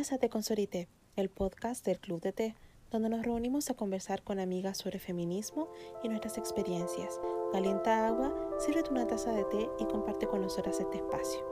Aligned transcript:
bienvenidas 0.00 0.16
a 0.16 0.18
Te 0.18 0.30
Consorité, 0.30 0.88
el 1.16 1.28
podcast 1.28 1.84
del 1.84 2.00
Club 2.00 2.22
de 2.22 2.32
Té, 2.32 2.56
donde 2.90 3.10
nos 3.10 3.22
reunimos 3.22 3.68
a 3.68 3.74
conversar 3.74 4.22
con 4.22 4.40
amigas 4.40 4.78
sobre 4.78 4.98
feminismo 4.98 5.68
y 6.02 6.08
nuestras 6.08 6.38
experiencias. 6.38 7.20
Calienta 7.52 8.06
agua, 8.08 8.34
sírvete 8.60 8.88
una 8.88 9.06
taza 9.06 9.30
de 9.32 9.44
té 9.44 9.68
y 9.78 9.84
comparte 9.84 10.26
con 10.26 10.40
nosotras 10.40 10.80
este 10.80 10.96
espacio. 10.96 11.46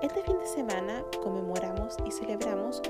Este 0.00 0.22
fin 0.22 0.38
de 0.38 0.46
semana 0.46 1.04
conmemoramos 1.22 1.94
y 2.06 2.10
celebramos 2.10 2.80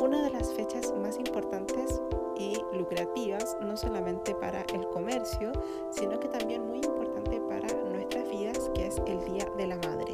una 0.00 0.22
de 0.22 0.30
las 0.30 0.54
fechas 0.54 0.94
más 1.02 1.18
importantes 1.18 2.00
y 2.38 2.56
lucrativas, 2.76 3.56
no 3.60 3.76
solamente 3.76 4.36
para 4.36 4.60
el 4.72 4.86
comercio, 4.90 5.50
sino 5.90 6.20
que 6.20 6.28
también 6.28 6.64
muy 6.64 6.78
importante 6.78 7.40
para 7.40 7.66
nuestras 7.90 8.30
vidas, 8.30 8.70
que 8.72 8.86
es 8.86 9.02
el 9.08 9.24
Día 9.24 9.50
de 9.56 9.66
la 9.66 9.76
Madre. 9.78 10.13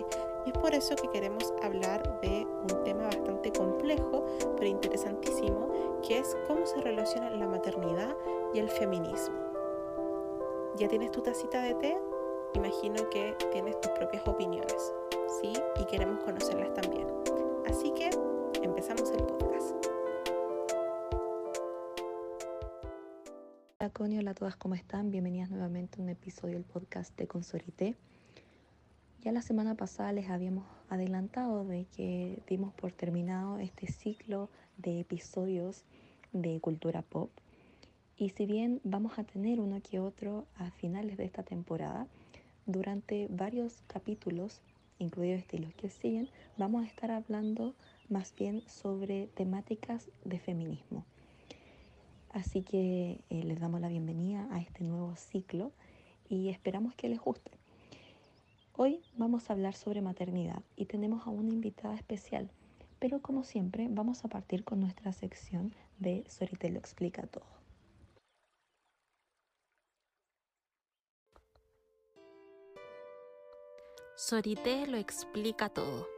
Por 0.61 0.75
eso 0.75 0.95
que 0.95 1.09
queremos 1.09 1.55
hablar 1.63 2.21
de 2.21 2.45
un 2.45 2.85
tema 2.85 3.05
bastante 3.05 3.51
complejo, 3.51 4.27
pero 4.57 4.67
interesantísimo, 4.67 6.01
que 6.07 6.19
es 6.19 6.37
cómo 6.47 6.67
se 6.67 6.83
relaciona 6.83 7.31
la 7.31 7.47
maternidad 7.47 8.15
y 8.53 8.59
el 8.59 8.69
feminismo. 8.69 9.39
¿Ya 10.77 10.87
tienes 10.87 11.13
tu 11.13 11.23
tacita 11.23 11.63
de 11.63 11.75
té? 11.77 11.97
Imagino 12.55 13.09
que 13.09 13.35
tienes 13.53 13.81
tus 13.81 13.91
propias 13.93 14.27
opiniones, 14.29 14.93
¿sí? 15.41 15.53
Y 15.81 15.85
queremos 15.87 16.23
conocerlas 16.25 16.75
también. 16.75 17.07
Así 17.67 17.91
que 17.95 18.11
empezamos 18.63 19.11
el 19.13 19.25
podcast. 19.25 19.75
Hola 23.79 23.91
Connie, 23.95 24.19
hola 24.19 24.33
a 24.33 24.35
todas, 24.35 24.57
¿cómo 24.57 24.75
están? 24.75 25.11
Bienvenidas 25.11 25.49
nuevamente 25.51 26.01
a 26.01 26.03
un 26.03 26.11
episodio 26.11 26.55
del 26.55 26.65
podcast 26.65 27.17
de 27.17 27.27
Consorité. 27.27 27.97
Ya 29.23 29.33
la 29.33 29.43
semana 29.43 29.75
pasada 29.75 30.13
les 30.13 30.31
habíamos 30.31 30.65
adelantado 30.89 31.63
de 31.67 31.85
que 31.95 32.43
dimos 32.49 32.73
por 32.73 32.91
terminado 32.93 33.59
este 33.59 33.87
ciclo 33.87 34.49
de 34.79 35.01
episodios 35.01 35.85
de 36.33 36.59
cultura 36.61 37.03
pop. 37.03 37.31
Y 38.17 38.31
si 38.31 38.47
bien 38.47 38.81
vamos 38.83 39.19
a 39.19 39.25
tener 39.25 39.61
uno 39.61 39.83
que 39.83 40.01
otro 40.01 40.47
a 40.57 40.71
finales 40.71 41.19
de 41.19 41.27
esta 41.27 41.43
temporada, 41.43 42.07
durante 42.65 43.29
varios 43.29 43.83
capítulos, 43.89 44.63
incluidos 44.99 45.41
este 45.41 45.59
y 45.59 45.61
los 45.61 45.75
que 45.75 45.91
siguen, 45.91 46.31
vamos 46.57 46.83
a 46.83 46.87
estar 46.87 47.11
hablando 47.11 47.75
más 48.09 48.35
bien 48.35 48.63
sobre 48.67 49.27
temáticas 49.27 50.09
de 50.25 50.39
feminismo. 50.39 51.05
Así 52.31 52.63
que 52.63 53.21
eh, 53.29 53.43
les 53.45 53.61
damos 53.61 53.83
la 53.83 53.89
bienvenida 53.89 54.49
a 54.51 54.63
este 54.63 54.83
nuevo 54.83 55.15
ciclo 55.17 55.73
y 56.27 56.49
esperamos 56.49 56.95
que 56.95 57.11
les 57.11 57.21
guste. 57.21 57.60
Hoy 58.83 59.03
vamos 59.13 59.51
a 59.51 59.53
hablar 59.53 59.75
sobre 59.75 60.01
maternidad 60.01 60.63
y 60.75 60.87
tenemos 60.87 61.27
a 61.27 61.31
una 61.31 61.51
invitada 61.51 61.95
especial, 61.97 62.51
pero 62.99 63.21
como 63.21 63.45
siempre 63.45 63.89
vamos 63.91 64.25
a 64.25 64.29
partir 64.29 64.65
con 64.65 64.81
nuestra 64.81 65.13
sección 65.13 65.75
de 65.99 66.25
Sorite 66.31 66.71
lo 66.71 66.79
explica 66.79 67.27
todo. 67.27 67.45
Sorite 74.17 74.87
lo 74.87 74.97
explica 74.97 75.69
todo. 75.69 76.09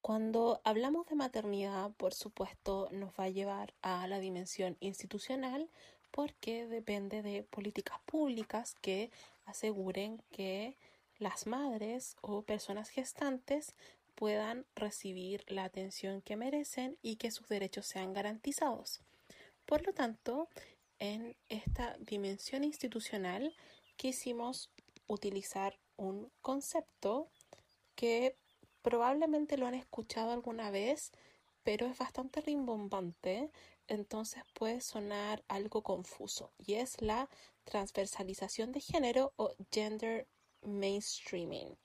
Cuando 0.00 0.60
hablamos 0.62 1.08
de 1.08 1.16
maternidad, 1.16 1.90
por 1.96 2.14
supuesto, 2.14 2.88
nos 2.92 3.10
va 3.18 3.24
a 3.24 3.28
llevar 3.28 3.74
a 3.82 4.06
la 4.06 4.20
dimensión 4.20 4.76
institucional, 4.78 5.68
porque 6.16 6.66
depende 6.66 7.20
de 7.20 7.42
políticas 7.42 8.00
públicas 8.06 8.74
que 8.80 9.10
aseguren 9.44 10.22
que 10.32 10.78
las 11.18 11.46
madres 11.46 12.16
o 12.22 12.40
personas 12.40 12.88
gestantes 12.88 13.74
puedan 14.14 14.64
recibir 14.74 15.44
la 15.48 15.64
atención 15.64 16.22
que 16.22 16.36
merecen 16.36 16.96
y 17.02 17.16
que 17.16 17.30
sus 17.30 17.48
derechos 17.48 17.84
sean 17.84 18.14
garantizados. 18.14 19.02
Por 19.66 19.86
lo 19.86 19.92
tanto, 19.92 20.48
en 21.00 21.36
esta 21.50 21.98
dimensión 21.98 22.64
institucional 22.64 23.54
quisimos 23.96 24.70
utilizar 25.08 25.78
un 25.98 26.30
concepto 26.40 27.28
que 27.94 28.36
probablemente 28.80 29.58
lo 29.58 29.66
han 29.66 29.74
escuchado 29.74 30.30
alguna 30.30 30.70
vez, 30.70 31.12
pero 31.62 31.84
es 31.84 31.98
bastante 31.98 32.40
rimbombante 32.40 33.50
entonces 33.88 34.42
puede 34.54 34.80
sonar 34.80 35.44
algo 35.48 35.82
confuso 35.82 36.52
y 36.58 36.74
es 36.74 37.00
la 37.00 37.28
transversalización 37.64 38.72
de 38.72 38.80
género 38.80 39.32
o 39.36 39.54
gender 39.72 40.28
mainstreaming 40.62 41.76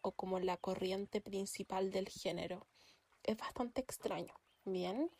o 0.00 0.12
como 0.12 0.38
la 0.40 0.56
corriente 0.56 1.20
principal 1.20 1.90
del 1.90 2.08
género. 2.08 2.66
Es 3.22 3.36
bastante 3.36 3.80
extraño. 3.80 4.34
Bien, 4.64 5.10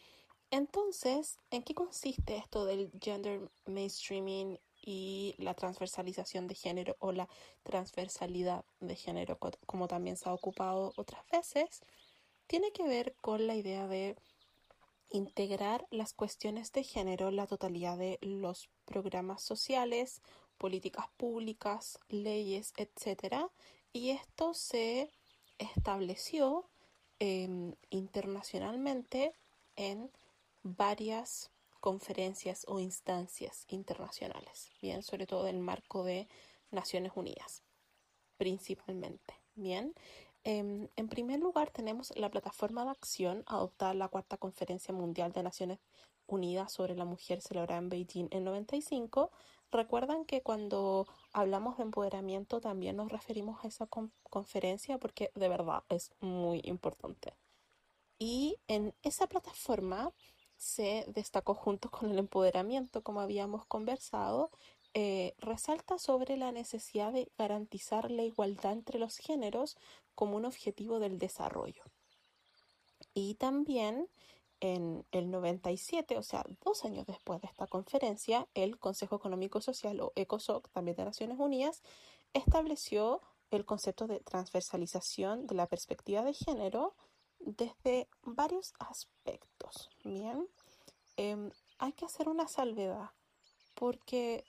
entonces, 0.51 1.39
¿en 1.51 1.63
qué 1.63 1.75
consiste 1.75 2.37
esto 2.37 2.65
del 2.65 2.93
gender 3.01 3.51
mainstreaming 3.67 4.61
y 4.81 5.35
la 5.39 5.55
transversalización 5.55 6.47
de 6.47 6.55
género 6.55 6.97
o 7.01 7.13
la 7.13 7.29
transversalidad 7.63 8.65
de 8.81 8.95
género, 8.95 9.39
como 9.67 9.89
también 9.89 10.17
se 10.17 10.29
ha 10.29 10.35
ocupado 10.35 10.93
otras 10.97 11.27
veces? 11.33 11.83
Tiene 12.47 12.73
que 12.73 12.85
ver 12.85 13.17
con 13.21 13.47
la 13.47 13.57
idea 13.57 13.89
de 13.89 14.17
integrar 15.15 15.87
las 15.91 16.13
cuestiones 16.13 16.73
de 16.73 16.83
género 16.83 17.29
en 17.29 17.37
la 17.37 17.47
totalidad 17.47 17.97
de 17.97 18.19
los 18.21 18.69
programas 18.85 19.43
sociales, 19.43 20.21
políticas 20.59 21.07
públicas, 21.17 21.99
leyes, 22.09 22.73
etc. 22.77 23.47
Y 23.93 24.11
esto 24.11 24.55
se 24.55 25.11
estableció 25.59 26.69
em, 27.21 27.75
internacionalmente 27.91 29.35
en 29.77 30.11
varias 30.63 31.51
conferencias 31.81 32.65
o 32.67 32.81
instancias 32.81 33.67
internacionales, 33.69 34.71
bien, 34.81 35.03
sobre 35.03 35.27
todo 35.27 35.47
en 35.47 35.57
el 35.57 35.63
marco 35.63 36.03
de 36.03 36.29
Naciones 36.71 37.13
Unidas, 37.15 37.63
principalmente, 38.37 39.35
bien. 39.55 39.95
Em, 40.45 40.89
en 40.97 41.09
primer 41.09 41.41
lugar, 41.41 41.71
tenemos 41.71 42.13
la 42.17 42.31
plataforma 42.31 42.85
de 42.85 42.91
acción 42.91 43.45
adoptada 43.47 43.93
en 43.93 43.99
la 43.99 44.09
Cuarta 44.09 44.37
Conferencia 44.37 44.93
Mundial 44.93 45.33
de 45.33 45.43
Naciones 45.43 45.79
Unidas 46.27 46.71
sobre 46.73 46.95
la 46.95 47.07
Mujer 47.07 47.41
celebrada 47.41 47.79
en 47.79 47.89
Beijing 47.89 48.29
en 48.31 48.45
95. 48.45 49.31
Recuerdan 49.73 50.27
que 50.27 50.43
cuando 50.43 51.07
hablamos 51.33 51.79
de 51.79 51.85
empoderamiento 51.85 52.61
también 52.61 52.97
nos 52.97 53.11
referimos 53.11 53.65
a 53.65 53.69
esa 53.69 53.89
conferencia 54.31 54.99
porque 54.99 55.31
de 55.35 55.49
verdad 55.49 55.83
es 55.89 56.13
muy 56.21 56.61
importante. 56.65 57.33
Y 58.19 58.59
en 58.69 58.95
esa 59.03 59.27
plataforma 59.27 60.13
se 60.57 61.05
destacó 61.09 61.55
junto 61.55 61.91
con 61.91 62.11
el 62.11 62.19
empoderamiento, 62.19 63.03
como 63.03 63.21
habíamos 63.21 63.67
conversado, 63.67 64.51
eh, 64.97 65.35
resalta 65.39 65.99
sobre 65.99 66.37
la 66.37 66.53
necesidad 66.53 67.13
de 67.13 67.29
garantizar 67.37 68.13
la 68.13 68.23
igualdad 68.23 68.73
entre 68.73 69.01
los 69.01 69.17
géneros 69.17 69.77
como 70.15 70.37
un 70.37 70.45
objetivo 70.45 70.99
del 70.99 71.19
desarrollo. 71.19 71.83
Y 73.15 73.35
también 73.35 74.09
en 74.61 75.05
el 75.13 75.31
97, 75.31 76.17
o 76.17 76.23
sea, 76.23 76.45
dos 76.65 76.85
años 76.85 77.07
después 77.07 77.41
de 77.41 77.49
esta 77.49 77.67
conferencia, 77.67 78.49
el 78.55 78.79
Consejo 78.79 79.17
Económico 79.17 79.61
Social 79.61 80.01
o 80.01 80.13
ECOSOC, 80.17 80.71
también 80.71 80.97
de 80.97 81.05
Naciones 81.05 81.39
Unidas, 81.39 81.83
estableció 82.33 83.21
el 83.51 83.65
concepto 83.65 84.07
de 84.07 84.21
transversalización 84.21 85.47
de 85.47 85.55
la 85.55 85.67
perspectiva 85.67 86.23
de 86.23 86.33
género 86.33 86.95
desde 87.41 88.09
varios 88.23 88.73
aspectos. 88.79 89.91
Bien, 90.03 90.49
em, 91.17 91.51
hay 91.79 91.93
que 91.93 92.07
hacer 92.07 92.29
una 92.29 92.49
salvedad 92.49 93.11
porque 93.75 94.45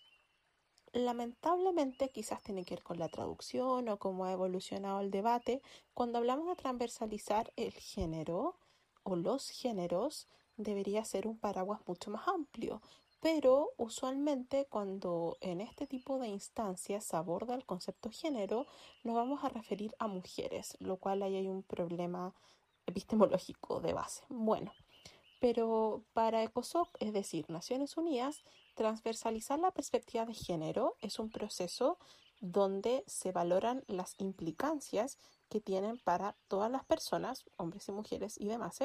lamentablemente 0.96 2.10
quizás 2.10 2.42
tiene 2.42 2.64
que 2.64 2.76
ver 2.76 2.84
con 2.84 3.00
la 3.00 3.10
traducción 3.10 3.90
o 3.90 4.00
cómo 4.00 4.26
ha 4.26 4.32
evolucionado 4.32 5.02
el 5.02 5.12
debate. 5.12 5.62
Cuando 5.94 6.18
hablamos 6.18 6.48
de 6.48 6.56
transversalizar 6.56 7.52
el 7.58 7.74
género 7.74 8.56
o 9.04 9.16
los 9.16 9.50
géneros, 9.50 10.28
debería 10.58 11.04
ser 11.04 11.28
un 11.28 11.38
paraguas 11.38 11.82
mucho 11.86 12.12
más 12.12 12.28
amplio. 12.28 12.82
Pero 13.20 13.72
usualmente 13.78 14.68
cuando 14.70 15.38
en 15.42 15.60
este 15.60 15.88
tipo 15.88 16.20
de 16.20 16.28
instancias 16.28 17.04
se 17.04 17.18
aborda 17.18 17.56
el 17.56 17.66
concepto 17.66 18.10
género, 18.12 18.66
nos 19.04 19.16
vamos 19.16 19.44
a 19.44 19.50
referir 19.50 19.94
a 20.00 20.08
mujeres, 20.08 20.78
lo 20.80 20.98
cual 20.98 21.24
ahí 21.24 21.36
hay 21.36 21.48
un 21.48 21.64
problema 21.64 22.34
epistemológico 22.86 23.82
de 23.82 23.94
base. 23.94 24.24
Bueno, 24.30 24.74
pero 25.40 26.04
para 26.14 26.44
ECOSOC, 26.44 26.90
es 27.00 27.14
decir, 27.14 27.50
Naciones 27.50 27.98
Unidas, 27.98 28.44
transversalizar 28.76 29.60
la 29.60 29.72
perspectiva 29.72 30.26
de 30.26 30.34
género 30.34 30.96
es 31.02 31.20
un 31.20 31.30
proceso 31.30 31.98
donde 32.42 33.04
se 33.08 33.32
valoran 33.32 33.84
las 33.88 34.16
implicancias 34.20 35.18
que 35.50 35.62
tienen 35.62 35.98
para 35.98 36.36
todas 36.48 36.72
las 36.72 36.86
personas, 36.86 37.46
hombres 37.58 37.88
y 37.88 37.92
mujeres 37.92 38.36
y 38.38 38.48
demás, 38.48 38.80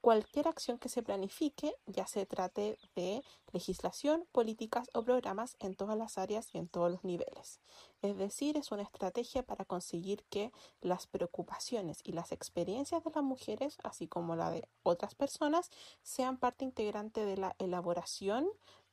cualquier 0.00 0.48
acción 0.48 0.78
que 0.78 0.88
se 0.88 1.02
planifique, 1.02 1.74
ya 1.86 2.06
se 2.06 2.24
trate 2.24 2.78
de 2.96 3.22
legislación, 3.52 4.26
políticas 4.32 4.88
o 4.94 5.02
programas 5.02 5.56
en 5.60 5.74
todas 5.74 5.96
las 5.96 6.16
áreas 6.16 6.48
y 6.54 6.58
en 6.58 6.68
todos 6.68 6.90
los 6.90 7.04
niveles. 7.04 7.60
Es 8.00 8.16
decir, 8.16 8.56
es 8.56 8.72
una 8.72 8.82
estrategia 8.82 9.42
para 9.42 9.64
conseguir 9.64 10.24
que 10.30 10.52
las 10.80 11.06
preocupaciones 11.06 12.00
y 12.02 12.12
las 12.12 12.32
experiencias 12.32 13.04
de 13.04 13.10
las 13.14 13.24
mujeres, 13.24 13.76
así 13.82 14.08
como 14.08 14.36
la 14.36 14.50
de 14.50 14.66
otras 14.82 15.14
personas, 15.14 15.70
sean 16.02 16.38
parte 16.38 16.64
integrante 16.64 17.26
de 17.26 17.36
la 17.36 17.54
elaboración, 17.58 18.48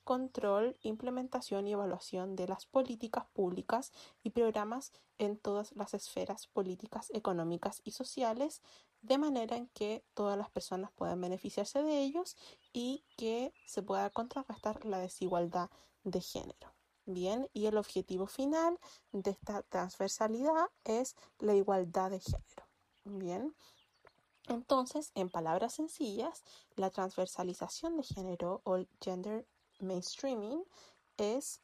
control, 0.07 0.77
implementación 0.83 1.68
y 1.68 1.74
evaluación 1.74 2.38
de 2.38 2.48
las 2.48 2.65
políticas 2.65 3.25
públicas 3.33 3.92
y 4.24 4.30
programas 4.30 4.94
en 5.18 5.38
todas 5.38 5.75
las 5.75 5.94
esferas 5.94 6.48
políticas, 6.48 7.09
económicas 7.13 7.81
y 7.83 7.92
sociales 7.92 8.62
de 9.01 9.18
manera 9.18 9.57
en 9.57 9.68
que 9.68 10.06
todas 10.13 10.38
las 10.38 10.50
personas 10.50 10.92
puedan 10.94 11.19
beneficiarse 11.19 11.83
de 11.83 12.04
ellos 12.04 12.38
y 12.71 13.04
que 13.18 13.54
se 13.65 13.83
pueda 13.83 14.09
contrarrestar 14.09 14.86
la 14.86 15.00
desigualdad 15.00 15.69
de 16.06 16.21
género. 16.21 16.74
Bien, 17.06 17.50
y 17.51 17.65
el 17.65 17.77
objetivo 17.77 18.27
final 18.27 18.80
de 19.12 19.31
esta 19.31 19.62
transversalidad 19.63 20.69
es 20.86 21.18
la 21.39 21.54
igualdad 21.54 22.12
de 22.12 22.21
género. 22.21 22.63
Bien, 23.04 23.54
entonces, 24.48 25.12
en 25.15 25.30
palabras 25.30 25.74
sencillas, 25.74 26.45
la 26.77 26.92
transversalización 26.92 27.98
de 27.98 28.04
género 28.04 28.62
o 28.63 28.86
gender 29.01 29.45
mainstreaming 29.80 30.64
es 31.18 31.62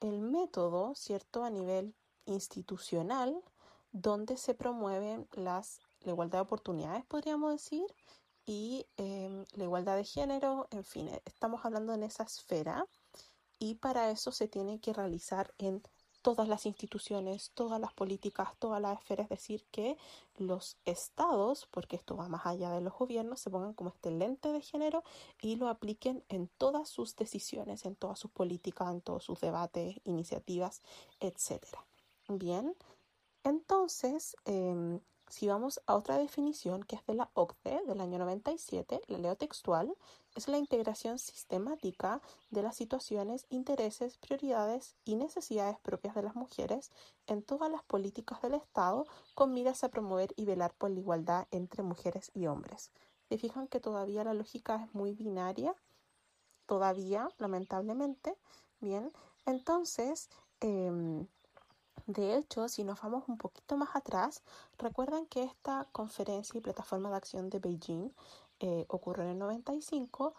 el 0.00 0.20
método, 0.20 0.94
¿cierto?, 0.94 1.44
a 1.44 1.50
nivel 1.50 1.94
institucional 2.26 3.42
donde 3.92 4.36
se 4.36 4.54
promueven 4.54 5.28
las 5.32 5.80
la 6.00 6.12
igualdad 6.12 6.38
de 6.38 6.42
oportunidades, 6.42 7.04
podríamos 7.06 7.52
decir, 7.52 7.84
y 8.46 8.86
em, 8.96 9.44
la 9.54 9.64
igualdad 9.64 9.96
de 9.96 10.04
género, 10.04 10.68
en 10.70 10.84
fin, 10.84 11.08
eh, 11.08 11.20
estamos 11.24 11.64
hablando 11.64 11.92
en 11.94 12.04
esa 12.04 12.22
esfera 12.22 12.86
y 13.58 13.76
para 13.76 14.10
eso 14.10 14.30
se 14.32 14.48
tiene 14.48 14.80
que 14.80 14.92
realizar 14.92 15.52
en 15.58 15.82
todas 16.26 16.48
las 16.48 16.66
instituciones, 16.66 17.52
todas 17.54 17.80
las 17.80 17.92
políticas, 17.92 18.48
todas 18.58 18.82
las 18.82 18.98
esferas, 18.98 19.26
es 19.26 19.38
decir, 19.38 19.64
que 19.70 19.96
los 20.38 20.76
estados, 20.84 21.68
porque 21.70 21.94
esto 21.94 22.16
va 22.16 22.26
más 22.26 22.44
allá 22.46 22.72
de 22.72 22.80
los 22.80 22.92
gobiernos, 22.94 23.38
se 23.38 23.48
pongan 23.48 23.74
como 23.74 23.90
este 23.90 24.10
lente 24.10 24.50
de 24.50 24.60
género 24.60 25.04
y 25.40 25.54
lo 25.54 25.68
apliquen 25.68 26.24
en 26.28 26.48
todas 26.58 26.88
sus 26.88 27.14
decisiones, 27.14 27.84
en 27.84 27.94
todas 27.94 28.18
sus 28.18 28.32
políticas, 28.32 28.90
en 28.90 29.02
todos 29.02 29.22
sus 29.22 29.38
debates, 29.40 30.00
iniciativas, 30.02 30.82
etc. 31.20 31.64
Bien, 32.26 32.74
entonces, 33.44 34.34
eh, 34.46 34.98
si 35.28 35.48
vamos 35.48 35.80
a 35.86 35.96
otra 35.96 36.18
definición 36.18 36.82
que 36.82 36.96
es 36.96 37.04
de 37.06 37.14
la 37.14 37.30
OCDE 37.34 37.82
del 37.86 38.00
año 38.00 38.18
97, 38.18 39.00
la 39.08 39.18
leo 39.18 39.36
textual, 39.36 39.96
es 40.34 40.48
la 40.48 40.58
integración 40.58 41.18
sistemática 41.18 42.20
de 42.50 42.62
las 42.62 42.76
situaciones, 42.76 43.46
intereses, 43.48 44.18
prioridades 44.18 44.96
y 45.04 45.16
necesidades 45.16 45.78
propias 45.80 46.14
de 46.14 46.22
las 46.22 46.36
mujeres 46.36 46.92
en 47.26 47.42
todas 47.42 47.70
las 47.70 47.82
políticas 47.82 48.40
del 48.42 48.54
Estado 48.54 49.06
con 49.34 49.52
miras 49.52 49.82
a 49.82 49.88
promover 49.88 50.32
y 50.36 50.44
velar 50.44 50.74
por 50.74 50.90
la 50.90 51.00
igualdad 51.00 51.48
entre 51.50 51.82
mujeres 51.82 52.30
y 52.34 52.46
hombres. 52.46 52.92
Se 53.28 53.38
fijan 53.38 53.66
que 53.66 53.80
todavía 53.80 54.24
la 54.24 54.34
lógica 54.34 54.84
es 54.84 54.94
muy 54.94 55.12
binaria, 55.12 55.74
todavía, 56.66 57.28
lamentablemente. 57.38 58.36
Bien, 58.80 59.12
entonces, 59.46 60.28
em, 60.60 61.26
de 62.06 62.36
hecho, 62.36 62.68
si 62.68 62.84
nos 62.84 63.00
vamos 63.02 63.24
un 63.26 63.36
poquito 63.36 63.76
más 63.76 63.96
atrás, 63.96 64.42
recuerdan 64.78 65.26
que 65.26 65.42
esta 65.42 65.88
conferencia 65.90 66.56
y 66.56 66.60
plataforma 66.60 67.10
de 67.10 67.16
acción 67.16 67.50
de 67.50 67.58
Beijing 67.58 68.12
eh, 68.60 68.86
ocurrió 68.88 69.24
en 69.24 69.30
el 69.30 69.38
95. 69.38 70.32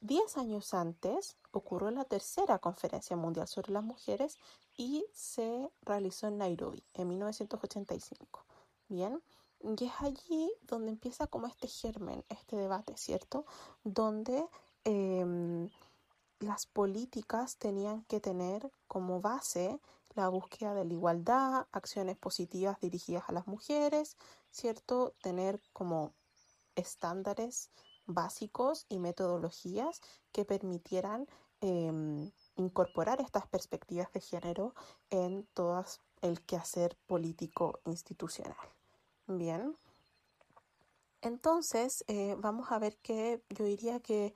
Diez 0.00 0.36
años 0.38 0.72
antes 0.72 1.36
ocurrió 1.52 1.90
la 1.90 2.04
tercera 2.04 2.58
conferencia 2.58 3.14
mundial 3.14 3.46
sobre 3.46 3.72
las 3.72 3.84
mujeres 3.84 4.38
y 4.76 5.04
se 5.12 5.70
realizó 5.82 6.28
en 6.28 6.38
Nairobi 6.38 6.82
en 6.94 7.08
1985. 7.08 8.44
Bien, 8.88 9.22
y 9.60 9.84
es 9.84 9.92
allí 10.00 10.50
donde 10.62 10.90
empieza 10.90 11.26
como 11.26 11.46
este 11.46 11.68
germen, 11.68 12.24
este 12.30 12.56
debate, 12.56 12.96
¿cierto? 12.96 13.44
Donde 13.84 14.44
em, 14.84 15.68
las 16.40 16.66
políticas 16.66 17.56
tenían 17.56 18.02
que 18.04 18.18
tener 18.18 18.72
como 18.88 19.20
base 19.20 19.78
la 20.14 20.28
búsqueda 20.28 20.74
de 20.74 20.84
la 20.84 20.92
igualdad, 20.92 21.66
acciones 21.72 22.16
positivas 22.16 22.80
dirigidas 22.80 23.24
a 23.28 23.32
las 23.32 23.46
mujeres, 23.46 24.16
¿cierto? 24.50 25.14
Tener 25.22 25.60
como 25.72 26.12
estándares 26.74 27.70
básicos 28.06 28.86
y 28.88 28.98
metodologías 28.98 30.00
que 30.32 30.44
permitieran 30.44 31.26
em, 31.60 32.30
incorporar 32.56 33.20
estas 33.20 33.46
perspectivas 33.46 34.12
de 34.12 34.20
género 34.20 34.74
en 35.10 35.46
todo 35.54 35.84
el 36.20 36.40
quehacer 36.42 36.96
político 37.06 37.80
institucional. 37.84 38.56
Bien, 39.26 39.76
entonces 41.20 42.04
eh, 42.08 42.34
vamos 42.38 42.72
a 42.72 42.78
ver 42.78 42.96
que 42.98 43.42
yo 43.48 43.64
diría 43.64 44.00
que 44.00 44.34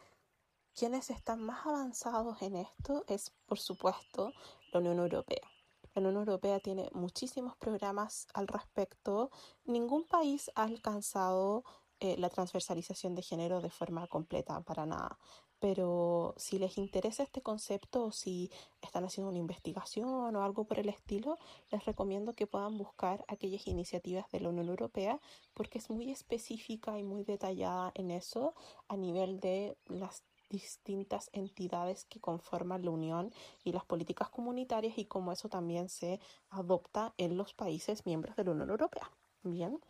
quienes 0.75 1.11
están 1.11 1.43
más 1.43 1.67
avanzados 1.67 2.41
en 2.43 2.57
esto 2.57 3.05
es, 3.09 3.33
por 3.47 3.59
supuesto, 3.59 4.33
la 4.73 4.81
Unión 4.81 4.99
Europea. 4.99 5.56
La 5.97 6.03
Unión 6.03 6.17
Europea 6.17 6.61
tiene 6.61 6.91
muchísimos 6.93 7.57
programas 7.57 8.29
al 8.35 8.49
respecto. 8.49 9.31
Ningún 9.65 10.05
país 10.05 10.51
ha 10.55 10.65
alcanzado 10.65 11.65
eh, 12.01 12.17
la 12.19 12.29
transversalización 12.29 13.15
de 13.15 13.23
género 13.23 13.63
de 13.63 13.71
forma 13.71 14.07
completa, 14.07 14.61
para 14.61 14.85
nada. 14.85 15.19
Pero 15.59 16.35
si 16.37 16.59
les 16.59 16.77
interesa 16.77 17.23
este 17.23 17.41
concepto 17.41 18.05
o 18.05 18.13
si 18.13 18.51
están 18.83 19.07
haciendo 19.07 19.31
una 19.31 19.39
investigación 19.39 20.37
o 20.37 20.45
algo 20.45 20.65
por 20.65 20.79
el 20.79 20.91
estilo, 20.91 21.39
les 21.71 21.83
recomiendo 21.87 22.35
que 22.35 22.47
puedan 22.47 22.77
buscar 22.77 23.25
aquellas 23.27 23.67
iniciativas 23.67 24.31
de 24.31 24.41
la 24.41 24.51
Unión 24.51 24.69
Europea 24.69 25.19
porque 25.55 25.79
es 25.79 25.89
muy 25.89 26.11
específica 26.11 26.99
y 26.99 27.05
muy 27.05 27.25
detallada 27.25 27.91
en 27.95 28.11
eso 28.11 28.55
a 28.89 28.99
nivel 28.99 29.41
de 29.41 29.79
las 29.87 30.25
distintas 30.49 31.31
entidades 31.33 32.05
que 32.05 32.21
conforman 32.21 32.85
la 32.85 32.91
Unión 32.91 33.33
y 33.65 33.73
las 33.73 33.85
políticas 33.85 34.29
comunitarias 34.31 34.99
y 34.99 35.07
cómo 35.07 35.33
eso 35.33 35.49
también 35.49 35.89
se 35.89 36.21
adopta 36.51 37.15
en 37.17 37.37
los 37.37 37.55
países 37.55 38.07
miembros 38.07 38.37
de 38.37 38.45
la 38.45 38.53
Unión 38.53 38.71
Europea. 38.71 39.11
Bien, 39.43 39.81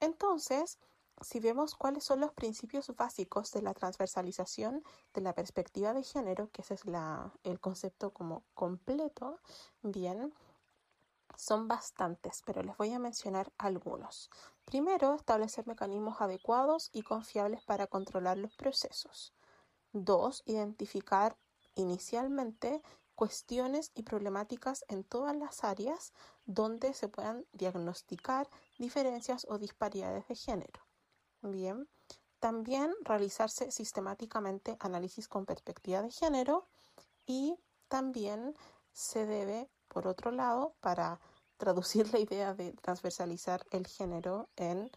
entonces, 0.00 0.78
si 1.20 1.40
vemos 1.40 1.74
cuáles 1.74 2.04
son 2.04 2.20
los 2.20 2.32
principios 2.32 2.94
básicos 2.96 3.52
de 3.52 3.62
la 3.62 3.74
transversalización 3.74 4.82
de 5.12 5.20
la 5.20 5.34
perspectiva 5.34 5.92
de 5.92 6.02
género, 6.02 6.50
que 6.50 6.62
ese 6.62 6.74
es 6.74 6.82
el 7.44 7.60
concepto 7.60 8.10
como 8.12 8.42
completo, 8.54 9.38
bien, 9.82 10.32
son 11.36 11.68
bastantes, 11.68 12.42
pero 12.44 12.62
les 12.62 12.76
voy 12.76 12.92
a 12.92 12.98
mencionar 12.98 13.52
algunos. 13.58 14.30
Primero, 14.64 15.14
establecer 15.14 15.66
mecanismos 15.66 16.20
adecuados 16.20 16.90
y 16.92 17.02
confiables 17.02 17.62
para 17.62 17.86
controlar 17.86 18.38
los 18.38 18.54
procesos. 18.56 19.32
Dos, 19.92 20.42
identificar 20.46 21.36
inicialmente 21.74 22.82
cuestiones 23.14 23.90
y 23.94 24.02
problemáticas 24.02 24.84
en 24.88 25.04
todas 25.04 25.36
las 25.36 25.62
áreas 25.62 26.12
donde 26.46 26.94
se 26.94 27.08
puedan 27.08 27.44
diagnosticar 27.52 28.48
diferencias 28.78 29.46
o 29.48 29.58
disparidades 29.58 30.26
de 30.28 30.36
género. 30.36 30.80
Bien, 31.42 31.88
también 32.38 32.94
realizarse 33.02 33.70
sistemáticamente 33.70 34.76
análisis 34.80 35.28
con 35.28 35.44
perspectiva 35.44 36.00
de 36.00 36.10
género 36.10 36.66
y 37.26 37.58
también 37.88 38.56
se 38.92 39.26
debe, 39.26 39.68
por 39.88 40.06
otro 40.06 40.30
lado, 40.30 40.74
para 40.80 41.20
traducir 41.58 42.10
la 42.12 42.18
idea 42.18 42.54
de 42.54 42.72
transversalizar 42.72 43.66
el 43.70 43.86
género 43.86 44.48
en 44.56 44.90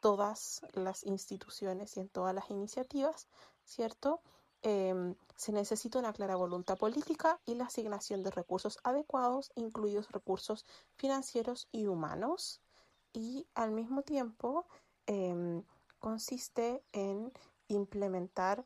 todas 0.00 0.62
las 0.72 1.04
instituciones 1.04 1.96
y 1.96 2.00
en 2.00 2.08
todas 2.08 2.34
las 2.34 2.50
iniciativas, 2.50 3.28
¿cierto? 3.64 4.20
Em, 4.62 5.14
se 5.36 5.52
necesita 5.52 5.98
una 5.98 6.12
clara 6.12 6.36
voluntad 6.36 6.78
política 6.78 7.40
y 7.44 7.54
la 7.54 7.66
asignación 7.66 8.22
de 8.22 8.30
recursos 8.30 8.78
adecuados, 8.82 9.52
incluidos 9.56 10.10
recursos 10.10 10.64
financieros 10.96 11.68
y 11.72 11.86
humanos. 11.86 12.60
Y 13.12 13.46
al 13.54 13.72
mismo 13.72 14.02
tiempo 14.02 14.66
em, 15.06 15.62
consiste 15.98 16.82
en 16.92 17.32
implementar 17.68 18.64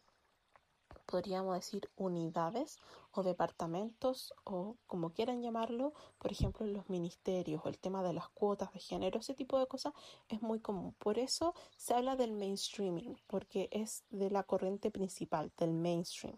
podríamos 1.09 1.55
decir 1.55 1.91
unidades 1.97 2.79
o 3.19 3.23
departamentos 3.23 4.33
o 4.45 4.77
como 4.87 5.11
quieran 5.11 5.43
llamarlo, 5.43 5.93
por 6.19 6.31
ejemplo 6.31 6.67
los 6.67 6.89
ministerios 6.89 7.63
o 7.65 7.69
el 7.69 7.79
tema 7.79 8.03
de 8.03 8.13
las 8.13 8.29
cuotas 8.29 8.73
de 8.73 8.81
género, 8.81 9.19
ese 9.19 9.35
tipo 9.35 9.59
de 9.59 9.67
cosas 9.67 9.93
es 10.29 10.41
muy 10.41 10.61
común. 10.61 10.95
Por 10.99 11.19
eso 11.19 11.55
se 11.77 11.95
habla 11.95 12.17
del 12.17 12.33
mainstreaming, 12.33 13.19
porque 13.27 13.69
es 13.73 14.05
de 14.11 14.31
la 14.31 14.45
corriente 14.45 14.91
principal, 14.91 15.53
del 15.59 15.73
mainstream, 15.73 16.37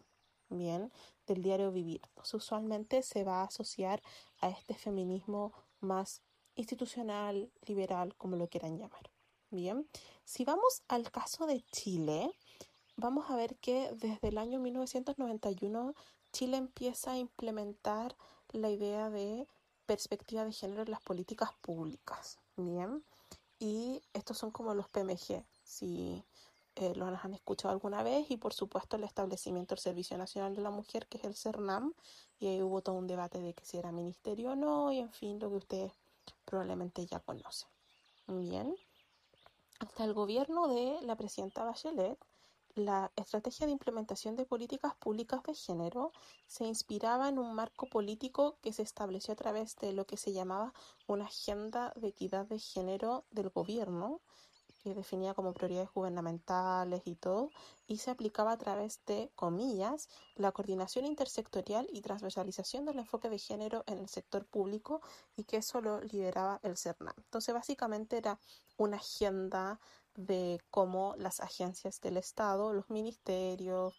bien, 0.49 0.93
del 1.27 1.43
diario 1.43 1.71
vivir. 1.71 2.01
usualmente 2.33 3.03
se 3.03 3.25
va 3.25 3.43
a 3.43 3.45
asociar 3.45 4.03
a 4.41 4.49
este 4.49 4.75
feminismo 4.75 5.53
más 5.81 6.23
institucional, 6.55 7.51
liberal, 7.67 8.15
como 8.17 8.37
lo 8.37 8.49
quieran 8.49 8.79
llamar. 8.79 9.11
Bien, 9.51 9.89
si 10.25 10.45
vamos 10.45 10.83
al 10.89 11.11
caso 11.11 11.47
de 11.47 11.63
Chile, 11.73 12.31
vamos 13.00 13.30
a 13.30 13.37
ver 13.37 13.57
que 13.57 13.90
desde 13.95 14.28
el 14.28 14.38
año 14.38 14.61
1991 14.61 15.95
Chile 16.33 16.59
empieza 16.59 17.12
a 17.12 17.19
implementar 17.19 18.14
la 18.52 18.71
idea 18.71 19.11
de 19.11 19.49
perspectiva 19.87 20.45
de 20.45 20.52
género 20.52 20.83
en 20.83 20.90
las 20.90 21.00
políticas 21.00 21.50
públicas. 21.62 22.38
Bien, 22.57 23.02
y 23.59 24.02
estos 24.12 24.38
son 24.38 24.50
como 24.50 24.75
los 24.75 24.88
PMG, 24.88 25.45
si 25.64 26.23
eh, 26.76 26.95
los 26.95 27.25
han 27.25 27.35
escuchado 27.35 27.73
alguna 27.73 28.02
vez, 28.02 28.30
y 28.30 28.37
por 28.37 28.52
supuesto 28.52 28.97
el 28.97 29.04
establecimiento 29.04 29.75
del 29.75 29.83
Servicio 29.83 30.16
Nacional 30.19 30.54
de 30.54 30.62
la 30.62 30.71
Mujer, 30.71 31.07
que 31.09 31.19
es 31.19 31.25
el 31.25 31.35
CERNAM, 31.35 31.95
y 32.38 32.49
ahí 32.49 32.62
hubo 32.62 32.83
todo 32.83 32.97
un 32.97 33.07
debate 33.07 33.40
de 33.40 33.54
que 33.54 33.64
si 33.64 33.78
era 33.78 33.92
ministerio 33.92 34.52
o 34.52 34.57
no, 34.57 34.92
y 34.92 34.99
en 34.99 35.11
fin, 35.11 35.38
lo 35.40 35.49
que 35.50 35.57
ustedes 35.57 35.92
probablemente 36.45 37.04
ya 37.07 37.21
conocen. 37.21 37.69
Bien, 38.26 38.76
hasta 39.80 40.04
el 40.04 40.12
gobierno 40.12 40.69
de 40.69 41.00
la 41.02 41.16
presidenta 41.16 41.64
Bachelet, 41.64 42.19
la 42.75 43.11
estrategia 43.17 43.67
de 43.67 43.73
implementación 43.73 44.37
de 44.37 44.47
políticas 44.47 44.95
públicas 44.95 45.43
de 45.43 45.55
género 45.55 46.12
se 46.47 46.65
inspiraba 46.65 47.29
en 47.29 47.39
un 47.39 47.55
marco 47.55 47.87
político 47.87 48.59
que 48.62 48.73
se 48.73 48.83
estableció 48.83 49.33
a 49.33 49.37
través 49.37 49.77
de 49.77 49.93
lo 49.93 50.07
que 50.07 50.17
se 50.17 50.33
llamaba 50.33 50.73
una 51.07 51.25
agenda 51.25 51.93
de 51.97 52.09
equidad 52.09 52.47
de 52.47 52.59
género 52.59 53.25
del 53.31 53.50
gobierno, 53.50 54.21
que 54.83 54.95
definía 54.95 55.35
como 55.35 55.53
prioridades 55.53 55.93
gubernamentales 55.93 57.03
y 57.05 57.15
todo, 57.15 57.50
y 57.87 57.99
se 57.99 58.11
aplicaba 58.11 58.53
a 58.53 58.57
través 58.57 59.05
de, 59.05 59.31
comillas, 59.35 60.09
la 60.37 60.53
coordinación 60.53 61.05
intersectorial 61.05 61.87
y 61.93 62.00
transversalización 62.00 62.87
del 62.87 62.99
enfoque 62.99 63.29
de 63.29 63.39
género 63.39 63.85
en 63.87 63.99
el 63.99 64.09
sector 64.09 64.47
público 64.47 65.03
y 65.37 65.45
que 65.45 65.59
eso 65.59 65.81
lo 65.81 66.00
lideraba 66.00 66.61
el 66.62 66.79
CERNAM. 66.79 67.15
Entonces, 67.19 67.55
básicamente 67.55 68.17
era 68.17 68.39
una 68.79 68.97
agenda 68.97 69.81
de 70.27 70.61
cómo 70.71 71.15
las 71.19 71.41
agencias 71.41 72.00
del 72.00 72.17
Estado, 72.17 72.73
los 72.73 72.89
ministerios, 72.91 73.95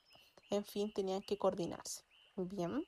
en 0.50 0.66
fin, 0.66 0.92
tenían 0.94 1.22
que 1.22 1.38
coordinarse. 1.38 2.04
Bien. 2.36 2.86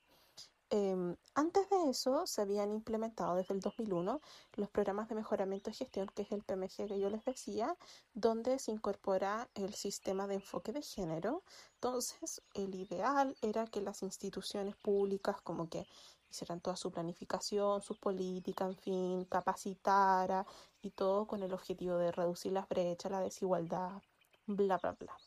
Em, 0.70 1.16
antes 1.36 1.70
de 1.70 1.90
eso 1.92 2.26
se 2.26 2.42
habían 2.42 2.72
implementado 2.72 3.36
desde 3.36 3.54
el 3.54 3.60
2001 3.60 4.22
los 4.56 4.70
programas 4.72 5.08
de 5.08 5.16
mejoramiento 5.16 5.70
de 5.70 5.76
gestión, 5.76 6.08
que 6.16 6.24
es 6.24 6.32
el 6.32 6.44
PMG 6.44 6.88
que 6.88 7.00
yo 7.00 7.10
les 7.12 7.24
decía, 7.26 7.78
donde 8.14 8.58
se 8.58 8.72
incorpora 8.72 9.50
el 9.54 9.76
sistema 9.76 10.26
de 10.26 10.36
enfoque 10.36 10.72
de 10.74 10.82
género. 10.82 11.44
Entonces, 11.76 12.42
el 12.56 12.74
ideal 12.74 13.36
era 13.42 13.68
que 13.68 13.82
las 13.82 14.02
instituciones 14.02 14.76
públicas 14.78 15.40
como 15.42 15.70
que 15.70 15.86
hicieran 16.34 16.62
toda 16.62 16.76
su 16.76 16.92
planificación, 16.92 17.82
sus 17.82 17.98
políticas, 17.98 18.70
en 18.70 18.78
fin, 18.78 19.26
capacitara 19.26 20.46
y 20.82 20.92
todo 20.92 21.28
con 21.28 21.44
el 21.44 21.54
objetivo 21.54 21.98
de 21.98 22.12
reducir 22.12 22.52
las 22.52 22.68
brechas, 22.68 23.12
la 23.12 23.22
desigualdad, 23.22 24.02
bla, 24.48 24.78
bla, 24.78 24.98
bla. 25.00 25.18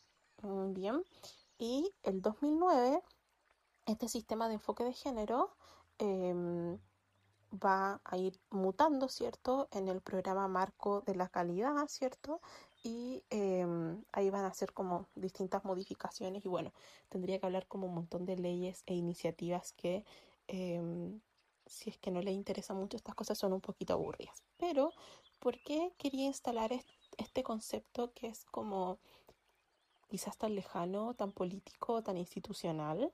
Bien. 0.72 1.02
Y 1.58 1.90
el 2.02 2.20
2009 2.20 3.02
este 3.86 4.08
sistema 4.08 4.48
de 4.48 4.54
enfoque 4.54 4.84
de 4.84 4.92
género 4.92 5.50
em, 5.98 6.78
va 7.52 8.00
a 8.04 8.16
ir 8.18 8.38
mutando, 8.50 9.08
¿cierto? 9.08 9.68
En 9.70 9.88
el 9.88 10.00
programa 10.00 10.48
marco 10.48 11.02
de 11.02 11.14
la 11.14 11.28
calidad, 11.28 11.86
¿cierto? 11.88 12.40
Y 12.82 13.24
em, 13.30 14.02
ahí 14.12 14.30
van 14.30 14.44
a 14.44 14.48
hacer 14.48 14.72
como 14.72 15.08
distintas 15.14 15.64
modificaciones 15.64 16.44
y 16.44 16.48
bueno, 16.48 16.72
tendría 17.08 17.38
que 17.38 17.46
hablar 17.46 17.66
como 17.68 17.86
un 17.86 17.94
montón 17.94 18.26
de 18.26 18.36
leyes 18.36 18.82
e 18.86 18.94
iniciativas 18.94 19.72
que 19.72 20.04
em, 20.48 21.20
si 21.66 21.90
es 21.90 21.98
que 21.98 22.10
no 22.10 22.20
le 22.22 22.32
interesa 22.32 22.74
mucho 22.74 22.96
estas 22.96 23.14
cosas 23.14 23.38
son 23.38 23.52
un 23.52 23.60
poquito 23.60 23.94
aburridas. 23.94 24.42
Pero, 24.56 24.92
¿por 25.40 25.58
qué 25.62 25.92
quería 25.98 26.26
instalar 26.26 26.72
este 27.18 27.42
concepto 27.42 28.12
que 28.14 28.28
es 28.28 28.44
como 28.46 28.98
quizás 30.08 30.36
tan 30.38 30.54
lejano, 30.54 31.14
tan 31.14 31.32
político, 31.32 32.02
tan 32.02 32.16
institucional? 32.16 33.12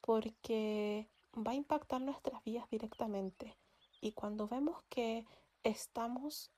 porque 0.00 1.08
va 1.36 1.52
a 1.52 1.54
impactar 1.54 2.00
nuestras 2.00 2.42
vidas 2.44 2.68
directamente. 2.70 3.56
Y 4.00 4.12
cuando 4.12 4.48
vemos 4.48 4.82
que 4.88 5.26
estamos 5.62 6.50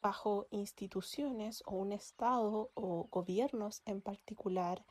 bajo 0.00 0.46
instituciones 0.50 1.62
o 1.66 1.74
un 1.74 1.92
Estado 1.92 2.70
o 2.74 3.08
gobiernos 3.10 3.82
en 3.84 4.00
particular 4.00 4.84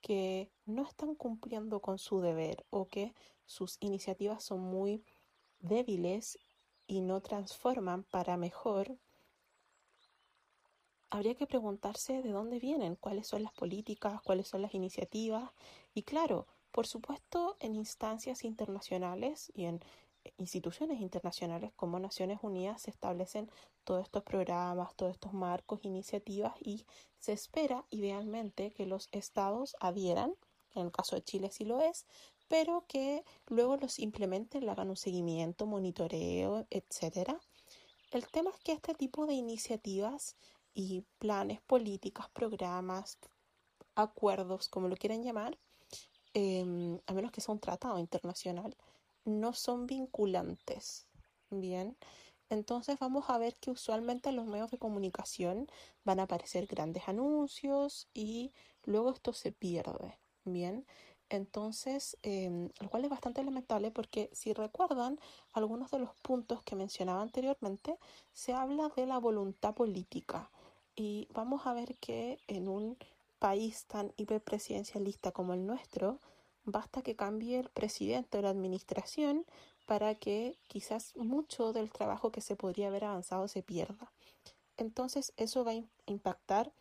que 0.00 0.50
no 0.66 0.86
están 0.86 1.14
cumpliendo 1.14 1.80
con 1.80 1.98
su 1.98 2.20
deber 2.20 2.64
o 2.70 2.86
que 2.86 3.14
sus 3.46 3.76
iniciativas 3.80 4.44
son 4.44 4.60
muy 4.60 5.04
débiles 5.60 6.38
y 6.86 7.00
no 7.00 7.20
transforman 7.20 8.04
para 8.04 8.36
mejor, 8.36 8.96
habría 11.10 11.34
que 11.34 11.46
preguntarse 11.46 12.22
de 12.22 12.30
dónde 12.30 12.58
vienen, 12.58 12.96
cuáles 12.96 13.26
son 13.26 13.42
las 13.42 13.52
políticas, 13.52 14.20
cuáles 14.22 14.48
son 14.48 14.62
las 14.62 14.74
iniciativas. 14.74 15.50
Y 15.94 16.02
claro, 16.02 16.46
por 16.70 16.86
supuesto, 16.86 17.56
en 17.60 17.74
instancias 17.74 18.44
internacionales 18.44 19.50
y 19.54 19.64
en 19.64 19.80
instituciones 20.36 21.00
internacionales 21.00 21.72
como 21.74 21.98
Naciones 21.98 22.38
Unidas 22.42 22.82
se 22.82 22.90
establecen 22.90 23.50
todos 23.88 24.04
estos 24.04 24.22
programas, 24.22 24.94
todos 24.94 25.12
estos 25.12 25.32
marcos, 25.32 25.80
iniciativas 25.82 26.52
y 26.60 26.84
se 27.18 27.32
espera 27.32 27.84
idealmente 27.90 28.70
que 28.70 28.86
los 28.86 29.08
estados 29.12 29.76
adhieran, 29.80 30.34
en 30.74 30.86
el 30.86 30.92
caso 30.92 31.16
de 31.16 31.22
Chile 31.22 31.50
sí 31.50 31.64
lo 31.64 31.80
es, 31.80 32.06
pero 32.48 32.84
que 32.86 33.24
luego 33.46 33.76
los 33.76 33.98
implementen, 33.98 34.64
le 34.64 34.70
hagan 34.70 34.90
un 34.90 34.96
seguimiento, 34.96 35.66
monitoreo, 35.66 36.66
etcétera. 36.70 37.40
El 38.10 38.26
tema 38.28 38.50
es 38.50 38.60
que 38.60 38.72
este 38.72 38.94
tipo 38.94 39.26
de 39.26 39.34
iniciativas 39.34 40.36
y 40.74 41.04
planes, 41.18 41.60
políticas, 41.62 42.28
programas, 42.30 43.18
acuerdos, 43.94 44.68
como 44.68 44.88
lo 44.88 44.96
quieran 44.96 45.22
llamar, 45.22 45.58
Em, 46.34 47.00
a 47.06 47.14
menos 47.14 47.32
que 47.32 47.40
sea 47.40 47.54
un 47.54 47.60
tratado 47.60 47.98
internacional, 47.98 48.76
no 49.24 49.52
son 49.52 49.86
vinculantes. 49.86 51.06
Bien, 51.50 51.96
entonces 52.50 52.98
vamos 52.98 53.28
a 53.28 53.38
ver 53.38 53.56
que 53.56 53.70
usualmente 53.70 54.30
en 54.30 54.36
los 54.36 54.46
medios 54.46 54.70
de 54.70 54.78
comunicación 54.78 55.68
van 56.04 56.20
a 56.20 56.24
aparecer 56.24 56.66
grandes 56.66 57.08
anuncios 57.08 58.08
y 58.14 58.52
luego 58.84 59.10
esto 59.10 59.32
se 59.32 59.52
pierde. 59.52 60.18
Bien, 60.44 60.86
entonces, 61.30 62.16
em, 62.22 62.70
lo 62.80 62.88
cual 62.88 63.04
es 63.04 63.10
bastante 63.10 63.42
lamentable 63.44 63.90
porque 63.90 64.30
si 64.32 64.52
recuerdan 64.54 65.18
algunos 65.52 65.90
de 65.90 65.98
los 65.98 66.14
puntos 66.16 66.62
que 66.62 66.76
mencionaba 66.76 67.20
anteriormente, 67.22 67.98
se 68.32 68.54
habla 68.54 68.90
de 68.96 69.06
la 69.06 69.18
voluntad 69.18 69.74
política 69.74 70.50
y 70.96 71.28
vamos 71.32 71.66
a 71.66 71.74
ver 71.74 71.96
que 71.98 72.38
en 72.46 72.68
un 72.68 72.96
país 73.38 73.84
tan 73.86 74.12
hiperpresidencialista 74.16 75.32
como 75.32 75.54
el 75.54 75.66
nuestro, 75.66 76.18
basta 76.64 77.02
que 77.02 77.16
cambie 77.16 77.58
el 77.58 77.68
presidente 77.70 78.38
o 78.38 78.42
la 78.42 78.50
administración 78.50 79.44
para 79.88 80.14
que 80.16 80.58
quizás 80.66 81.16
mucho 81.16 81.72
del 81.72 81.90
trabajo 81.90 82.30
que 82.30 82.42
se 82.42 82.56
podría 82.56 82.88
haber 82.88 83.06
avanzado 83.06 83.48
se 83.48 83.62
pierda. 83.62 84.12
Entonces 84.76 85.32
eso 85.38 85.64
va 85.64 85.70
a 85.70 85.82
impactar 86.04 86.74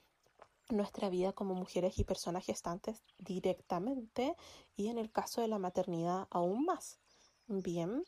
nuestra 0.67 1.09
vida 1.09 1.31
como 1.31 1.55
mujeres 1.55 1.97
y 1.99 2.03
personas 2.03 2.45
gestantes 2.45 3.01
directamente 3.17 4.35
y 4.75 4.89
en 4.89 4.97
el 4.97 5.09
caso 5.09 5.39
de 5.39 5.47
la 5.47 5.57
maternidad 5.57 6.27
aún 6.31 6.65
más. 6.65 6.99
Bien, 7.47 8.03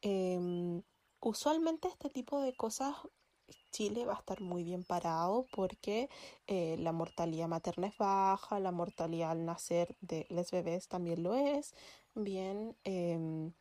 em, 0.00 0.82
usualmente 1.20 1.88
este 1.88 2.08
tipo 2.08 2.40
de 2.40 2.54
cosas 2.54 2.96
Chile 3.70 4.06
va 4.06 4.14
a 4.14 4.20
estar 4.20 4.40
muy 4.40 4.64
bien 4.64 4.82
parado 4.82 5.46
porque 5.54 6.08
eh, 6.46 6.76
la 6.78 6.92
mortalidad 6.92 7.48
materna 7.48 7.88
es 7.88 7.98
baja, 7.98 8.60
la 8.60 8.72
mortalidad 8.72 9.32
al 9.32 9.44
nacer 9.44 9.94
de 10.00 10.26
los 10.30 10.50
bebés 10.50 10.88
también 10.88 11.22
lo 11.22 11.34
es. 11.34 11.74
Bien, 12.14 12.74
em, 12.84 13.52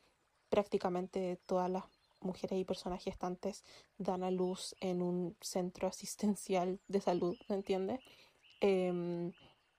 prácticamente 0.50 1.40
todas 1.46 1.70
las 1.70 1.84
mujeres 2.22 2.60
y 2.60 2.66
personas 2.66 3.04
gestantes 3.04 3.64
dan 3.98 4.24
a 4.24 4.32
luz 4.32 4.76
en 4.80 5.02
un 5.02 5.36
centro 5.42 5.88
asistencial 5.88 6.80
de 6.88 7.02
salud, 7.02 7.38
¿me 7.48 7.56
entiendes? 7.56 8.00
Em, 8.60 9.32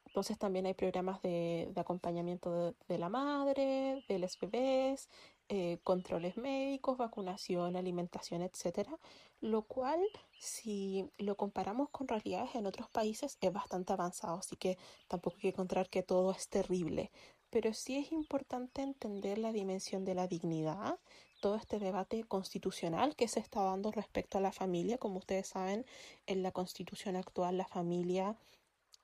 entonces 0.06 0.38
también 0.38 0.66
hay 0.66 0.75
programas 0.75 1.20
de, 1.22 1.70
acompañamiento 1.76 2.75
de, 2.88 2.98
la 2.98 3.08
madre, 3.08 4.04
de 4.08 4.18
los 4.18 4.38
bebés, 4.38 5.08
eh, 5.50 5.78
controles 5.84 6.37
médicos, 6.37 6.96
vacunación, 6.96 7.76
alimentación, 7.76 8.42
etcétera, 8.42 8.98
lo 9.40 9.62
cual 9.62 10.00
si 10.38 11.10
lo 11.18 11.37
comparamos 11.37 11.90
con 11.90 12.08
realidades 12.08 12.54
en 12.54 12.66
otros 12.66 12.88
países 12.88 13.38
es 13.40 13.52
bastante 13.52 13.92
avanzado, 13.92 14.38
así 14.38 14.56
que 14.56 14.78
tampoco 15.08 15.37
hay 15.37 15.42
que 15.42 15.48
encontrar 15.48 15.88
que 15.90 16.02
todo 16.02 16.32
es 16.32 16.48
terrible, 16.48 17.10
pero 17.50 17.72
sí 17.74 17.96
es 17.96 18.12
importante 18.12 18.82
entender 18.82 19.38
la 19.38 19.52
dimensión 19.52 20.04
de 20.04 20.14
la 20.14 20.26
dignidad, 20.26 20.98
todo 21.40 21.56
este 21.56 21.78
debate 21.78 22.24
constitucional 22.24 23.14
que 23.16 23.28
se 23.28 23.40
está 23.40 23.62
dando 23.62 23.92
respecto 23.92 24.38
a 24.38 24.40
la 24.40 24.52
familia, 24.52 24.98
como 24.98 25.18
ustedes 25.18 25.48
saben, 25.48 25.86
en 26.26 26.42
la 26.42 26.52
constitución 26.52 27.16
actual 27.16 27.56
la 27.56 27.66
familia 27.66 28.36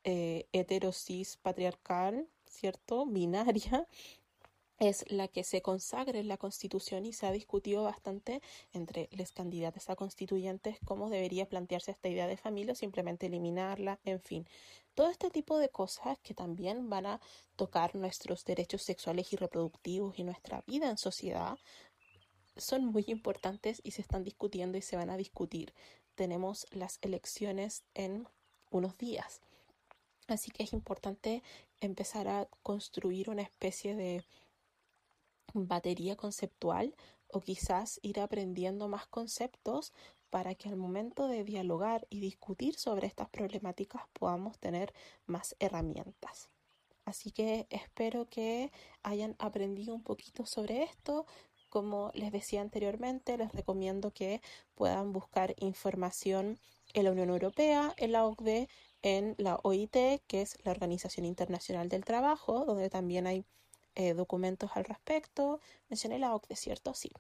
eh, 0.05 0.47
heterosis 0.53 1.39
patriarcal, 1.39 2.29
¿cierto? 2.47 3.07
Binaria, 3.07 3.87
es 4.79 5.11
la 5.11 5.29
que 5.29 5.45
se 5.45 5.63
consagra 5.63 6.19
en 6.19 6.29
la 6.29 6.37
Constitución 6.37 7.07
y 7.07 7.13
se 7.13 7.27
ha 7.27 7.33
discutido 7.33 7.85
bastante 7.85 8.43
entre 8.73 9.09
los 9.13 9.33
candidatos 9.33 9.89
a 9.89 9.97
constituyentes 9.97 10.79
cómo 10.85 11.09
debería 11.11 11.49
plantearse 11.49 11.93
esta 11.93 12.09
idea 12.09 12.27
de 12.27 12.37
familia 12.37 12.73
o 12.73 12.77
simplemente 12.77 13.27
eliminarla, 13.27 13.99
en 14.05 14.21
fin. 14.21 14.47
Todo 14.95 15.11
este 15.11 15.31
tipo 15.31 15.59
de 15.59 15.69
cosas 15.69 16.19
que 16.21 16.35
también 16.35 16.89
van 16.89 17.07
a 17.07 17.21
tocar 17.57 17.97
nuestros 17.97 18.45
derechos 18.45 18.83
sexuales 18.83 19.33
y 19.33 19.37
reproductivos 19.37 20.19
y 20.19 20.25
nuestra 20.25 20.63
vida 20.67 20.89
en 20.89 20.99
sociedad 20.99 21.59
son 22.57 22.85
muy 22.85 23.05
importantes 23.09 23.81
y 23.83 23.91
se 23.91 24.03
están 24.03 24.23
discutiendo 24.23 24.79
y 24.79 24.83
se 24.83 24.97
van 24.97 25.11
a 25.11 25.17
discutir. 25.17 25.75
Tenemos 26.15 26.69
las 26.71 26.99
elecciones 27.03 27.83
en 27.95 28.29
unos 28.71 28.97
días. 28.97 29.41
Así 30.29 30.51
que 30.51 30.63
es 30.63 30.73
importante 30.73 31.43
empezar 31.81 32.29
a 32.29 32.49
construir 32.63 33.31
una 33.31 33.43
especie 33.43 33.97
de 33.97 34.25
batería 35.53 36.17
conceptual 36.17 36.95
o 37.29 37.41
quizás 37.41 37.99
ir 38.03 38.21
aprendiendo 38.21 38.89
más 38.89 39.07
conceptos 39.07 39.93
para 40.35 40.57
que 40.57 40.69
al 40.69 40.75
momento 40.75 41.29
de 41.29 41.45
dialogar 41.45 42.09
y 42.11 42.19
discutir 42.19 42.75
sobre 42.75 43.07
estas 43.07 43.29
problemáticas 43.29 44.03
podamos 44.15 44.59
tener 44.59 44.93
más 45.27 45.55
herramientas. 45.61 46.51
Así 47.05 47.31
que 47.31 47.69
espero 47.71 48.27
que 48.29 48.73
hayan 49.05 49.37
aprendido 49.39 49.95
un 49.95 50.03
poquito 50.03 50.45
sobre 50.45 50.83
esto. 50.83 51.25
Como 51.69 52.11
les 52.15 52.33
decía 52.33 52.63
anteriormente, 52.63 53.39
les 53.39 53.53
recomiendo 53.53 54.11
que 54.13 54.41
puedan 54.75 55.13
buscar 55.13 55.55
información 55.59 56.59
en 56.95 57.05
la 57.05 57.13
Unión 57.13 57.31
Europea, 57.31 57.95
en 57.97 58.11
la 58.11 58.27
OCDE, 58.27 58.69
en 59.03 59.37
la 59.39 59.61
OIT, 59.63 59.97
que 60.27 60.43
es 60.43 60.59
la 60.65 60.73
Organización 60.73 61.27
Internacional 61.27 61.89
del 61.89 62.05
Trabajo, 62.05 62.65
donde 62.65 62.91
también 62.91 63.29
hay 63.29 63.45
eh, 63.95 64.15
documentos 64.15 64.73
al 64.75 64.85
respecto. 64.85 65.61
Mencioné 65.89 66.19
la 66.19 66.35
OCDE, 66.35 66.57
¿cierto? 66.57 66.93
Sí. 66.93 67.13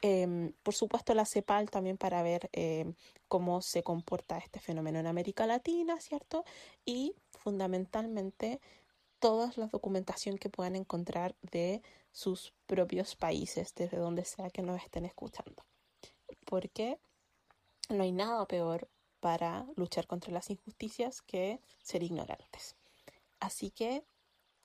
Em, 0.00 0.52
por 0.62 0.74
supuesto, 0.74 1.14
la 1.14 1.24
CEPAL 1.24 1.70
también 1.70 1.96
para 1.96 2.22
ver 2.22 2.50
em, 2.52 2.94
cómo 3.28 3.62
se 3.62 3.82
comporta 3.82 4.38
este 4.38 4.60
fenómeno 4.60 4.98
en 4.98 5.06
América 5.06 5.46
Latina, 5.46 6.00
¿cierto? 6.00 6.44
Y 6.84 7.14
fundamentalmente 7.30 8.60
toda 9.18 9.50
la 9.56 9.68
documentación 9.68 10.36
que 10.36 10.50
puedan 10.50 10.76
encontrar 10.76 11.34
de 11.40 11.82
sus 12.12 12.52
propios 12.66 13.16
países, 13.16 13.74
desde 13.74 13.96
donde 13.96 14.24
sea 14.24 14.50
que 14.50 14.62
nos 14.62 14.82
estén 14.82 15.04
escuchando. 15.06 15.64
Porque 16.44 16.98
no 17.88 18.02
hay 18.02 18.12
nada 18.12 18.46
peor 18.46 18.88
para 19.20 19.66
luchar 19.76 20.06
contra 20.06 20.32
las 20.32 20.50
injusticias 20.50 21.22
que 21.22 21.60
ser 21.82 22.02
ignorantes. 22.02 22.76
Así 23.40 23.70
que 23.70 24.04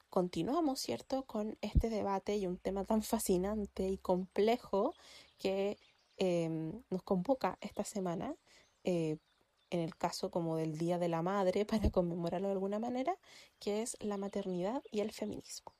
continuamos, 0.10 0.80
¿cierto?, 0.80 1.26
con 1.26 1.58
este 1.62 1.89
debate 1.89 2.38
y 2.38 2.48
un 2.48 2.58
tema 2.58 2.86
tan 2.86 3.04
fascinante 3.04 3.89
y 3.89 3.98
complejo 3.98 4.93
que 5.38 5.78
em, 6.17 6.84
nos 6.89 7.04
convoca 7.04 7.58
esta 7.62 7.84
semana, 7.84 8.36
eh, 8.84 9.17
en 9.69 9.80
el 9.82 9.95
caso 9.98 10.32
como 10.32 10.58
del 10.58 10.78
Día 10.78 10.98
de 11.00 11.10
la 11.10 11.22
Madre, 11.22 11.65
para 11.89 11.91
conmemorarlo 11.91 12.48
de 12.48 12.54
alguna 12.54 12.80
manera, 12.80 13.17
que 13.60 13.82
es 13.82 13.98
la 14.02 14.17
maternidad 14.17 14.84
y 14.91 15.02
el 15.02 15.12
feminismo. 15.12 15.79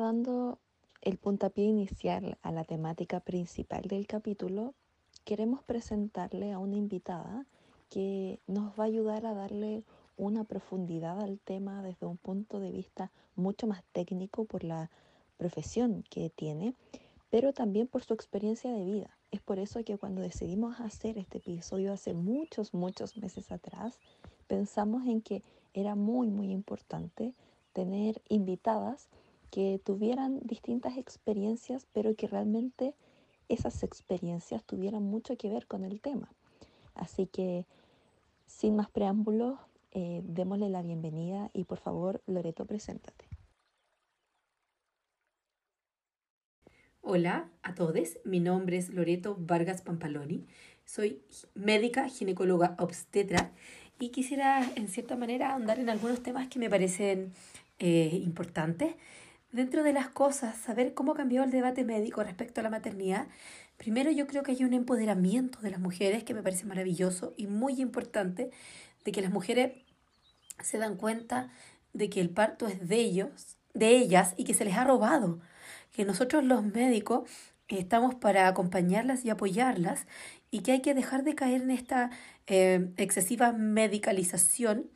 Dando 0.00 0.58
el 1.02 1.18
puntapié 1.18 1.64
inicial 1.64 2.38
a 2.42 2.52
la 2.52 2.64
temática 2.64 3.20
principal 3.20 3.82
del 3.82 4.06
capítulo, 4.06 4.74
queremos 5.24 5.62
presentarle 5.62 6.52
a 6.52 6.58
una 6.58 6.76
invitada 6.76 7.46
que 7.90 8.40
nos 8.46 8.78
va 8.78 8.84
a 8.84 8.86
ayudar 8.86 9.26
a 9.26 9.34
darle 9.34 9.84
una 10.16 10.44
profundidad 10.44 11.20
al 11.20 11.38
tema 11.38 11.82
desde 11.82 12.06
un 12.06 12.16
punto 12.16 12.58
de 12.58 12.72
vista 12.72 13.12
mucho 13.34 13.66
más 13.66 13.84
técnico 13.92 14.44
por 14.44 14.64
la 14.64 14.90
profesión 15.36 16.04
que 16.10 16.30
tiene, 16.30 16.74
pero 17.30 17.52
también 17.52 17.86
por 17.86 18.02
su 18.02 18.14
experiencia 18.14 18.72
de 18.72 18.84
vida. 18.84 19.16
Es 19.30 19.40
por 19.40 19.58
eso 19.58 19.84
que 19.84 19.98
cuando 19.98 20.22
decidimos 20.22 20.80
hacer 20.80 21.18
este 21.18 21.38
episodio 21.38 21.92
hace 21.92 22.14
muchos, 22.14 22.72
muchos 22.72 23.16
meses 23.16 23.52
atrás, 23.52 23.98
pensamos 24.46 25.06
en 25.06 25.20
que 25.20 25.42
era 25.74 25.94
muy, 25.94 26.30
muy 26.30 26.50
importante 26.50 27.34
tener 27.72 28.22
invitadas 28.28 29.08
que 29.56 29.80
tuvieran 29.82 30.38
distintas 30.42 30.98
experiencias, 30.98 31.86
pero 31.94 32.14
que 32.14 32.26
realmente 32.26 32.94
esas 33.48 33.84
experiencias 33.84 34.62
tuvieran 34.64 35.02
mucho 35.02 35.38
que 35.38 35.48
ver 35.48 35.66
con 35.66 35.82
el 35.82 36.02
tema. 36.02 36.30
Así 36.94 37.26
que, 37.26 37.64
sin 38.44 38.76
más 38.76 38.90
preámbulos, 38.90 39.58
eh, 39.92 40.20
démosle 40.24 40.68
la 40.68 40.82
bienvenida 40.82 41.48
y 41.54 41.64
por 41.64 41.78
favor, 41.78 42.20
Loreto, 42.26 42.66
preséntate. 42.66 43.24
Hola 47.00 47.48
a 47.62 47.74
todos, 47.74 48.18
mi 48.26 48.40
nombre 48.40 48.76
es 48.76 48.90
Loreto 48.90 49.38
Vargas 49.40 49.80
Pampaloni, 49.80 50.44
soy 50.84 51.22
médica, 51.54 52.10
ginecóloga 52.10 52.76
obstetra 52.78 53.52
y 53.98 54.10
quisiera 54.10 54.70
en 54.74 54.88
cierta 54.88 55.16
manera 55.16 55.54
ahondar 55.54 55.78
en 55.78 55.88
algunos 55.88 56.22
temas 56.22 56.46
que 56.48 56.58
me 56.58 56.68
parecen 56.68 57.32
eh, 57.78 58.20
importantes 58.22 58.96
dentro 59.52 59.82
de 59.82 59.92
las 59.92 60.08
cosas, 60.08 60.56
saber 60.56 60.94
cómo 60.94 61.14
cambió 61.14 61.42
el 61.42 61.50
debate 61.50 61.84
médico 61.84 62.22
respecto 62.22 62.60
a 62.60 62.64
la 62.64 62.70
maternidad, 62.70 63.26
primero 63.76 64.10
yo 64.10 64.26
creo 64.26 64.42
que 64.42 64.52
hay 64.52 64.64
un 64.64 64.72
empoderamiento 64.72 65.60
de 65.60 65.70
las 65.70 65.80
mujeres 65.80 66.24
que 66.24 66.34
me 66.34 66.42
parece 66.42 66.66
maravilloso 66.66 67.34
y 67.36 67.46
muy 67.46 67.80
importante, 67.80 68.50
de 69.04 69.12
que 69.12 69.22
las 69.22 69.30
mujeres 69.30 69.72
se 70.62 70.78
dan 70.78 70.96
cuenta 70.96 71.50
de 71.92 72.10
que 72.10 72.20
el 72.20 72.30
parto 72.30 72.66
es 72.66 72.88
de 72.88 72.96
ellos, 72.96 73.56
de 73.74 73.96
ellas 73.96 74.34
y 74.36 74.44
que 74.44 74.54
se 74.54 74.64
les 74.64 74.76
ha 74.76 74.84
robado, 74.84 75.40
que 75.92 76.04
nosotros 76.04 76.44
los 76.44 76.64
médicos 76.64 77.28
estamos 77.68 78.14
para 78.14 78.48
acompañarlas 78.48 79.24
y 79.24 79.30
apoyarlas 79.30 80.06
y 80.50 80.60
que 80.60 80.72
hay 80.72 80.82
que 80.82 80.94
dejar 80.94 81.24
de 81.24 81.34
caer 81.34 81.62
en 81.62 81.70
esta 81.70 82.10
eh, 82.46 82.92
excesiva 82.96 83.52
medicalización 83.52 84.90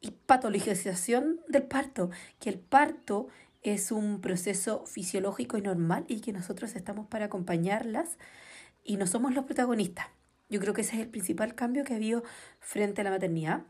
y 0.00 0.12
patologización 0.12 1.40
del 1.48 1.64
parto, 1.64 2.10
que 2.40 2.50
el 2.50 2.58
parto 2.58 3.28
es 3.62 3.92
un 3.92 4.20
proceso 4.20 4.84
fisiológico 4.86 5.58
y 5.58 5.62
normal 5.62 6.04
y 6.08 6.20
que 6.20 6.32
nosotros 6.32 6.74
estamos 6.76 7.06
para 7.06 7.26
acompañarlas 7.26 8.18
y 8.84 8.96
no 8.96 9.06
somos 9.06 9.34
los 9.34 9.44
protagonistas. 9.44 10.06
Yo 10.48 10.60
creo 10.60 10.72
que 10.72 10.80
ese 10.80 10.96
es 10.96 11.02
el 11.02 11.08
principal 11.08 11.54
cambio 11.54 11.84
que 11.84 11.92
ha 11.92 11.96
habido 11.96 12.22
frente 12.60 13.02
a 13.02 13.04
la 13.04 13.10
maternidad. 13.10 13.62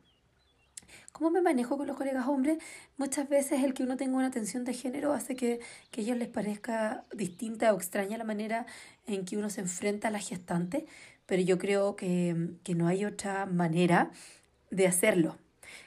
¿Cómo 1.13 1.31
me 1.31 1.41
manejo 1.41 1.77
con 1.77 1.87
los 1.87 1.97
colegas 1.97 2.29
hombres? 2.29 2.59
Muchas 2.97 3.29
veces 3.29 3.65
el 3.65 3.75
que 3.75 3.83
uno 3.83 3.97
tenga 3.97 4.17
una 4.17 4.31
tensión 4.31 4.65
de 4.65 4.75
género 4.75 5.13
hace 5.13 5.35
que, 5.35 5.61
que 5.91 6.01
a 6.01 6.05
ellos 6.05 6.17
les 6.17 6.29
parezca 6.29 7.05
distinta 7.13 7.75
o 7.75 7.77
extraña 7.77 8.17
la 8.17 8.25
manera 8.25 8.67
en 9.07 9.25
que 9.25 9.37
uno 9.37 9.51
se 9.51 9.61
enfrenta 9.61 10.09
a 10.09 10.11
la 10.11 10.21
gestante, 10.21 10.87
pero 11.27 11.43
yo 11.43 11.59
creo 11.59 11.97
que, 11.97 12.51
que 12.63 12.75
no 12.75 12.87
hay 12.87 13.05
otra 13.05 13.47
manera 13.47 14.11
de 14.71 14.87
hacerlo. 14.87 15.37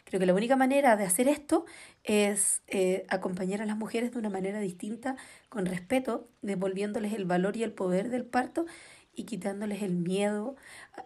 Creo 0.06 0.20
que 0.20 0.26
la 0.26 0.34
única 0.34 0.56
manera 0.56 0.96
de 0.96 1.06
hacer 1.06 1.28
esto 1.28 1.66
es 2.04 2.62
eh, 2.68 3.06
acompañar 3.10 3.62
a 3.62 3.66
las 3.66 3.78
mujeres 3.78 4.12
de 4.12 4.20
una 4.20 4.30
manera 4.30 4.60
distinta, 4.60 5.16
con 5.50 5.66
respeto, 5.66 6.28
devolviéndoles 6.42 7.14
el 7.14 7.26
valor 7.26 7.58
y 7.58 7.64
el 7.64 7.74
poder 7.74 8.10
del 8.10 8.26
parto 8.26 8.66
y 9.14 9.26
quitándoles 9.26 9.82
el 9.82 9.94
miedo, 9.94 10.56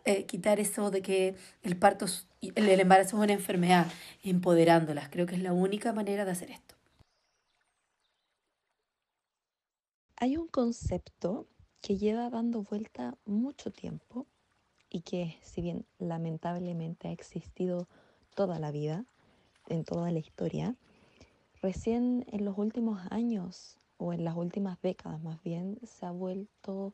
eh, 0.06 0.26
quitar 0.26 0.60
eso 0.60 0.92
de 0.92 1.02
que 1.02 1.36
el 1.64 1.76
parto, 1.78 2.06
el, 2.42 2.70
el 2.70 2.80
embarazo 2.80 3.18
es 3.18 3.24
una 3.24 3.34
enfermedad, 3.34 3.88
empoderándolas. 4.24 5.10
Creo 5.10 5.26
que 5.26 5.36
es 5.36 5.42
la 5.42 5.54
única 5.54 5.94
manera 5.94 6.26
de 6.26 6.32
hacer 6.32 6.52
esto. 6.52 6.76
Hay 10.18 10.38
un 10.38 10.48
concepto 10.48 11.48
que 11.82 11.98
lleva 11.98 12.30
dando 12.30 12.64
vuelta 12.64 13.18
mucho 13.26 13.72
tiempo 13.72 14.26
y 14.90 15.02
que 15.02 15.38
si 15.42 15.62
bien 15.62 15.86
lamentablemente 16.00 17.10
ha 17.10 17.12
existido 17.12 17.88
toda 18.36 18.60
la 18.60 18.72
vida, 18.72 19.06
en 19.68 19.84
toda 19.84 20.12
la 20.12 20.20
historia. 20.20 20.76
Recién 21.62 22.26
en 22.32 22.46
los 22.46 22.58
últimos 22.58 23.02
años 23.10 23.78
o 23.98 24.14
en 24.14 24.24
las 24.24 24.36
últimas 24.36 24.80
décadas 24.82 25.22
más 25.24 25.42
bien 25.42 25.80
se 25.84 26.06
ha 26.06 26.12
vuelto 26.12 26.94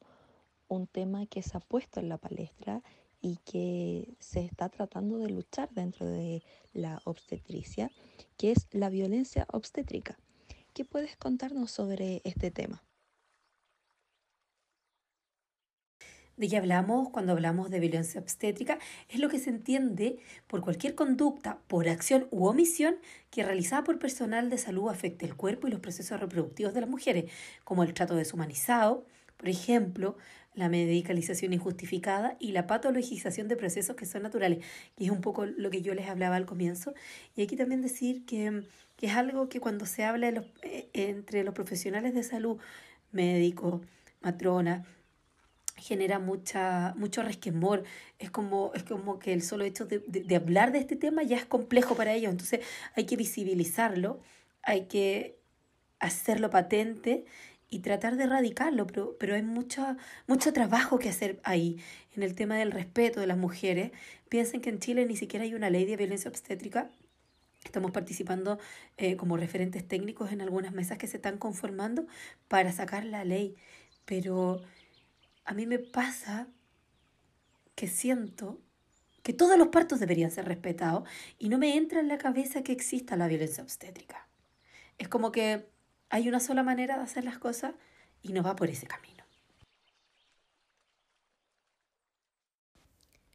un 0.67 0.87
tema 0.87 1.25
que 1.25 1.41
se 1.41 1.57
ha 1.57 1.59
puesto 1.59 1.99
en 1.99 2.07
la 2.07 2.17
palestra 2.17 2.81
y 3.21 3.37
que 3.43 4.15
se 4.19 4.45
está 4.45 4.69
tratando 4.69 5.17
de 5.17 5.29
luchar 5.29 5.69
dentro 5.71 6.05
de 6.05 6.43
la 6.73 7.01
obstetricia, 7.03 7.91
que 8.37 8.51
es 8.51 8.67
la 8.71 8.89
violencia 8.89 9.45
obstétrica. 9.51 10.17
¿Qué 10.73 10.85
puedes 10.85 11.17
contarnos 11.17 11.71
sobre 11.71 12.21
este 12.23 12.49
tema? 12.49 12.81
De 16.41 16.49
qué 16.49 16.57
hablamos 16.57 17.09
cuando 17.09 17.33
hablamos 17.33 17.69
de 17.69 17.79
violencia 17.79 18.19
obstétrica 18.19 18.79
es 19.09 19.19
lo 19.19 19.29
que 19.29 19.37
se 19.37 19.51
entiende 19.51 20.17
por 20.47 20.61
cualquier 20.61 20.95
conducta, 20.95 21.59
por 21.67 21.87
acción 21.87 22.27
u 22.31 22.47
omisión 22.47 22.95
que 23.29 23.43
realizada 23.43 23.83
por 23.83 23.99
personal 23.99 24.49
de 24.49 24.57
salud 24.57 24.89
afecte 24.89 25.27
el 25.27 25.35
cuerpo 25.35 25.67
y 25.67 25.71
los 25.71 25.81
procesos 25.81 26.19
reproductivos 26.19 26.73
de 26.73 26.81
las 26.81 26.89
mujeres, 26.89 27.31
como 27.63 27.83
el 27.83 27.93
trato 27.93 28.15
deshumanizado, 28.15 29.05
por 29.37 29.49
ejemplo, 29.49 30.17
la 30.55 30.67
medicalización 30.67 31.53
injustificada 31.53 32.37
y 32.39 32.53
la 32.53 32.65
patologización 32.65 33.47
de 33.47 33.55
procesos 33.55 33.95
que 33.95 34.07
son 34.07 34.23
naturales, 34.23 34.65
que 34.95 35.05
es 35.05 35.11
un 35.11 35.21
poco 35.21 35.45
lo 35.45 35.69
que 35.69 35.83
yo 35.83 35.93
les 35.93 36.09
hablaba 36.09 36.37
al 36.37 36.47
comienzo. 36.47 36.95
Y 37.35 37.43
aquí 37.43 37.55
también 37.55 37.83
decir 37.83 38.25
que, 38.25 38.63
que 38.95 39.05
es 39.05 39.13
algo 39.13 39.47
que 39.47 39.59
cuando 39.59 39.85
se 39.85 40.05
habla 40.05 40.43
eh, 40.63 40.89
entre 40.93 41.43
los 41.43 41.53
profesionales 41.53 42.15
de 42.15 42.23
salud, 42.23 42.57
médicos, 43.11 43.81
matronas, 44.21 44.87
genera 45.81 46.19
mucha, 46.19 46.93
mucho 46.95 47.23
resquemor. 47.23 47.83
Es 48.19 48.31
como, 48.31 48.71
es 48.75 48.83
como 48.83 49.19
que 49.19 49.33
el 49.33 49.41
solo 49.41 49.63
hecho 49.65 49.85
de, 49.85 49.99
de, 49.99 50.35
hablar 50.35 50.71
de 50.71 50.79
este 50.79 50.95
tema 50.95 51.23
ya 51.23 51.37
es 51.37 51.45
complejo 51.45 51.95
para 51.95 52.13
ellos. 52.13 52.31
Entonces 52.31 52.61
hay 52.95 53.05
que 53.05 53.17
visibilizarlo, 53.17 54.19
hay 54.61 54.85
que 54.85 55.39
hacerlo 55.99 56.49
patente 56.49 57.25
y 57.69 57.79
tratar 57.79 58.17
de 58.17 58.25
erradicarlo, 58.25 58.85
pero, 58.85 59.15
pero 59.19 59.35
hay 59.35 59.43
mucho, 59.43 59.95
mucho 60.27 60.53
trabajo 60.53 60.99
que 60.99 61.09
hacer 61.09 61.39
ahí 61.43 61.79
en 62.15 62.23
el 62.23 62.35
tema 62.35 62.57
del 62.57 62.71
respeto 62.71 63.19
de 63.19 63.27
las 63.27 63.37
mujeres. 63.37 63.91
Piensen 64.29 64.61
que 64.61 64.69
en 64.69 64.79
Chile 64.79 65.05
ni 65.05 65.15
siquiera 65.15 65.45
hay 65.45 65.55
una 65.55 65.69
ley 65.69 65.85
de 65.85 65.97
violencia 65.97 66.29
obstétrica. 66.29 66.89
Estamos 67.63 67.91
participando 67.91 68.59
eh, 68.97 69.15
como 69.15 69.37
referentes 69.37 69.87
técnicos 69.87 70.31
en 70.31 70.41
algunas 70.41 70.73
mesas 70.73 70.97
que 70.97 71.07
se 71.07 71.17
están 71.17 71.37
conformando 71.37 72.05
para 72.47 72.71
sacar 72.71 73.05
la 73.05 73.23
ley, 73.23 73.55
pero 74.05 74.61
a 75.45 75.53
mí 75.53 75.65
me 75.65 75.79
pasa 75.79 76.47
que 77.75 77.87
siento 77.87 78.59
que 79.23 79.33
todos 79.33 79.57
los 79.57 79.69
partos 79.69 79.99
deberían 79.99 80.31
ser 80.31 80.45
respetados 80.45 81.07
y 81.37 81.49
no 81.49 81.57
me 81.57 81.75
entra 81.75 81.99
en 81.99 82.07
la 82.07 82.17
cabeza 82.17 82.63
que 82.63 82.71
exista 82.71 83.15
la 83.15 83.27
violencia 83.27 83.63
obstétrica. 83.63 84.27
Es 84.97 85.07
como 85.07 85.31
que 85.31 85.67
hay 86.09 86.27
una 86.27 86.39
sola 86.39 86.63
manera 86.63 86.97
de 86.97 87.03
hacer 87.03 87.23
las 87.23 87.37
cosas 87.37 87.73
y 88.21 88.33
no 88.33 88.43
va 88.43 88.55
por 88.55 88.69
ese 88.69 88.87
camino. 88.87 89.23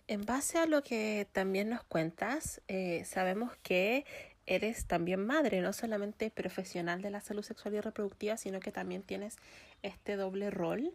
En 0.08 0.24
base 0.24 0.58
a 0.58 0.66
lo 0.66 0.82
que 0.82 1.26
también 1.32 1.68
nos 1.68 1.82
cuentas, 1.82 2.62
eh, 2.68 3.04
sabemos 3.04 3.56
que 3.62 4.04
eres 4.46 4.86
también 4.86 5.26
madre, 5.26 5.60
no 5.60 5.72
solamente 5.72 6.30
profesional 6.30 7.02
de 7.02 7.10
la 7.10 7.20
salud 7.20 7.42
sexual 7.42 7.74
y 7.74 7.80
reproductiva, 7.80 8.36
sino 8.36 8.60
que 8.60 8.70
también 8.70 9.02
tienes 9.02 9.36
este 9.82 10.14
doble 10.14 10.50
rol 10.50 10.94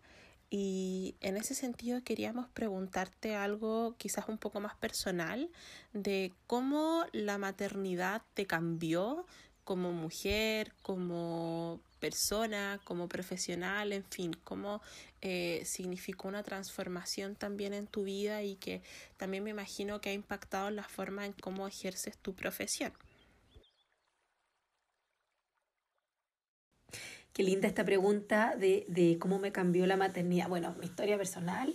y 0.54 1.16
en 1.22 1.38
ese 1.38 1.56
sentido 1.56 2.04
queríamos 2.04 2.50
preguntarte 2.50 3.36
algo 3.36 3.96
quizás 3.98 4.28
un 4.28 4.38
poco 4.38 4.60
más 4.60 4.76
personal 4.76 5.50
de 5.94 6.34
cómo 6.46 7.06
la 7.14 7.38
maternidad 7.38 8.22
te 8.34 8.46
cambió 8.46 9.26
como 9.64 9.94
mujer, 9.94 10.74
como 10.82 11.80
persona, 12.02 12.82
como 12.84 13.08
profesional, 13.08 13.94
en 13.94 14.04
fin, 14.04 14.36
cómo 14.44 14.82
eh, 15.22 15.62
significó 15.66 16.28
una 16.28 16.44
transformación 16.44 17.38
también 17.38 17.74
en 17.74 17.88
tu 17.88 18.04
vida 18.04 18.44
y 18.44 18.58
que 18.58 18.82
también 19.16 19.46
me 19.46 19.52
imagino 19.52 20.02
que 20.02 20.10
ha 20.10 20.14
impactado 20.14 20.68
en 20.68 20.76
la 20.76 20.84
forma 20.84 21.26
en 21.26 21.32
cómo 21.32 21.66
ejerces 21.66 22.18
tu 22.18 22.36
profesión. 22.36 22.92
Qué 27.34 27.44
linda 27.44 27.68
esta 27.68 27.86
pregunta 27.86 28.56
de, 28.58 28.86
de 28.90 29.18
cómo 29.18 29.40
me 29.40 29.54
cambió 29.54 29.86
la 29.86 29.96
maternidad. 29.96 30.50
Bueno, 30.50 30.76
mi 30.80 30.86
historia 30.86 31.16
personal 31.16 31.74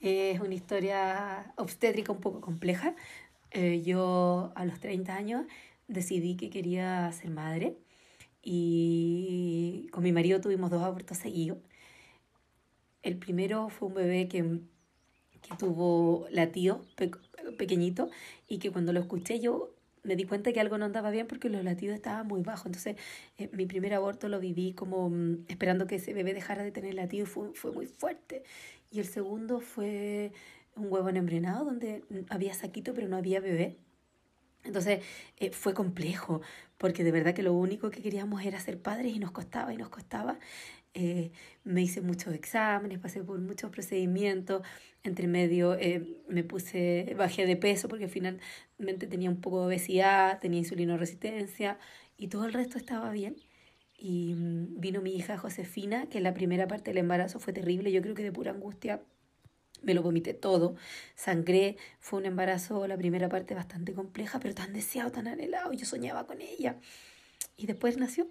es 0.00 0.40
una 0.40 0.54
historia 0.54 1.52
obstétrica 1.56 2.10
un 2.10 2.20
poco 2.20 2.40
compleja. 2.40 2.94
Eh, 3.50 3.82
yo 3.84 4.52
a 4.54 4.64
los 4.64 4.80
30 4.80 5.14
años 5.14 5.46
decidí 5.88 6.36
que 6.36 6.48
quería 6.48 7.12
ser 7.12 7.30
madre 7.30 7.76
y 8.42 9.88
con 9.92 10.02
mi 10.02 10.12
marido 10.12 10.40
tuvimos 10.40 10.70
dos 10.70 10.82
abortos 10.82 11.18
seguidos. 11.18 11.58
El 13.02 13.18
primero 13.18 13.68
fue 13.68 13.88
un 13.88 13.94
bebé 13.94 14.26
que, 14.28 14.60
que 15.42 15.56
tuvo 15.58 16.26
latido 16.30 16.82
pequeñito 17.58 18.08
y 18.48 18.58
que 18.58 18.70
cuando 18.70 18.94
lo 18.94 19.00
escuché 19.00 19.38
yo 19.38 19.73
me 20.04 20.16
di 20.16 20.24
cuenta 20.24 20.52
que 20.52 20.60
algo 20.60 20.78
no 20.78 20.84
andaba 20.84 21.10
bien 21.10 21.26
porque 21.26 21.48
los 21.48 21.64
latidos 21.64 21.96
estaban 21.96 22.26
muy 22.28 22.42
bajos. 22.42 22.66
Entonces, 22.66 22.96
eh, 23.38 23.48
mi 23.52 23.66
primer 23.66 23.94
aborto 23.94 24.28
lo 24.28 24.38
viví 24.40 24.74
como 24.74 25.10
mm, 25.10 25.46
esperando 25.48 25.86
que 25.86 25.96
ese 25.96 26.14
bebé 26.14 26.34
dejara 26.34 26.62
de 26.62 26.70
tener 26.72 26.94
latido 26.94 27.26
fue, 27.26 27.54
fue 27.54 27.72
muy 27.72 27.86
fuerte. 27.86 28.44
Y 28.90 29.00
el 29.00 29.06
segundo 29.06 29.60
fue 29.60 30.32
un 30.76 30.92
huevo 30.92 31.08
embrionado 31.08 31.64
donde 31.64 32.04
mm, 32.10 32.18
había 32.30 32.54
saquito 32.54 32.94
pero 32.94 33.08
no 33.08 33.16
había 33.16 33.40
bebé. 33.40 33.78
Entonces 34.64 35.02
eh, 35.38 35.50
fue 35.52 35.74
complejo, 35.74 36.40
porque 36.78 37.04
de 37.04 37.12
verdad 37.12 37.34
que 37.34 37.42
lo 37.42 37.52
único 37.52 37.90
que 37.90 38.02
queríamos 38.02 38.42
era 38.44 38.58
ser 38.60 38.80
padres 38.80 39.14
y 39.14 39.18
nos 39.18 39.30
costaba 39.30 39.72
y 39.72 39.76
nos 39.76 39.90
costaba. 39.90 40.38
Eh, 40.94 41.32
me 41.64 41.82
hice 41.82 42.00
muchos 42.00 42.32
exámenes, 42.34 43.00
pasé 43.00 43.22
por 43.24 43.40
muchos 43.40 43.70
procedimientos, 43.70 44.62
entre 45.02 45.26
medio 45.26 45.74
eh, 45.74 46.22
me 46.28 46.44
puse, 46.44 47.14
bajé 47.18 47.46
de 47.46 47.56
peso 47.56 47.88
porque 47.88 48.06
finalmente 48.06 49.08
tenía 49.08 49.28
un 49.28 49.40
poco 49.40 49.60
de 49.60 49.66
obesidad, 49.66 50.38
tenía 50.40 50.62
resistencia 50.96 51.78
y 52.16 52.28
todo 52.28 52.44
el 52.46 52.52
resto 52.52 52.78
estaba 52.78 53.10
bien. 53.10 53.36
Y 53.98 54.34
mm, 54.34 54.80
vino 54.80 55.00
mi 55.02 55.16
hija 55.16 55.36
Josefina, 55.36 56.06
que 56.08 56.20
la 56.20 56.32
primera 56.34 56.68
parte 56.68 56.90
del 56.90 56.98
embarazo 56.98 57.40
fue 57.40 57.52
terrible, 57.52 57.90
yo 57.92 58.00
creo 58.02 58.14
que 58.14 58.22
de 58.22 58.32
pura 58.32 58.52
angustia 58.52 59.02
me 59.82 59.94
lo 59.94 60.02
vomité 60.02 60.32
todo, 60.34 60.76
sangré, 61.16 61.76
fue 62.00 62.20
un 62.20 62.26
embarazo, 62.26 62.86
la 62.86 62.96
primera 62.96 63.28
parte 63.28 63.54
bastante 63.54 63.92
compleja, 63.94 64.40
pero 64.40 64.54
tan 64.54 64.72
deseado, 64.72 65.10
tan 65.10 65.28
anhelado, 65.28 65.72
yo 65.72 65.86
soñaba 65.86 66.26
con 66.26 66.40
ella. 66.40 66.78
Y 67.56 67.66
después 67.66 67.96
nació 67.98 68.28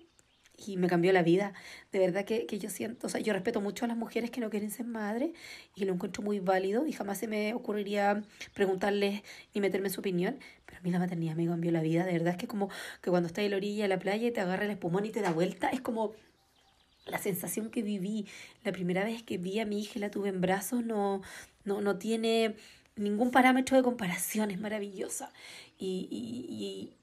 y 0.67 0.77
me 0.77 0.87
cambió 0.87 1.11
la 1.13 1.23
vida. 1.23 1.53
De 1.91 1.99
verdad 1.99 2.25
que, 2.25 2.45
que, 2.45 2.59
yo 2.59 2.69
siento, 2.69 3.07
o 3.07 3.09
sea, 3.09 3.21
yo 3.21 3.33
respeto 3.33 3.61
mucho 3.61 3.85
a 3.85 3.87
las 3.87 3.97
mujeres 3.97 4.31
que 4.31 4.41
no 4.41 4.49
quieren 4.49 4.71
ser 4.71 4.85
madres 4.85 5.31
y 5.75 5.85
lo 5.85 5.93
encuentro 5.93 6.23
muy 6.23 6.39
válido 6.39 6.85
y 6.87 6.93
jamás 6.93 7.17
se 7.17 7.27
me 7.27 7.53
ocurriría 7.53 8.23
preguntarles 8.53 9.23
y 9.53 9.61
meterme 9.61 9.87
en 9.87 9.93
su 9.93 10.01
opinión, 10.01 10.39
pero 10.65 10.79
a 10.79 10.81
mí 10.81 10.91
la 10.91 10.99
maternidad 10.99 11.35
me 11.35 11.47
cambió 11.47 11.71
la 11.71 11.81
vida. 11.81 12.05
De 12.05 12.13
verdad 12.13 12.29
es 12.29 12.37
que 12.37 12.47
como 12.47 12.69
que 13.01 13.09
cuando 13.09 13.27
estás 13.27 13.45
en 13.45 13.51
la 13.51 13.57
orilla 13.57 13.83
de 13.83 13.89
la 13.89 13.99
playa 13.99 14.27
y 14.27 14.31
te 14.31 14.41
agarra 14.41 14.65
el 14.65 14.71
espumón 14.71 15.05
y 15.05 15.11
te 15.11 15.21
da 15.21 15.31
vuelta, 15.31 15.69
es 15.69 15.81
como 15.81 16.13
la 17.05 17.17
sensación 17.17 17.69
que 17.69 17.81
viví 17.81 18.27
la 18.63 18.71
primera 18.71 19.03
vez 19.03 19.23
que 19.23 19.37
vi 19.37 19.59
a 19.59 19.65
mi 19.65 19.81
hija 19.81 19.93
y 19.95 19.99
la 19.99 20.09
tuve 20.09 20.29
en 20.29 20.39
brazos 20.39 20.85
no, 20.85 21.21
no, 21.65 21.81
no 21.81 21.97
tiene 21.97 22.55
ningún 22.95 23.31
parámetro 23.31 23.77
de 23.77 23.83
comparación, 23.83 24.51
es 24.51 24.59
maravillosa. 24.59 25.31
Y, 25.77 26.07
y, 26.11 26.93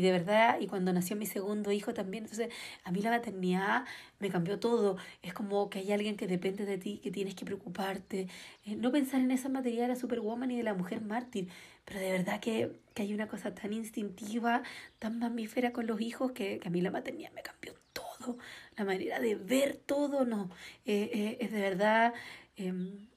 de 0.00 0.12
verdad, 0.12 0.58
y 0.60 0.66
cuando 0.66 0.92
nació 0.92 1.16
mi 1.16 1.26
segundo 1.26 1.72
hijo 1.72 1.94
también, 1.94 2.24
entonces 2.24 2.52
a 2.84 2.92
mí 2.92 3.00
la 3.02 3.10
maternidad 3.10 3.84
me 4.18 4.30
cambió 4.30 4.58
todo. 4.58 4.96
Es 5.22 5.34
como 5.34 5.70
que 5.70 5.80
hay 5.80 5.92
alguien 5.92 6.16
que 6.16 6.26
depende 6.26 6.64
de 6.66 6.78
ti, 6.78 6.98
que 7.02 7.10
tienes 7.10 7.34
que 7.34 7.44
preocuparte. 7.44 8.28
Eh, 8.64 8.76
no 8.76 8.92
pensar 8.92 9.20
en 9.20 9.30
esa 9.30 9.48
materia 9.48 9.82
de 9.82 9.88
la 9.88 9.96
superwoman 9.96 10.50
y 10.50 10.56
de 10.56 10.62
la 10.62 10.74
mujer 10.74 11.00
mártir, 11.02 11.48
pero 11.84 12.00
de 12.00 12.12
verdad 12.12 12.40
que, 12.40 12.72
que 12.94 13.02
hay 13.02 13.14
una 13.14 13.28
cosa 13.28 13.54
tan 13.54 13.72
instintiva, 13.72 14.62
tan 14.98 15.18
mamífera 15.18 15.72
con 15.72 15.86
los 15.86 16.00
hijos, 16.00 16.32
que, 16.32 16.58
que 16.58 16.68
a 16.68 16.70
mí 16.70 16.80
la 16.80 16.90
maternidad 16.90 17.32
me 17.32 17.42
cambió 17.42 17.74
todo 17.92 18.38
la 18.76 18.84
manera 18.84 19.20
de 19.20 19.34
ver 19.34 19.76
todo, 19.86 20.24
no, 20.24 20.50
eh, 20.84 21.10
eh, 21.12 21.38
es 21.40 21.52
de 21.52 21.60
verdad, 21.60 22.14
em, 22.56 23.08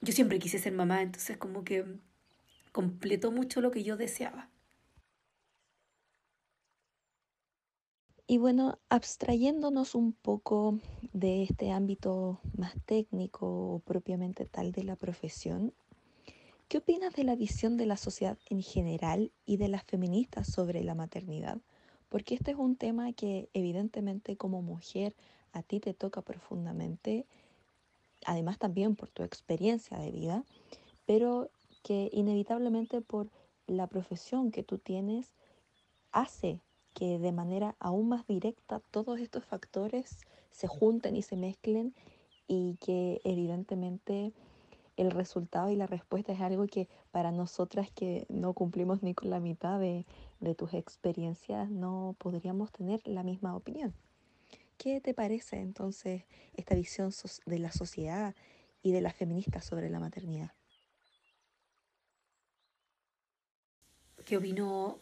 yo 0.00 0.12
siempre 0.12 0.38
quise 0.38 0.58
ser 0.58 0.72
mamá, 0.72 1.02
entonces 1.02 1.36
como 1.36 1.64
que 1.64 1.84
completó 2.72 3.32
mucho 3.32 3.60
lo 3.60 3.70
que 3.70 3.82
yo 3.82 3.96
deseaba. 3.96 4.48
Y 8.28 8.38
bueno, 8.38 8.78
abstrayéndonos 8.88 9.96
un 9.96 10.12
poco 10.12 10.78
de 11.12 11.42
este 11.42 11.72
ámbito 11.72 12.38
más 12.56 12.74
técnico 12.84 13.46
o 13.46 13.78
propiamente 13.80 14.44
tal 14.44 14.70
de 14.70 14.84
la 14.84 14.94
profesión, 14.94 15.72
¿qué 16.68 16.78
opinas 16.78 17.14
de 17.14 17.24
la 17.24 17.34
visión 17.34 17.76
de 17.76 17.86
la 17.86 17.96
sociedad 17.96 18.38
en 18.48 18.62
general 18.62 19.32
y 19.44 19.56
de 19.56 19.68
las 19.68 19.82
feministas 19.82 20.46
sobre 20.46 20.84
la 20.84 20.94
maternidad? 20.94 21.58
porque 22.08 22.34
este 22.34 22.52
es 22.52 22.56
un 22.56 22.76
tema 22.76 23.12
que 23.12 23.48
evidentemente 23.52 24.36
como 24.36 24.62
mujer 24.62 25.14
a 25.52 25.62
ti 25.62 25.80
te 25.80 25.94
toca 25.94 26.22
profundamente, 26.22 27.26
además 28.24 28.58
también 28.58 28.96
por 28.96 29.10
tu 29.10 29.22
experiencia 29.22 29.98
de 29.98 30.10
vida, 30.10 30.44
pero 31.06 31.50
que 31.82 32.10
inevitablemente 32.12 33.00
por 33.00 33.30
la 33.66 33.86
profesión 33.86 34.50
que 34.50 34.62
tú 34.62 34.78
tienes 34.78 35.34
hace 36.12 36.60
que 36.98 37.20
de 37.20 37.30
manera 37.30 37.76
aún 37.78 38.08
más 38.08 38.26
directa 38.26 38.80
todos 38.90 39.20
estos 39.20 39.44
factores 39.44 40.18
se 40.50 40.66
junten 40.66 41.14
y 41.14 41.22
se 41.22 41.36
mezclen 41.36 41.94
y 42.48 42.74
que 42.80 43.20
evidentemente 43.22 44.32
el 44.96 45.12
resultado 45.12 45.70
y 45.70 45.76
la 45.76 45.86
respuesta 45.86 46.32
es 46.32 46.40
algo 46.40 46.66
que 46.66 46.88
para 47.12 47.30
nosotras 47.30 47.88
que 47.92 48.26
no 48.28 48.52
cumplimos 48.52 49.04
ni 49.04 49.14
con 49.14 49.30
la 49.30 49.38
mitad 49.38 49.78
de, 49.78 50.06
tus 50.56 50.74
experiencias 50.74 51.70
no 51.70 52.16
podríamos 52.18 52.72
tener 52.72 53.00
la 53.06 53.22
misma 53.22 53.54
opinión. 53.54 53.94
¿Qué 54.76 55.00
te 55.00 55.14
parece 55.14 55.60
entonces 55.60 56.24
esta 56.54 56.74
visión 56.74 57.12
de 57.46 57.58
la 57.60 57.70
sociedad 57.70 58.34
y 58.82 58.90
de 58.90 59.02
las 59.02 59.14
feministas 59.14 59.64
sobre 59.64 59.88
la 59.88 60.00
maternidad? 60.00 60.50
¿Qué 64.24 64.36
opino 64.36 64.98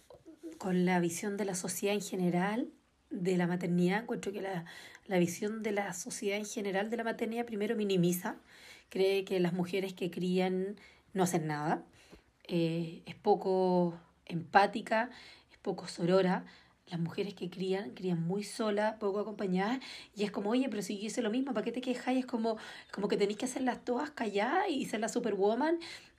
con 0.58 0.84
la 0.84 1.00
visión 1.00 1.36
de 1.36 1.44
la 1.44 1.54
sociedad 1.54 1.94
en 1.94 2.02
general 2.02 2.68
de 3.10 3.36
la 3.36 3.46
maternidad? 3.46 4.02
Encuentro 4.02 4.32
que 4.32 4.42
la, 4.42 4.64
la 5.06 5.18
visión 5.18 5.62
de 5.62 5.72
la 5.72 5.92
sociedad 5.94 6.38
en 6.38 6.46
general 6.46 6.90
de 6.90 6.96
la 6.96 7.04
maternidad 7.04 7.46
primero 7.46 7.76
minimiza, 7.76 8.36
cree 8.88 9.24
que 9.24 9.40
las 9.40 9.52
mujeres 9.52 9.94
que 9.94 10.10
crían 10.10 10.76
no 11.12 11.22
hacen 11.22 11.46
nada, 11.46 11.84
eh, 12.48 13.02
es 13.06 13.14
poco 13.14 13.98
empática, 14.26 15.10
es 15.50 15.58
poco 15.58 15.88
sorora, 15.88 16.44
las 16.88 17.00
mujeres 17.00 17.34
que 17.34 17.50
crían, 17.50 17.90
crían 17.90 18.22
muy 18.22 18.44
solas, 18.44 18.94
poco 18.98 19.18
acompañadas, 19.18 19.80
y 20.14 20.22
es 20.22 20.30
como, 20.30 20.50
oye, 20.50 20.68
pero 20.68 20.82
si 20.82 20.98
yo 20.98 21.06
hice 21.06 21.20
lo 21.22 21.30
mismo, 21.30 21.52
¿para 21.52 21.64
qué 21.64 21.72
te 21.72 21.80
quejas? 21.80 22.16
Es 22.16 22.26
como, 22.26 22.58
como 22.92 23.08
que 23.08 23.16
tenéis 23.16 23.38
que 23.38 23.46
hacerlas 23.46 23.84
todas 23.84 24.10
calladas 24.10 24.68
y 24.70 24.84
ser 24.86 25.00
la 25.00 25.08
superwoman 25.08 25.78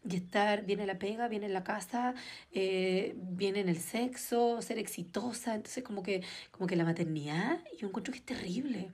y 0.10 0.16
estar, 0.18 0.66
viene 0.66 0.86
la 0.86 1.00
pega, 1.00 1.28
viene 1.28 1.50
la 1.50 1.64
casa, 1.64 2.16
eh, 2.52 3.16
viene 3.18 3.62
en 3.62 3.70
el 3.70 3.80
sexo, 3.80 4.62
ser 4.62 4.78
exitosa, 4.78 5.56
entonces 5.56 5.84
como 5.84 6.04
que, 6.04 6.22
como 6.52 6.68
que 6.68 6.76
la 6.76 6.84
maternidad, 6.84 7.64
yo 7.78 7.88
encuentro 7.88 8.12
que 8.12 8.20
es 8.20 8.26
terrible, 8.26 8.92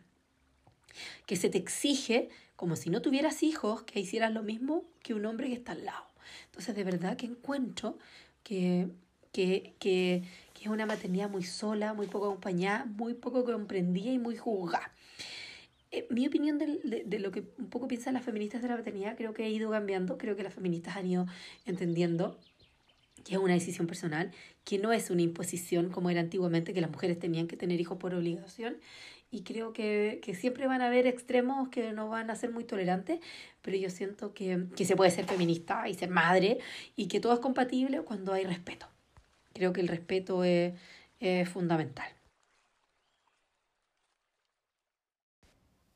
que 1.26 1.36
se 1.36 1.50
te 1.50 1.58
exige, 1.58 2.30
como 2.56 2.76
si 2.76 2.90
no 2.90 3.02
tuvieras 3.02 3.42
hijos, 3.42 3.82
que 3.84 4.00
hicieras 4.00 4.32
lo 4.32 4.44
mismo 4.44 4.84
que 5.02 5.14
un 5.14 5.26
hombre 5.26 5.48
que 5.48 5.54
está 5.54 5.72
al 5.72 5.86
lado. 5.86 6.06
Entonces 6.46 6.76
de 6.76 6.84
verdad 6.84 7.18
que 7.18 7.26
encuentro 7.26 7.98
que, 8.44 8.88
que, 9.32 9.74
que 9.80 10.24
es 10.64 10.70
una 10.70 10.86
maternidad 10.86 11.30
muy 11.30 11.44
sola, 11.44 11.94
muy 11.94 12.08
poco 12.08 12.28
acompañada, 12.28 12.86
muy 12.86 13.14
poco 13.14 13.44
comprendida 13.44 14.12
y 14.12 14.20
muy 14.20 14.38
juzgada. 14.38 14.92
Eh, 15.92 16.08
mi 16.10 16.26
opinión 16.26 16.58
de, 16.58 17.04
de, 17.06 17.20
lo 17.20 17.32
que 17.32 17.44
un 17.60 17.70
poco 17.70 17.88
piensan 17.88 18.16
las 18.16 18.24
feministas 18.24 18.62
de 18.64 18.68
la 18.68 18.76
maternidad 18.76 19.16
creo 19.16 19.34
que 19.34 19.44
ha 19.44 19.50
ido 19.50 19.70
cambiando, 19.70 20.18
creo 20.18 20.36
que 20.36 20.44
las 20.44 20.54
feministas 20.54 20.98
han 20.98 21.06
ido 21.08 21.28
entendiendo 21.66 22.40
que 23.24 23.36
es 23.36 23.40
una 23.40 23.54
decisión 23.54 23.88
personal, 23.88 24.32
que 24.66 24.80
no 24.80 24.92
es 24.92 25.10
una 25.10 25.22
imposición 25.22 25.90
como 25.90 26.10
era 26.10 26.20
antiguamente, 26.20 26.74
que 26.74 26.82
las 26.82 26.92
mujeres 26.92 27.20
tenían 27.20 27.48
que 27.48 27.58
tener 27.58 27.80
hijos 27.80 27.98
por 27.98 28.14
obligación. 28.14 28.78
Y 29.32 29.44
creo 29.44 29.74
que, 29.74 30.20
que 30.24 30.36
siempre 30.36 30.68
van 30.68 30.82
a 30.82 30.88
haber 30.88 31.08
extremos 31.08 31.70
que 31.70 31.92
no 31.92 32.08
van 32.08 32.30
a 32.30 32.36
ser 32.36 32.52
muy 32.52 32.66
tolerantes, 32.66 33.20
pero 33.62 33.78
yo 33.78 33.90
siento 33.90 34.34
que, 34.34 34.68
que 34.76 34.86
se 34.86 34.96
puede 34.96 35.10
ser 35.10 35.26
feminista 35.26 35.88
y 35.90 35.96
ser 35.96 36.10
madre 36.10 36.60
y 36.96 37.08
que 37.08 37.20
todo 37.20 37.34
es 37.34 37.40
compatible 37.40 38.02
cuando 38.02 38.34
hay 38.34 38.44
respeto. 38.46 38.93
Creo 39.54 39.74
que 39.74 39.82
el 39.82 39.88
respeto 39.88 40.44
es, 40.44 40.74
fundamental. 41.50 42.12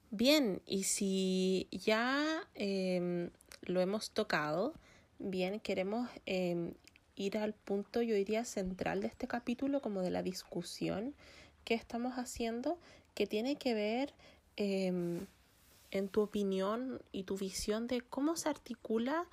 Bien, 0.09 0.61
y 0.65 0.83
si 0.83 1.67
ya 1.71 2.47
em, 2.55 3.29
lo 3.63 3.81
hemos 3.81 4.11
tocado, 4.11 4.73
bien, 5.19 5.59
queremos 5.59 6.09
em, 6.25 6.73
ir 7.17 7.37
al 7.37 7.53
punto, 7.53 8.01
yo 8.01 8.15
diría, 8.15 8.45
central 8.45 9.01
de 9.01 9.07
este 9.07 9.27
capítulo, 9.27 9.81
como 9.81 10.01
de 10.01 10.11
la 10.11 10.23
discusión 10.23 11.13
que 11.65 11.73
estamos 11.73 12.13
haciendo, 12.13 12.79
que 13.15 13.27
tiene 13.27 13.57
que 13.57 13.73
ver, 13.73 14.13
em, 14.55 15.27
en 15.91 16.09
tu 16.09 16.21
opinión 16.21 17.01
y 17.11 17.23
tu 17.23 17.37
visión 17.37 17.87
de 17.87 18.01
cómo 18.01 18.35
se 18.37 18.49
articula 18.49 19.25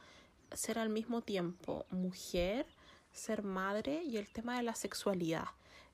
ser 0.52 0.78
al 0.78 0.88
mismo 0.88 1.22
tiempo 1.22 1.86
mujer, 1.90 2.66
ser 3.14 3.42
madre 3.42 4.02
y 4.02 4.18
el 4.18 4.28
tema 4.28 4.56
de 4.56 4.62
la 4.62 4.74
sexualidad, 4.74 5.46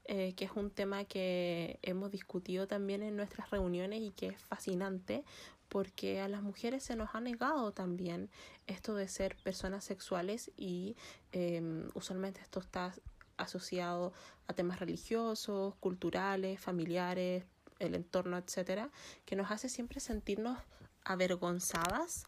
eh, 0.07 0.33
que 0.35 0.47
es 0.47 0.53
un 0.57 0.71
tema 0.71 1.05
que 1.05 1.79
hemos 1.83 2.11
discutido 2.11 2.67
también 2.67 3.03
en 3.03 3.17
nuestras 3.17 3.51
reuniones 3.51 4.01
y 4.01 4.11
que 4.11 4.29
es 4.29 4.43
fascinante 4.43 5.25
porque 5.69 6.21
a 6.21 6.29
las 6.29 6.43
mujeres 6.43 6.83
se 6.83 6.97
nos 6.97 7.15
ha 7.15 7.21
negado 7.21 7.71
también 7.71 8.29
esto 8.67 8.95
de 8.97 9.07
ser 9.07 9.37
personas 9.37 9.85
sexuales 9.85 10.51
y 10.57 10.97
em, 11.31 11.89
usualmente 11.95 12.41
esto 12.41 12.59
está 12.59 12.93
asociado 13.37 14.13
a 14.49 14.53
temas 14.53 14.81
religiosos, 14.81 15.77
culturales, 15.77 16.61
familiares, 16.61 17.45
el 17.79 17.95
entorno, 17.95 18.37
etcétera, 18.37 18.91
que 19.25 19.37
nos 19.37 19.51
hace 19.51 19.69
siempre 19.69 20.01
sentirnos 20.01 20.59
avergonzadas 21.05 22.25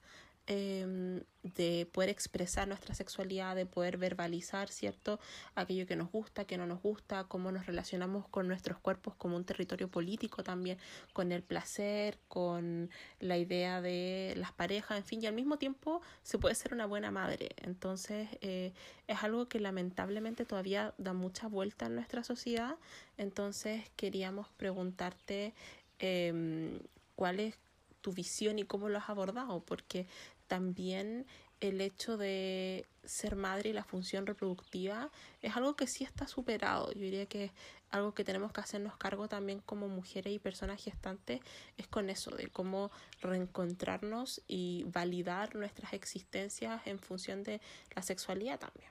Em, 0.49 1.23
de 1.45 1.89
poder 1.93 2.09
expresar 2.11 2.67
nuestra 2.67 2.95
sexualidad, 2.95 3.55
de 3.55 3.65
poder 3.65 3.97
verbalizar, 3.97 4.69
¿cierto? 4.69 5.21
Aquello 5.55 5.87
que 5.87 5.95
nos 5.95 6.11
gusta, 6.11 6.45
que 6.45 6.57
no 6.57 6.67
nos 6.67 6.83
gusta, 6.83 7.25
cómo 7.25 7.53
nos 7.53 7.67
relacionamos 7.67 8.29
con 8.29 8.49
nuestros 8.49 8.79
cuerpos 8.79 9.15
como 9.15 9.37
un 9.37 9.45
territorio 9.45 9.89
político 9.89 10.43
también, 10.43 10.79
con 11.13 11.31
el 11.31 11.43
placer, 11.43 12.19
con 12.27 12.91
la 13.21 13.39
idea 13.39 13.81
de 13.81 14.35
las 14.37 14.53
parejas, 14.53 14.99
en 14.99 15.05
fin, 15.05 15.23
y 15.23 15.27
al 15.27 15.35
mismo 15.35 15.59
tiempo 15.59 16.01
se 16.25 16.39
puede 16.39 16.57
ser 16.57 16.75
una 16.75 16.87
buena 16.87 17.13
madre. 17.13 17.51
Entonces, 17.59 18.29
eh, 18.41 18.73
es 19.07 19.23
algo 19.23 19.49
que 19.49 19.61
lamentablemente 19.61 20.45
todavía 20.45 20.93
da 20.99 21.13
mucha 21.13 21.47
vuelta 21.47 21.87
en 21.87 21.95
nuestra 21.95 22.25
sociedad. 22.25 22.77
Entonces, 23.17 23.85
queríamos 23.97 24.49
preguntarte 24.57 25.55
eh, 26.01 26.81
cuál 27.15 27.39
es 27.41 27.59
tu 28.03 28.13
visión 28.13 28.59
y 28.59 28.65
cómo 28.65 28.91
lo 28.91 28.99
has 28.99 29.09
abordado, 29.09 29.61
porque 29.61 30.07
también 30.53 31.25
el 31.61 31.81
hecho 31.81 32.19
de 32.19 32.85
ser 33.05 33.37
madre 33.37 33.71
y 33.71 33.73
la 33.73 33.85
función 33.85 34.27
reproductiva 34.27 35.11
es 35.41 35.57
algo 35.57 35.77
que 35.77 35.87
sí 35.87 36.05
está 36.05 36.27
superado. 36.27 36.93
Yo 36.93 37.01
diría 37.01 37.25
que 37.25 37.53
algo 37.89 38.13
que 38.13 38.23
tenemos 38.23 38.53
que 38.53 38.61
hacernos 38.61 38.95
cargo 38.99 39.29
también 39.29 39.61
como 39.61 39.89
mujeres 39.89 40.31
y 40.31 40.39
personas 40.39 40.85
gestantes, 40.85 41.41
es 41.79 41.87
con 41.87 42.11
eso, 42.11 42.33
de 42.33 42.49
cómo 42.49 42.91
reencontrarnos 43.23 44.43
y 44.47 44.85
validar 44.89 45.55
nuestras 45.55 45.95
existencias 45.95 46.87
en 46.87 46.99
función 46.99 47.45
de 47.45 47.63
la 47.97 48.03
sexualidad 48.03 48.59
también. 48.59 48.91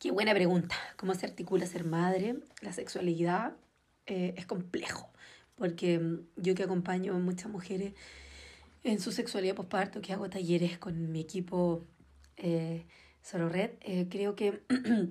Qué 0.00 0.10
buena 0.10 0.34
pregunta. 0.34 0.74
¿Cómo 0.96 1.14
se 1.14 1.26
articula 1.26 1.66
ser 1.66 1.84
madre? 1.84 2.40
La 2.62 2.72
sexualidad 2.72 3.54
eh, 4.06 4.34
es 4.36 4.46
complejo, 4.46 5.12
porque 5.56 5.98
mm, 5.98 6.20
yo 6.36 6.54
que 6.54 6.62
acompaño 6.62 7.14
a 7.14 7.18
muchas 7.18 7.50
mujeres 7.50 7.94
en 8.84 9.00
su 9.00 9.10
sexualidad 9.10 9.56
posparto, 9.56 10.00
que 10.00 10.12
hago 10.12 10.30
talleres 10.30 10.78
con 10.78 11.10
mi 11.10 11.20
equipo 11.20 11.84
eh, 12.36 12.84
Solo 13.22 13.48
Red, 13.48 13.70
eh, 13.80 14.06
creo 14.08 14.36
que 14.36 14.62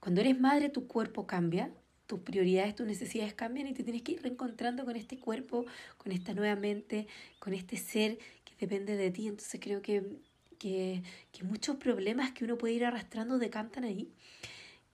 cuando 0.00 0.20
eres 0.20 0.38
madre 0.38 0.68
tu 0.68 0.86
cuerpo 0.86 1.26
cambia, 1.26 1.70
tus 2.06 2.20
prioridades, 2.20 2.74
tus 2.76 2.86
necesidades 2.86 3.34
cambian 3.34 3.66
y 3.66 3.72
te 3.72 3.82
tienes 3.82 4.02
que 4.02 4.12
ir 4.12 4.22
reencontrando 4.22 4.84
con 4.84 4.94
este 4.96 5.18
cuerpo, 5.18 5.64
con 5.96 6.12
esta 6.12 6.34
nueva 6.34 6.54
mente, 6.54 7.08
con 7.38 7.54
este 7.54 7.76
ser 7.76 8.18
que 8.44 8.52
depende 8.60 8.96
de 8.96 9.10
ti. 9.10 9.26
Entonces 9.26 9.58
creo 9.60 9.82
que, 9.82 10.04
que, 10.58 11.02
que 11.32 11.44
muchos 11.44 11.76
problemas 11.76 12.32
que 12.32 12.44
uno 12.44 12.58
puede 12.58 12.74
ir 12.74 12.84
arrastrando 12.84 13.38
decantan 13.38 13.84
ahí 13.84 14.12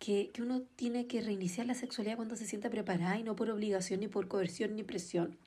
que, 0.02 0.32
uno 0.40 0.62
tiene 0.74 1.06
que 1.06 1.20
reiniciar 1.20 1.64
la 1.64 1.74
sexualidad 1.74 2.16
cuando 2.16 2.34
se 2.34 2.44
sienta 2.44 2.68
preparada 2.68 3.18
y 3.18 3.22
no 3.22 3.36
por 3.36 3.48
obligación, 3.48 4.00
ni 4.00 4.08
por 4.08 4.26
coerción, 4.26 4.74
ni 4.74 4.82
presión 4.82 5.38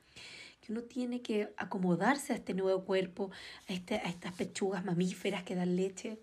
que 0.62 0.72
uno 0.72 0.82
tiene 0.84 1.22
que 1.22 1.54
acomodarse 1.58 2.32
a 2.34 2.38
este 2.38 2.54
nuevo 2.56 2.86
cuerpo, 2.86 3.30
a, 3.68 3.74
este, 3.74 3.96
a 3.96 4.10
estas 4.10 4.34
pechugas 4.34 4.84
mamíferas 4.84 5.44
que 5.44 5.56
dan 5.56 5.76
leche, 5.76 6.18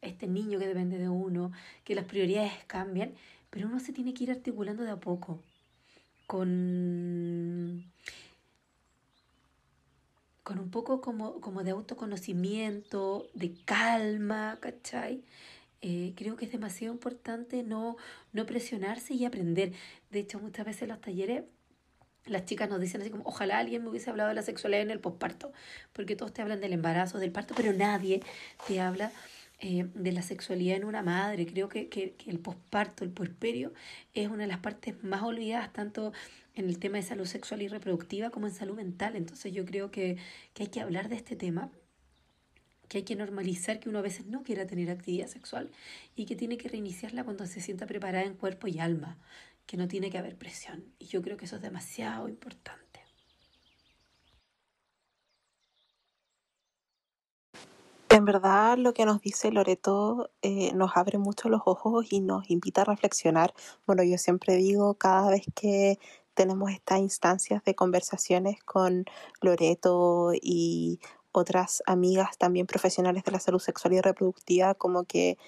a 0.00 0.06
este 0.06 0.28
niño 0.28 0.58
que 0.60 0.68
depende 0.68 0.96
de 0.96 1.08
uno, 1.08 1.50
que 1.84 1.96
las 1.96 2.06
prioridades 2.06 2.52
cambian, 2.68 3.12
pero 3.50 3.66
uno 3.66 3.80
se 3.80 3.92
tiene 3.92 4.14
que 4.14 4.24
ir 4.24 4.30
articulando 4.30 4.84
de 4.84 4.92
a 4.92 5.00
poco, 5.00 5.42
con, 6.26 7.84
con 10.42 10.58
un 10.58 10.70
poco 10.70 11.02
como, 11.02 11.40
como 11.40 11.64
de 11.64 11.72
autoconocimiento, 11.72 13.28
de 13.34 13.52
calma, 13.66 14.58
¿cachai? 14.60 15.22
Eh, 15.82 16.14
creo 16.16 16.36
que 16.36 16.44
es 16.44 16.52
demasiado 16.52 16.94
importante 16.94 17.64
no, 17.64 17.96
no 18.32 18.46
presionarse 18.46 19.14
y 19.14 19.24
aprender. 19.24 19.72
De 20.10 20.20
hecho, 20.20 20.38
muchas 20.38 20.64
veces 20.64 20.82
en 20.82 20.88
los 20.88 21.00
talleres 21.00 21.44
las 22.24 22.44
chicas 22.44 22.68
nos 22.68 22.80
dicen 22.80 23.00
así 23.00 23.10
como, 23.10 23.24
ojalá 23.24 23.58
alguien 23.58 23.82
me 23.82 23.88
hubiese 23.88 24.10
hablado 24.10 24.28
de 24.28 24.34
la 24.36 24.42
sexualidad 24.42 24.82
en 24.82 24.90
el 24.90 25.00
posparto, 25.00 25.52
porque 25.92 26.16
todos 26.16 26.32
te 26.32 26.42
hablan 26.42 26.60
del 26.60 26.72
embarazo, 26.72 27.18
del 27.18 27.32
parto, 27.32 27.54
pero 27.56 27.72
nadie 27.72 28.22
te 28.68 28.80
habla 28.80 29.10
eh, 29.58 29.86
de 29.94 30.12
la 30.12 30.22
sexualidad 30.22 30.76
en 30.76 30.84
una 30.84 31.02
madre. 31.02 31.46
Creo 31.46 31.68
que, 31.68 31.88
que, 31.88 32.14
el 32.26 32.38
posparto, 32.38 33.04
el 33.04 33.10
puerperio, 33.10 33.72
es 34.14 34.28
una 34.28 34.42
de 34.42 34.48
las 34.48 34.58
partes 34.58 35.02
más 35.02 35.22
olvidadas, 35.22 35.72
tanto 35.72 36.12
en 36.54 36.68
el 36.68 36.78
tema 36.78 36.98
de 36.98 37.02
salud 37.02 37.26
sexual 37.26 37.62
y 37.62 37.68
reproductiva 37.68 38.30
como 38.30 38.46
en 38.46 38.54
salud 38.54 38.76
mental. 38.76 39.16
Entonces 39.16 39.52
yo 39.52 39.64
creo 39.64 39.90
que, 39.90 40.16
que 40.54 40.64
hay 40.64 40.68
que 40.68 40.80
hablar 40.80 41.08
de 41.08 41.16
este 41.16 41.34
tema 41.36 41.70
que 42.92 42.98
hay 42.98 43.04
que 43.04 43.16
normalizar 43.16 43.80
que 43.80 43.88
uno 43.88 44.00
a 44.00 44.02
veces 44.02 44.26
no 44.26 44.42
quiera 44.42 44.66
tener 44.66 44.90
actividad 44.90 45.26
sexual 45.26 45.70
y 46.14 46.26
que 46.26 46.36
tiene 46.36 46.58
que 46.58 46.68
reiniciarla 46.68 47.24
cuando 47.24 47.46
se 47.46 47.62
sienta 47.62 47.86
preparada 47.86 48.26
en 48.26 48.34
cuerpo 48.34 48.66
y 48.68 48.80
alma, 48.80 49.16
que 49.64 49.78
no 49.78 49.88
tiene 49.88 50.10
que 50.10 50.18
haber 50.18 50.36
presión. 50.36 50.84
Y 50.98 51.06
yo 51.06 51.22
creo 51.22 51.38
que 51.38 51.46
eso 51.46 51.56
es 51.56 51.62
demasiado 51.62 52.28
importante. 52.28 53.00
En 58.10 58.26
verdad 58.26 58.76
lo 58.76 58.92
que 58.92 59.06
nos 59.06 59.22
dice 59.22 59.50
Loreto 59.50 60.30
eh, 60.42 60.74
nos 60.74 60.94
abre 60.94 61.16
mucho 61.16 61.48
los 61.48 61.62
ojos 61.64 62.12
y 62.12 62.20
nos 62.20 62.50
invita 62.50 62.82
a 62.82 62.84
reflexionar. 62.84 63.54
Bueno, 63.86 64.02
yo 64.02 64.18
siempre 64.18 64.56
digo 64.56 64.92
cada 64.98 65.30
vez 65.30 65.46
que 65.54 65.98
tenemos 66.34 66.70
estas 66.70 66.98
instancias 66.98 67.64
de 67.64 67.74
conversaciones 67.74 68.62
con 68.64 69.06
Loreto 69.40 70.32
y 70.34 71.00
otras 71.32 71.82
amigas 71.86 72.38
también 72.38 72.66
profesionales 72.66 73.24
de 73.24 73.32
la 73.32 73.40
salud 73.40 73.58
sexual 73.58 73.94
y 73.94 74.00
reproductiva, 74.00 74.74
como 74.74 75.04
que 75.04 75.38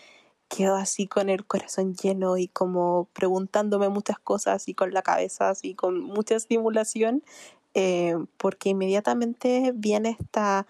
quedo 0.49 0.77
así 0.77 1.07
con 1.07 1.29
el 1.29 1.47
corazón 1.47 1.95
lleno 1.95 2.37
y 2.37 2.49
como 2.49 3.09
preguntándome 3.13 3.89
muchas 3.89 4.19
cosas 4.19 4.69
y 4.69 4.75
con 4.75 4.93
la 4.93 5.03
cabeza 5.03 5.51
así 5.51 5.75
con 5.75 6.01
mucha 6.01 6.37
estimulación, 6.37 7.23
eh, 7.75 8.17
porque 8.37 8.71
inmediatamente 8.71 9.73
viene 9.75 10.17
esta, 10.19 10.67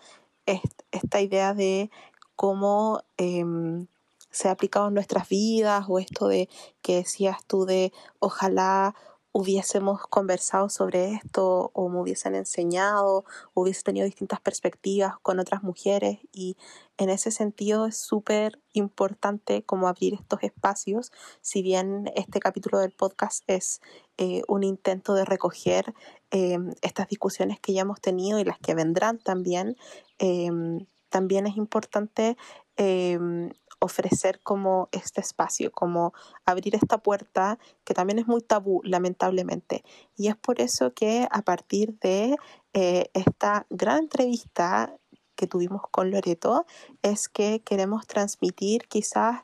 esta 0.46 1.20
idea 1.20 1.54
de 1.54 1.90
cómo 2.36 3.02
em, 3.16 3.86
se 4.30 4.48
ha 4.48 4.52
aplicado 4.52 4.88
en 4.88 4.94
nuestras 4.94 5.28
vidas 5.28 5.84
o 5.88 5.98
esto 5.98 6.28
de 6.28 6.48
que 6.82 6.96
decías 6.96 7.44
tú 7.46 7.66
de 7.66 7.92
ojalá 8.18 8.94
hubiésemos 9.36 10.06
conversado 10.06 10.68
sobre 10.68 11.10
esto 11.10 11.72
o 11.74 11.88
me 11.88 12.00
hubiesen 12.00 12.36
enseñado, 12.36 13.24
hubiese 13.52 13.82
tenido 13.82 14.06
distintas 14.06 14.40
perspectivas 14.40 15.18
con 15.22 15.40
otras 15.40 15.64
mujeres. 15.64 16.20
Y 16.32 16.56
en 16.98 17.10
ese 17.10 17.32
sentido 17.32 17.86
es 17.86 17.96
súper 17.96 18.60
importante 18.74 19.64
como 19.64 19.88
abrir 19.88 20.14
estos 20.14 20.44
espacios, 20.44 21.10
si 21.40 21.62
bien 21.62 22.12
este 22.14 22.38
capítulo 22.38 22.78
del 22.78 22.92
podcast 22.92 23.42
es 23.48 23.80
eh, 24.18 24.42
un 24.46 24.62
intento 24.62 25.14
de 25.14 25.24
recoger 25.24 25.94
em, 26.30 26.72
estas 26.82 27.08
discusiones 27.08 27.58
que 27.58 27.72
ya 27.72 27.80
hemos 27.82 28.00
tenido 28.00 28.38
y 28.38 28.44
las 28.44 28.60
que 28.60 28.76
vendrán 28.76 29.18
también, 29.18 29.76
em, 30.20 30.86
también 31.08 31.48
es 31.48 31.56
importante 31.56 32.36
em, 32.76 33.50
ofrecer 33.84 34.40
como 34.40 34.88
este 34.92 35.20
espacio, 35.20 35.70
como 35.70 36.14
abrir 36.44 36.74
esta 36.74 36.98
puerta 36.98 37.58
que 37.84 37.94
también 37.94 38.18
es 38.18 38.26
muy 38.26 38.40
tabú, 38.40 38.80
lamentablemente. 38.84 39.84
Y 40.16 40.28
es 40.28 40.36
por 40.36 40.60
eso 40.60 40.92
que 40.92 41.28
a 41.30 41.42
partir 41.42 41.98
de 42.00 42.36
eh, 42.72 43.10
esta 43.14 43.66
gran 43.70 43.98
entrevista 43.98 44.96
que 45.36 45.46
tuvimos 45.46 45.82
con 45.90 46.10
Loreto, 46.10 46.66
es 47.02 47.28
que 47.28 47.60
queremos 47.60 48.06
transmitir 48.06 48.86
quizás 48.88 49.42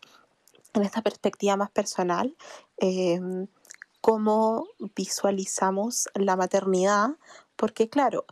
en 0.72 0.83
esta 0.83 1.03
perspectiva 1.03 1.57
más 1.57 1.70
personal 1.70 2.37
em, 2.76 3.48
cómo 4.00 4.66
visualizamos 4.94 6.09
la 6.14 6.37
maternidad, 6.37 7.11
porque 7.57 7.88
claro, 7.88 8.24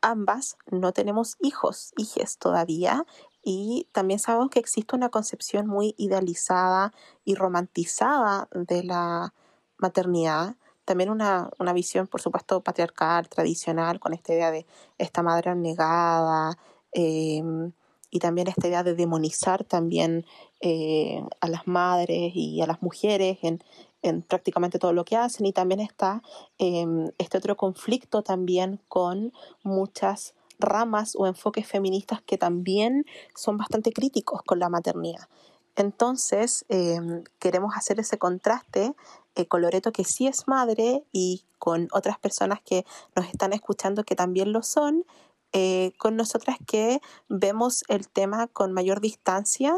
ambas 0.00 0.56
no 0.70 0.92
tenemos 0.92 1.36
hijos, 1.40 1.92
hijes 1.96 2.38
todavía, 2.38 3.04
y 3.44 3.88
también 3.92 4.18
sabemos 4.18 4.48
que 4.48 4.58
existe 4.58 4.96
una 4.96 5.10
concepción 5.10 5.66
muy 5.66 5.94
idealizada 5.98 6.92
y 7.24 7.34
romantizada 7.34 8.48
de 8.52 8.82
la 8.82 9.34
maternidad. 9.76 10.56
También 10.86 11.10
una, 11.10 11.50
visión, 11.74 12.06
por 12.06 12.22
supuesto, 12.22 12.62
patriarcal, 12.62 13.28
tradicional, 13.28 14.00
con 14.00 14.14
esta 14.14 14.32
idea 14.32 14.50
de 14.50 14.66
esta 14.96 15.22
madre 15.22 15.50
abnegada, 15.50 16.56
em, 16.92 17.72
y 18.10 18.18
también 18.20 18.48
esta 18.48 18.68
idea 18.68 18.82
de 18.82 18.94
demonizar 18.94 19.64
también 19.64 20.24
eh, 20.60 21.22
a 21.40 21.48
las 21.48 21.66
madres 21.66 22.32
y 22.34 22.62
a 22.62 22.66
las 22.66 22.80
mujeres 22.80 23.38
en, 23.42 23.62
en, 24.02 24.22
prácticamente 24.22 24.78
todo 24.78 24.92
lo 24.92 25.04
que 25.04 25.16
hacen. 25.16 25.46
Y 25.46 25.52
también 25.52 25.80
está 25.80 26.22
em, 26.58 27.10
este 27.18 27.38
otro 27.38 27.56
conflicto 27.56 28.22
también 28.22 28.80
con 28.88 29.32
muchas 29.62 30.34
ramas 30.58 31.14
o 31.16 31.26
enfoques 31.26 31.66
feministas 31.66 32.22
que 32.22 32.38
también 32.38 33.04
son 33.34 33.56
bastante 33.56 33.92
críticos 33.92 34.42
con 34.42 34.58
la 34.58 34.68
maternidad. 34.68 35.28
Entonces, 35.76 36.64
em, 36.68 37.24
queremos 37.38 37.74
hacer 37.76 37.98
ese 37.98 38.18
contraste 38.18 38.94
eh, 39.34 39.46
con 39.46 39.62
Loreto, 39.62 39.90
que 39.90 40.04
sí 40.04 40.28
es 40.28 40.46
madre, 40.46 41.04
y 41.12 41.44
con 41.58 41.88
otras 41.92 42.18
personas 42.18 42.60
que 42.62 42.84
nos 43.16 43.26
están 43.26 43.52
escuchando 43.52 44.04
que 44.04 44.14
también 44.14 44.52
lo 44.52 44.62
son, 44.62 45.04
eh, 45.52 45.92
con 45.98 46.16
nosotras 46.16 46.56
que 46.66 47.00
vemos 47.28 47.84
el 47.88 48.08
tema 48.08 48.48
con 48.48 48.72
mayor 48.72 49.00
distancia 49.00 49.76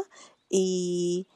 y 0.49 1.27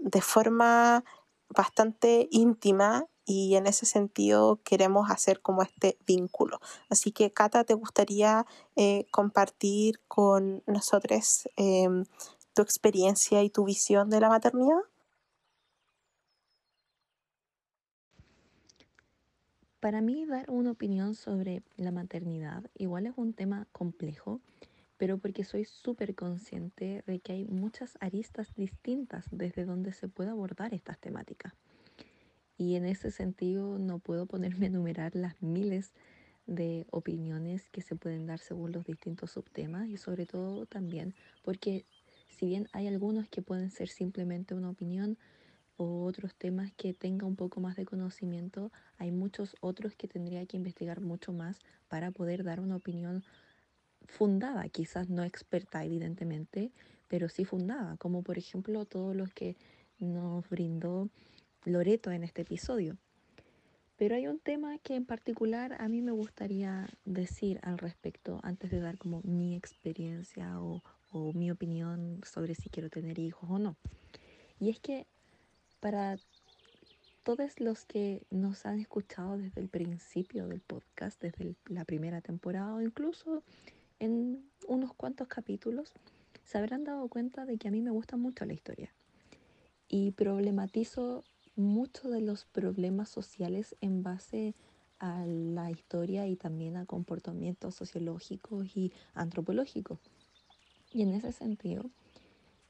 de 0.00 0.20
forma 0.20 1.04
bastante 1.48 2.28
íntima 2.30 3.06
y 3.28 3.56
en 3.56 3.66
ese 3.66 3.84
sentido 3.84 4.58
queremos 4.64 5.10
hacer 5.10 5.42
como 5.42 5.62
este 5.62 5.98
vínculo. 6.06 6.60
Así 6.88 7.12
que 7.12 7.30
Cata, 7.30 7.62
¿te 7.62 7.74
gustaría 7.74 8.46
eh, 8.74 9.04
compartir 9.10 10.00
con 10.08 10.62
nosotros 10.66 11.46
em, 11.56 12.06
tu 12.54 12.62
experiencia 12.62 13.42
y 13.42 13.50
tu 13.50 13.64
visión 13.66 14.08
de 14.08 14.20
la 14.20 14.30
maternidad? 14.30 14.80
Para 19.78 20.00
mí 20.00 20.24
dar 20.24 20.50
una 20.50 20.70
opinión 20.70 21.14
sobre 21.14 21.62
la 21.76 21.92
maternidad 21.92 22.64
igual 22.78 23.06
es 23.06 23.12
un 23.16 23.34
tema 23.34 23.66
complejo, 23.72 24.40
pero 24.96 25.18
porque 25.18 25.44
soy 25.44 25.66
súper 25.66 26.14
consciente 26.14 27.04
de 27.06 27.20
que 27.20 27.34
hay 27.34 27.44
muchas 27.44 27.98
aristas 28.00 28.54
distintas 28.54 29.26
desde 29.30 29.66
donde 29.66 29.92
se 29.92 30.08
puede 30.08 30.30
abordar 30.30 30.72
estas 30.72 30.98
temáticas. 30.98 31.52
Y 32.58 32.74
en 32.74 32.84
ese 32.84 33.10
sentido 33.10 33.78
no 33.78 34.00
puedo 34.00 34.26
ponerme 34.26 34.66
a 34.66 34.68
enumerar 34.68 35.14
las 35.14 35.40
miles 35.42 35.94
de 36.46 36.86
opiniones 36.90 37.68
que 37.70 37.82
se 37.82 37.94
pueden 37.94 38.26
dar 38.26 38.40
según 38.40 38.72
los 38.72 38.84
distintos 38.84 39.30
subtemas 39.30 39.88
y 39.88 39.98
sobre 39.98 40.26
todo 40.26 40.64
también 40.64 41.14
porque 41.42 41.84
si 42.28 42.46
bien 42.46 42.68
hay 42.72 42.86
algunos 42.86 43.28
que 43.28 43.42
pueden 43.42 43.70
ser 43.70 43.88
simplemente 43.88 44.54
una 44.54 44.70
opinión 44.70 45.18
o 45.76 46.04
otros 46.04 46.34
temas 46.34 46.72
que 46.72 46.94
tenga 46.94 47.26
un 47.26 47.36
poco 47.36 47.60
más 47.60 47.76
de 47.76 47.84
conocimiento, 47.84 48.72
hay 48.96 49.12
muchos 49.12 49.56
otros 49.60 49.94
que 49.94 50.08
tendría 50.08 50.44
que 50.46 50.56
investigar 50.56 51.00
mucho 51.00 51.32
más 51.32 51.58
para 51.88 52.10
poder 52.10 52.44
dar 52.44 52.60
una 52.60 52.76
opinión 52.76 53.24
fundada, 54.06 54.68
quizás 54.68 55.08
no 55.08 55.22
experta 55.22 55.84
evidentemente, 55.84 56.72
pero 57.08 57.28
sí 57.28 57.44
fundada, 57.44 57.96
como 57.98 58.22
por 58.22 58.38
ejemplo 58.38 58.84
todos 58.86 59.14
los 59.14 59.32
que 59.32 59.56
nos 59.98 60.48
brindó 60.48 61.10
Loreto 61.68 62.10
en 62.10 62.24
este 62.24 62.42
episodio. 62.42 62.96
Pero 63.96 64.14
hay 64.14 64.26
un 64.26 64.38
tema 64.38 64.78
que 64.78 64.94
en 64.94 65.04
particular 65.04 65.76
a 65.80 65.88
mí 65.88 66.02
me 66.02 66.12
gustaría 66.12 66.88
decir 67.04 67.58
al 67.62 67.78
respecto 67.78 68.40
antes 68.42 68.70
de 68.70 68.80
dar 68.80 68.96
como 68.96 69.20
mi 69.22 69.56
experiencia 69.56 70.60
o, 70.60 70.82
o 71.10 71.32
mi 71.32 71.50
opinión 71.50 72.20
sobre 72.24 72.54
si 72.54 72.70
quiero 72.70 72.90
tener 72.90 73.18
hijos 73.18 73.50
o 73.50 73.58
no. 73.58 73.76
Y 74.60 74.70
es 74.70 74.78
que 74.78 75.06
para 75.80 76.16
todos 77.22 77.60
los 77.60 77.84
que 77.84 78.22
nos 78.30 78.64
han 78.64 78.80
escuchado 78.80 79.36
desde 79.36 79.60
el 79.60 79.68
principio 79.68 80.48
del 80.48 80.60
podcast, 80.60 81.20
desde 81.20 81.56
la 81.66 81.84
primera 81.84 82.20
temporada 82.20 82.74
o 82.74 82.80
incluso 82.80 83.42
en 83.98 84.48
unos 84.66 84.94
cuantos 84.94 85.28
capítulos, 85.28 85.92
se 86.44 86.56
habrán 86.56 86.84
dado 86.84 87.08
cuenta 87.08 87.44
de 87.44 87.58
que 87.58 87.68
a 87.68 87.70
mí 87.70 87.82
me 87.82 87.90
gusta 87.90 88.16
mucho 88.16 88.44
la 88.44 88.54
historia. 88.54 88.90
Y 89.88 90.12
problematizo 90.12 91.24
muchos 91.58 92.10
de 92.12 92.20
los 92.20 92.44
problemas 92.46 93.08
sociales 93.08 93.76
en 93.80 94.02
base 94.02 94.54
a 94.98 95.26
la 95.26 95.70
historia 95.70 96.26
y 96.26 96.36
también 96.36 96.76
a 96.76 96.86
comportamientos 96.86 97.74
sociológicos 97.74 98.76
y 98.76 98.92
antropológicos. 99.14 99.98
Y 100.92 101.02
en 101.02 101.12
ese 101.12 101.32
sentido, 101.32 101.90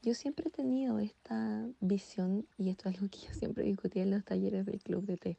yo 0.01 0.13
siempre 0.13 0.47
he 0.47 0.51
tenido 0.51 0.99
esta 0.99 1.67
visión, 1.79 2.47
y 2.57 2.69
esto 2.69 2.89
es 2.89 2.95
algo 2.95 3.09
que 3.09 3.19
yo 3.19 3.33
siempre 3.33 3.63
discutía 3.63 4.03
en 4.03 4.11
los 4.11 4.25
talleres 4.25 4.65
del 4.65 4.81
club 4.81 5.05
de 5.05 5.17
té. 5.17 5.37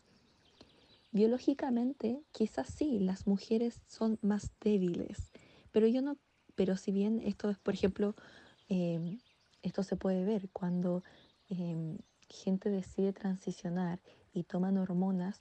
Biológicamente, 1.13 2.23
quizás 2.33 2.69
sí, 2.69 3.01
las 3.01 3.27
mujeres 3.27 3.81
son 3.89 4.19
más 4.23 4.53
débiles, 4.61 5.33
pero 5.73 5.87
yo 5.89 6.03
no, 6.03 6.17
pero 6.55 6.77
si 6.77 6.93
bien 6.93 7.21
esto 7.21 7.51
es, 7.51 7.59
por 7.59 7.75
ejemplo, 7.75 8.15
em, 8.69 9.19
esto 9.63 9.83
se 9.83 9.97
puede 9.97 10.25
ver 10.25 10.49
cuando 10.53 11.03
em, 11.49 11.99
gente 12.31 12.71
decide 12.71 13.13
transicionar 13.13 14.01
y 14.33 14.45
toman 14.45 14.79
hormonas, 14.79 15.41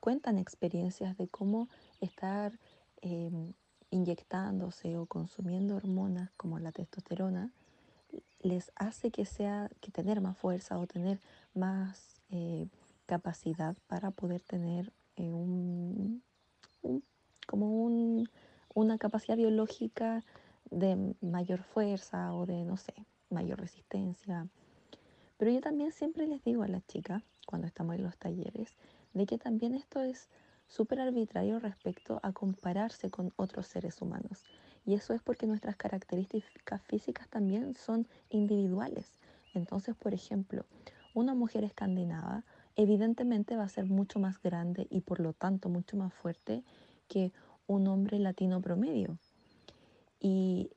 cuentan 0.00 0.38
experiencias 0.38 1.16
de 1.16 1.28
cómo 1.28 1.68
estar 2.00 2.58
em, 3.02 3.52
inyectándose 3.90 4.96
o 4.96 5.06
consumiendo 5.06 5.76
hormonas 5.76 6.30
como 6.36 6.58
la 6.58 6.72
testosterona 6.72 7.52
les 8.40 8.72
hace 8.74 9.10
que 9.10 9.24
sea 9.24 9.70
que 9.80 9.90
tener 9.90 10.20
más 10.20 10.36
fuerza 10.36 10.78
o 10.78 10.86
tener 10.86 11.20
más 11.54 12.20
eh, 12.30 12.66
capacidad 13.06 13.76
para 13.86 14.10
poder 14.10 14.40
tener 14.42 14.92
eh, 15.16 15.32
un, 15.32 16.22
como 17.46 17.84
un, 17.84 18.28
una 18.74 18.98
capacidad 18.98 19.36
biológica 19.36 20.24
de 20.70 21.14
mayor 21.20 21.62
fuerza 21.62 22.34
o 22.34 22.46
de, 22.46 22.64
no 22.64 22.76
sé, 22.76 22.94
mayor 23.30 23.60
resistencia. 23.60 24.48
Pero 25.42 25.50
yo 25.50 25.60
también 25.60 25.90
siempre 25.90 26.28
les 26.28 26.44
digo 26.44 26.62
a 26.62 26.68
las 26.68 26.86
chicas, 26.86 27.20
cuando 27.48 27.66
estamos 27.66 27.96
en 27.96 28.04
los 28.04 28.16
talleres, 28.16 28.76
de 29.12 29.26
que 29.26 29.38
también 29.38 29.74
esto 29.74 30.00
es 30.00 30.28
súper 30.68 31.00
arbitrario 31.00 31.58
respecto 31.58 32.20
a 32.22 32.32
compararse 32.32 33.10
con 33.10 33.32
otros 33.34 33.66
seres 33.66 34.00
humanos. 34.00 34.44
Y 34.86 34.94
eso 34.94 35.14
es 35.14 35.20
porque 35.20 35.48
nuestras 35.48 35.74
características 35.74 36.80
físicas 36.82 37.28
también 37.28 37.74
son 37.74 38.06
individuales. 38.30 39.18
Entonces, 39.52 39.96
por 39.96 40.14
ejemplo, 40.14 40.64
una 41.12 41.34
mujer 41.34 41.64
escandinava 41.64 42.44
evidentemente 42.76 43.56
va 43.56 43.64
a 43.64 43.68
ser 43.68 43.86
mucho 43.86 44.20
más 44.20 44.40
grande 44.40 44.86
y 44.90 45.00
por 45.00 45.18
lo 45.18 45.32
tanto 45.32 45.68
mucho 45.68 45.96
más 45.96 46.14
fuerte 46.14 46.62
que 47.08 47.32
un 47.66 47.88
hombre 47.88 48.20
latino 48.20 48.60
promedio. 48.60 49.18
Y 50.20 50.70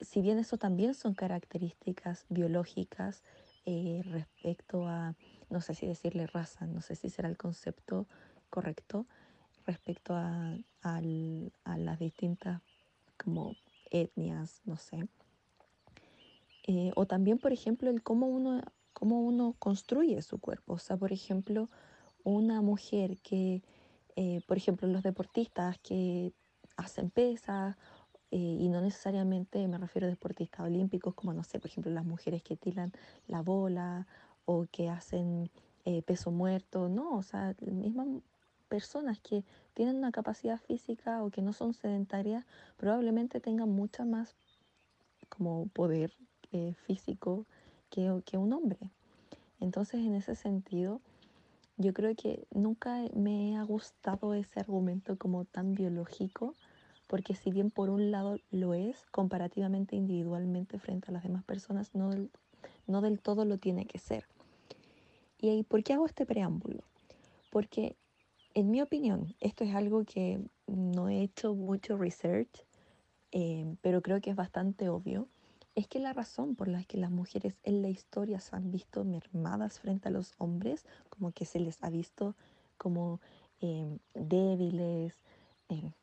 si 0.00 0.20
bien 0.20 0.38
eso 0.38 0.58
también 0.58 0.94
son 0.94 1.14
características 1.14 2.24
biológicas 2.28 3.24
eh, 3.64 4.02
respecto 4.04 4.86
a, 4.86 5.14
no 5.50 5.60
sé 5.60 5.74
si 5.74 5.86
decirle 5.86 6.26
raza, 6.26 6.66
no 6.66 6.80
sé 6.80 6.96
si 6.96 7.10
será 7.10 7.28
el 7.28 7.36
concepto 7.36 8.06
correcto, 8.50 9.06
respecto 9.66 10.14
a, 10.14 10.56
a 10.82 11.00
las 11.78 11.98
distintas 11.98 12.60
como 13.16 13.54
etnias, 13.90 14.62
no 14.64 14.76
sé. 14.76 15.08
Eh, 16.66 16.92
o 16.94 17.06
también, 17.06 17.38
por 17.38 17.52
ejemplo, 17.52 17.90
el 17.90 18.02
cómo 18.02 18.26
uno, 18.26 18.62
cómo 18.92 19.20
uno 19.20 19.54
construye 19.58 20.22
su 20.22 20.38
cuerpo. 20.38 20.74
O 20.74 20.78
sea, 20.78 20.96
por 20.96 21.12
ejemplo, 21.12 21.68
una 22.24 22.62
mujer 22.62 23.18
que, 23.18 23.62
eh, 24.16 24.40
por 24.46 24.56
ejemplo, 24.56 24.88
los 24.88 25.02
deportistas 25.02 25.78
que 25.78 26.32
hacen 26.76 27.10
pesas, 27.10 27.76
eh, 28.32 28.36
y 28.36 28.68
no 28.68 28.80
necesariamente 28.80 29.68
me 29.68 29.78
refiero 29.78 30.08
a 30.08 30.10
deportistas 30.10 30.66
olímpicos, 30.66 31.14
como, 31.14 31.32
no 31.32 31.44
sé, 31.44 31.60
por 31.60 31.70
ejemplo, 31.70 31.92
las 31.92 32.04
mujeres 32.04 32.42
que 32.42 32.56
tiran 32.56 32.92
la 33.28 33.42
bola 33.42 34.08
o 34.44 34.66
que 34.72 34.88
hacen 34.88 35.50
peso 36.06 36.30
muerto, 36.30 36.88
no, 36.88 37.16
o 37.16 37.22
sea, 37.22 37.56
mismas 37.60 38.06
personas 38.68 39.20
que 39.20 39.44
tienen 39.74 39.96
una 39.96 40.12
capacidad 40.12 40.58
física 40.58 41.22
o 41.22 41.30
que 41.30 41.42
no 41.42 41.52
son 41.52 41.74
sedentarias 41.74 42.46
probablemente 42.78 43.38
tengan 43.38 43.68
mucha 43.68 44.04
más 44.06 44.34
como 45.28 45.66
poder 45.68 46.12
eh, 46.52 46.74
físico 46.86 47.44
que, 47.90 48.22
que 48.24 48.38
un 48.38 48.52
hombre. 48.54 48.78
Entonces, 49.60 50.00
en 50.00 50.14
ese 50.14 50.34
sentido, 50.34 51.00
yo 51.76 51.92
creo 51.92 52.14
que 52.14 52.46
nunca 52.50 52.98
me 53.14 53.58
ha 53.58 53.62
gustado 53.62 54.34
ese 54.34 54.60
argumento 54.60 55.16
como 55.18 55.44
tan 55.44 55.74
biológico, 55.74 56.54
porque 57.12 57.34
si 57.34 57.50
bien 57.50 57.70
por 57.70 57.90
un 57.90 58.10
lado 58.10 58.38
lo 58.50 58.72
es, 58.72 59.04
comparativamente 59.10 59.96
individualmente 59.96 60.78
frente 60.78 61.10
a 61.10 61.12
las 61.12 61.24
demás 61.24 61.44
personas, 61.44 61.94
no 61.94 62.08
del, 62.08 62.30
no 62.86 63.02
del 63.02 63.20
todo 63.20 63.44
lo 63.44 63.58
tiene 63.58 63.84
que 63.84 63.98
ser. 63.98 64.24
¿Y 65.36 65.62
por 65.64 65.84
qué 65.84 65.92
hago 65.92 66.06
este 66.06 66.24
preámbulo? 66.24 66.84
Porque 67.50 67.96
en 68.54 68.70
mi 68.70 68.80
opinión, 68.80 69.34
esto 69.40 69.62
es 69.62 69.74
algo 69.74 70.06
que 70.06 70.40
no 70.66 71.10
he 71.10 71.20
hecho 71.20 71.54
mucho 71.54 71.98
research, 71.98 72.64
eh, 73.30 73.76
pero 73.82 74.00
creo 74.00 74.22
que 74.22 74.30
es 74.30 74.36
bastante 74.36 74.88
obvio, 74.88 75.28
es 75.74 75.88
que 75.88 75.98
la 75.98 76.14
razón 76.14 76.54
por 76.54 76.66
la 76.66 76.82
que 76.82 76.96
las 76.96 77.10
mujeres 77.10 77.58
en 77.62 77.82
la 77.82 77.90
historia 77.90 78.40
se 78.40 78.56
han 78.56 78.70
visto 78.70 79.04
mermadas 79.04 79.80
frente 79.80 80.08
a 80.08 80.12
los 80.12 80.32
hombres, 80.38 80.86
como 81.10 81.30
que 81.32 81.44
se 81.44 81.60
les 81.60 81.84
ha 81.84 81.90
visto 81.90 82.34
como 82.78 83.20
eh, 83.60 83.98
débiles, 84.14 85.22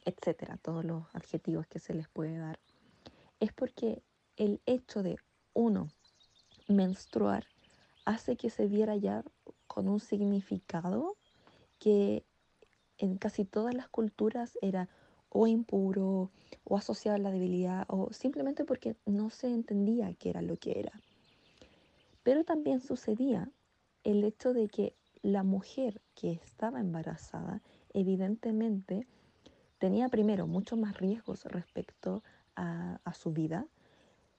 etcétera, 0.05 0.57
todos 0.57 0.85
los 0.85 1.03
adjetivos 1.13 1.67
que 1.67 1.79
se 1.79 1.93
les 1.93 2.07
puede 2.07 2.37
dar, 2.37 2.59
es 3.39 3.53
porque 3.53 4.01
el 4.37 4.61
hecho 4.65 5.03
de 5.03 5.17
uno 5.53 5.89
menstruar 6.67 7.45
hace 8.05 8.35
que 8.35 8.49
se 8.49 8.67
viera 8.67 8.95
ya 8.95 9.23
con 9.67 9.87
un 9.87 9.99
significado 9.99 11.15
que 11.77 12.23
en 12.97 13.17
casi 13.17 13.45
todas 13.45 13.73
las 13.73 13.87
culturas 13.87 14.57
era 14.61 14.89
o 15.29 15.47
impuro 15.47 16.31
o 16.63 16.77
asociado 16.77 17.15
a 17.15 17.19
la 17.19 17.31
debilidad 17.31 17.85
o 17.87 18.11
simplemente 18.11 18.65
porque 18.65 18.95
no 19.05 19.29
se 19.29 19.47
entendía 19.47 20.13
qué 20.13 20.31
era 20.31 20.41
lo 20.41 20.57
que 20.57 20.79
era. 20.79 20.99
Pero 22.23 22.43
también 22.43 22.81
sucedía 22.81 23.49
el 24.03 24.23
hecho 24.23 24.53
de 24.53 24.67
que 24.67 24.95
la 25.21 25.43
mujer 25.43 26.01
que 26.15 26.31
estaba 26.31 26.79
embarazada 26.79 27.61
evidentemente 27.93 29.07
tenía 29.79 30.09
primero 30.09 30.45
muchos 30.45 30.77
más 30.77 30.97
riesgos 30.97 31.45
respecto 31.45 32.23
a, 32.55 32.99
su 33.13 33.31
vida. 33.31 33.65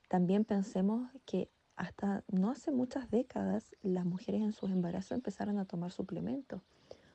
También 0.08 0.44
pensemos 0.44 1.10
que 1.24 1.48
hasta 1.74 2.22
no 2.28 2.50
hace 2.50 2.70
muchas 2.70 3.10
décadas 3.10 3.74
las 3.82 4.04
mujeres 4.04 4.42
en 4.42 4.52
sus 4.52 4.70
embarazos 4.70 5.12
empezaron 5.12 5.58
a 5.58 5.64
tomar 5.64 5.90
suplementos. 5.90 6.60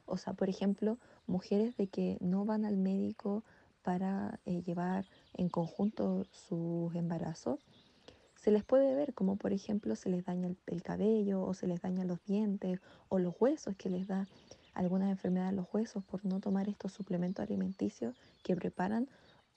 O 0.05 0.17
sea, 0.17 0.33
por 0.33 0.49
ejemplo, 0.49 0.97
mujeres 1.27 1.77
de 1.77 1.87
que 1.87 2.17
no 2.21 2.43
van 2.43 2.65
al 2.65 2.77
médico 2.77 3.43
para 3.83 4.39
eh, 4.45 4.63
llevar 4.63 5.05
en 5.33 5.47
conjunto 5.49 6.25
sus 6.31 6.95
embarazos, 6.95 7.59
se 8.35 8.51
les 8.51 8.63
puede 8.63 8.95
ver 8.95 9.13
como 9.13 9.37
por 9.37 9.53
ejemplo 9.53 9.95
se 9.95 10.09
les 10.09 10.25
daña 10.25 10.49
el, 10.65 10.83
cabello 10.83 11.43
o 11.43 11.53
se 11.53 11.67
les 11.67 11.81
dañan 11.81 12.07
los 12.07 12.23
dientes 12.25 12.79
o 13.09 13.19
los 13.19 13.35
huesos 13.39 13.75
que 13.75 13.89
les 13.89 14.07
da 14.07 14.27
algunas 14.75 15.09
enfermedades 15.09 15.53
a 15.53 15.55
los 15.55 15.73
huesos 15.73 16.03
por 16.03 16.23
no 16.25 16.39
tomar 16.39 16.69
estos 16.69 16.93
suplementos 16.93 17.43
alimenticios 17.43 18.15
que 18.43 18.55
preparan 18.55 19.07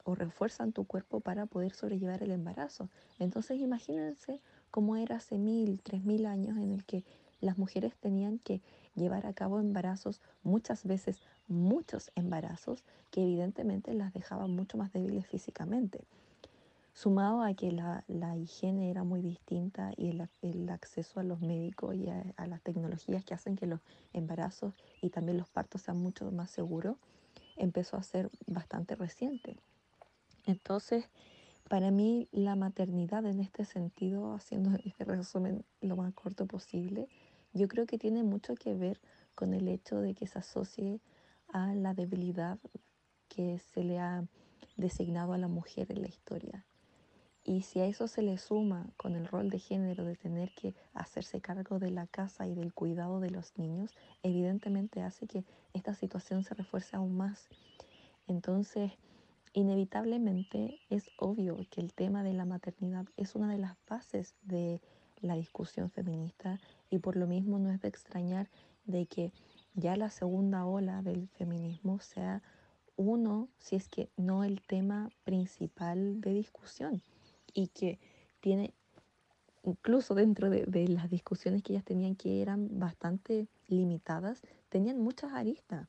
o 0.05 0.15
refuerzan 0.15 0.73
tu 0.73 0.85
cuerpo 0.85 1.21
para 1.21 1.45
poder 1.45 1.75
sobrellevar 1.75 2.23
el 2.23 2.31
embarazo. 2.31 2.89
Entonces 3.19 3.61
imagínense 3.61 4.41
cómo 4.71 4.97
era 4.97 5.17
hace 5.17 5.37
mil, 5.37 5.81
tres 5.83 6.05
mil 6.05 6.25
años 6.25 6.57
en 6.57 6.73
el 6.73 6.85
que 6.85 7.05
las 7.41 7.59
mujeres 7.59 7.95
tenían 7.97 8.39
que 8.39 8.63
llevar 8.95 9.27
a 9.27 9.33
cabo 9.33 9.61
embarazos, 9.61 10.21
muchas 10.43 10.85
veces 10.85 11.21
muchos 11.47 12.11
embarazos, 12.15 12.85
que 13.11 13.23
evidentemente 13.23 13.95
las 13.95 14.13
dejaban 14.13 14.51
mucho 14.51 14.77
más 14.77 14.93
débiles 14.93 15.27
físicamente. 15.27 16.05
Sumado 17.01 17.43
a 17.43 17.55
que 17.55 17.71
la, 17.71 18.37
higiene 18.37 18.91
era 18.91 19.05
muy 19.05 19.23
distinta 19.23 19.93
y 19.97 20.09
el, 20.09 20.69
acceso 20.69 21.21
a 21.21 21.23
los 21.23 21.41
médicos 21.41 21.95
y 21.95 22.09
a, 22.09 22.25
a, 22.37 22.49
las 22.49 22.61
tecnologías 22.61 23.25
que 23.25 23.35
hacen 23.35 23.55
que 23.55 23.67
los 23.67 23.79
embarazos 24.13 24.75
y 25.01 25.11
también 25.11 25.39
los 25.39 25.49
partos 25.49 25.83
sean 25.83 25.99
mucho 25.99 26.29
más 26.33 26.51
seguros, 26.51 26.97
empezó 27.57 27.97
a 27.97 28.03
ser 28.03 28.33
bastante 28.49 28.97
reciente. 28.97 29.55
Entonces, 30.45 31.09
para 31.69 31.93
mí 31.93 32.27
la 32.33 32.57
maternidad 32.57 33.25
en 33.27 33.39
este 33.39 33.65
sentido, 33.65 34.35
haciendo 34.35 34.71
este 34.85 35.05
resumen 35.05 35.65
lo 35.81 35.95
más 35.95 36.13
corto 36.15 36.47
posible, 36.47 37.09
yo 37.53 37.69
creo 37.69 37.87
que 37.87 37.99
tiene 37.99 38.25
mucho 38.25 38.57
que 38.57 38.75
ver 38.75 39.01
con 39.37 39.55
el 39.55 39.69
hecho 39.69 40.01
de 40.01 40.15
que 40.15 40.27
se 40.27 40.41
asocie 40.41 41.01
a 41.47 41.77
la 41.77 41.95
debilidad 41.95 42.59
que 43.29 43.61
se 43.61 43.85
le 43.85 44.01
ha 44.01 44.27
designado 44.77 45.33
a 45.33 45.39
la 45.39 45.47
mujer 45.47 45.93
en 45.93 46.03
la 46.03 46.09
historia. 46.09 46.65
Y 47.45 47.63
si 47.63 47.81
a 47.81 47.87
eso 47.87 48.09
se 48.09 48.21
le 48.21 48.37
suma 48.37 48.87
con 48.97 49.17
el 49.17 49.27
rol 49.27 49.49
de 49.49 49.59
género 49.59 50.05
de 50.05 50.17
tener 50.17 50.53
que 50.55 50.75
hacerse 50.93 51.41
cargo 51.41 51.79
de 51.79 51.91
la 51.91 52.07
casa 52.07 52.47
y 52.47 52.55
del 52.55 52.75
cuidado 52.75 53.21
de 53.21 53.31
los 53.31 53.57
niños, 53.57 53.95
evidentemente 54.23 55.03
hace 55.03 55.27
que 55.27 55.45
esta 55.73 55.95
situación 55.95 56.45
se 56.45 56.55
refuerce 56.55 56.97
aún 56.97 57.17
más. 57.17 57.49
Entonces, 58.27 58.93
inevitablemente 59.55 60.79
es 60.91 61.11
obvio 61.19 61.57
que 61.71 61.81
el 61.81 61.95
tema 61.95 62.23
de 62.23 62.35
la 62.35 62.45
maternidad 62.45 63.07
es 63.17 63.35
una 63.35 63.51
de 63.51 63.59
las 63.59 63.77
bases 63.89 64.35
de 64.43 64.83
la 65.21 65.35
discusión 65.35 65.91
feminista 65.91 66.61
y 66.91 66.99
por 66.99 67.17
lo 67.17 67.27
mismo 67.27 67.59
no 67.59 67.71
es 67.71 67.81
de 67.81 67.89
extrañar 67.89 68.51
de 68.85 69.07
que 69.07 69.33
ya 69.75 69.97
la 69.97 70.11
segunda 70.11 70.67
ola 70.67 71.03
del 71.03 71.29
feminismo 71.29 71.99
sea 72.01 72.43
uno, 72.97 73.49
si 73.59 73.77
es 73.77 73.89
que 73.89 74.11
no 74.17 74.45
el 74.45 74.61
tema 74.61 75.09
principal 75.25 76.21
de 76.21 76.35
discusión 76.35 77.03
y 77.59 77.67
que 77.67 77.99
tiene 78.41 78.73
incluso 79.65 80.15
dentro 80.15 80.49
de, 80.49 80.89
las 80.89 81.11
discusiones 81.11 81.65
que 81.65 81.73
ellas 81.73 81.85
tenían 81.85 82.15
que 82.15 82.41
eran 82.41 82.79
bastante 82.79 83.49
limitadas, 83.67 84.41
tenían 84.69 85.01
muchas 85.01 85.33
aristas. 85.33 85.89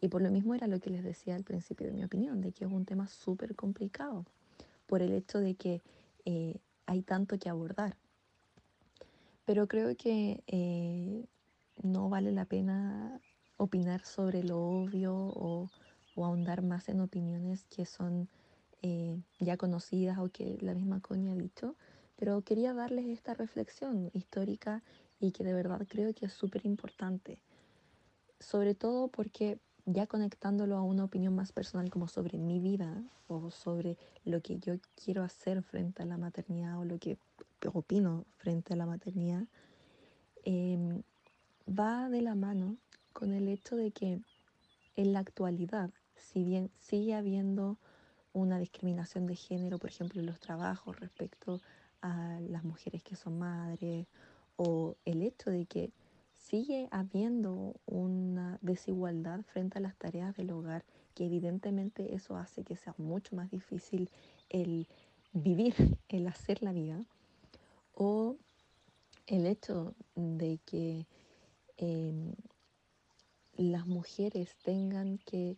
Y 0.00 0.08
por 0.08 0.20
lo 0.20 0.30
mismo 0.32 0.52
era 0.54 0.66
lo 0.66 0.80
que 0.80 0.90
les 0.90 1.04
decía 1.04 1.36
al 1.36 1.44
principio 1.44 1.86
de 1.86 1.92
mi 1.92 2.02
opinión, 2.02 2.40
de 2.40 2.50
que 2.50 2.64
es 2.64 2.72
un 2.72 2.86
tema 2.86 3.06
súper 3.06 3.54
complicado, 3.54 4.24
por 4.86 5.00
el 5.00 5.12
hecho 5.12 5.38
de 5.38 5.54
que 5.54 5.80
eh, 6.24 6.56
hay 6.86 7.02
tanto 7.02 7.38
que 7.38 7.48
abordar. 7.48 7.96
Pero 9.44 9.68
creo 9.68 9.96
que 9.96 10.42
eh, 10.48 11.24
no 11.82 12.08
vale 12.08 12.32
la 12.32 12.46
pena 12.46 13.20
opinar 13.58 14.04
sobre 14.04 14.42
lo 14.42 14.58
obvio 14.60 15.14
o, 15.14 15.70
ahondar 16.16 16.60
más 16.60 16.90
en 16.90 17.00
opiniones 17.00 17.64
que 17.74 17.86
son 17.86 18.28
eh, 18.82 19.20
ya 19.38 19.56
conocidas 19.56 20.18
o 20.18 20.30
que 20.30 20.58
la 20.60 20.74
misma 20.74 21.00
Connie 21.00 21.30
ha 21.30 21.34
dicho. 21.34 21.76
Pero 22.16 22.42
quería 22.42 22.74
darles 22.74 23.06
esta 23.06 23.34
reflexión 23.34 24.10
histórica 24.12 24.82
y 25.18 25.32
que 25.32 25.44
de 25.44 25.54
verdad 25.54 25.86
creo 25.88 26.12
que 26.14 26.26
es 26.26 26.32
súper 26.32 26.66
importante. 26.66 27.40
Sobre 28.38 28.74
todo 28.74 29.08
porque 29.08 29.58
ya 29.86 30.06
conectándolo 30.06 30.76
a 30.76 30.82
una 30.82 31.04
opinión 31.04 31.34
más 31.34 31.52
personal 31.52 31.90
como 31.90 32.08
sobre 32.08 32.38
mi 32.38 32.60
vida 32.60 33.02
o 33.28 33.50
sobre 33.50 33.96
lo 34.24 34.40
que 34.40 34.58
yo 34.58 34.74
quiero 35.02 35.22
hacer 35.22 35.62
frente 35.62 36.02
a 36.02 36.06
la 36.06 36.18
maternidad 36.18 36.78
o 36.78 36.84
lo 36.84 36.98
que 36.98 37.18
opino 37.72 38.24
frente 38.36 38.74
a 38.74 38.76
la 38.76 38.86
maternidad, 38.86 39.44
em, 40.44 41.02
va 41.66 42.08
de 42.08 42.22
la 42.22 42.34
mano 42.34 42.76
con 43.12 43.32
el 43.32 43.48
hecho 43.48 43.76
de 43.76 43.90
que 43.90 44.20
en 44.96 45.12
la 45.12 45.20
actualidad, 45.20 45.90
si 46.16 46.44
bien 46.44 46.70
sigue 46.78 47.14
habiendo 47.14 47.78
una 48.32 48.58
discriminación 48.58 49.26
de 49.26 49.36
género, 49.36 49.78
por 49.78 49.90
ejemplo, 49.90 50.20
en 50.20 50.26
los 50.26 50.40
trabajos 50.40 50.98
respecto 50.98 51.60
a 52.00 52.38
las 52.40 52.64
mujeres 52.64 53.02
que 53.02 53.16
son 53.16 53.38
madres, 53.38 54.06
o 54.56 54.96
el 55.04 55.22
hecho 55.22 55.50
de 55.50 55.66
que 55.66 55.92
sigue 56.32 56.88
habiendo 56.90 57.74
una 57.86 58.58
desigualdad 58.62 59.42
frente 59.42 59.78
a 59.78 59.80
las 59.80 59.96
tareas 59.96 60.36
del 60.36 60.50
hogar, 60.50 60.84
que 61.14 61.26
evidentemente 61.26 62.14
eso 62.14 62.36
hace 62.36 62.64
que 62.64 62.76
sea 62.76 62.94
mucho 62.98 63.36
más 63.36 63.50
difícil 63.50 64.10
el 64.48 64.86
vivir, 65.32 65.74
el 66.08 66.26
hacer 66.26 66.62
la 66.62 66.72
vida, 66.72 67.04
o 67.94 68.36
el 69.26 69.46
hecho 69.46 69.94
de 70.14 70.58
que 70.64 71.06
em, 71.76 72.34
las 73.54 73.86
mujeres 73.86 74.56
tengan 74.62 75.18
que 75.18 75.56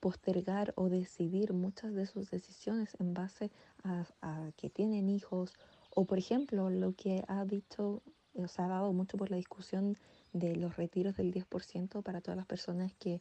postergar 0.00 0.72
o 0.76 0.88
decidir 0.88 1.52
muchas 1.52 1.94
de 1.94 2.06
sus 2.06 2.30
decisiones 2.30 2.96
en 2.98 3.14
base 3.14 3.50
a, 3.84 4.50
que 4.56 4.70
tienen 4.70 5.08
hijos 5.08 5.52
o 5.94 6.04
por 6.06 6.18
ejemplo 6.18 6.70
lo 6.70 6.94
que 6.94 7.24
ha 7.28 7.44
dicho 7.44 8.02
se 8.46 8.62
ha 8.62 8.68
dado 8.68 8.92
mucho 8.92 9.16
por 9.18 9.30
la 9.30 9.36
discusión 9.36 9.96
de 10.32 10.56
los 10.56 10.76
retiros 10.76 11.16
del 11.16 11.32
10% 11.32 12.02
para 12.02 12.20
todas 12.20 12.36
las 12.36 12.46
personas 12.46 12.94
que 12.94 13.20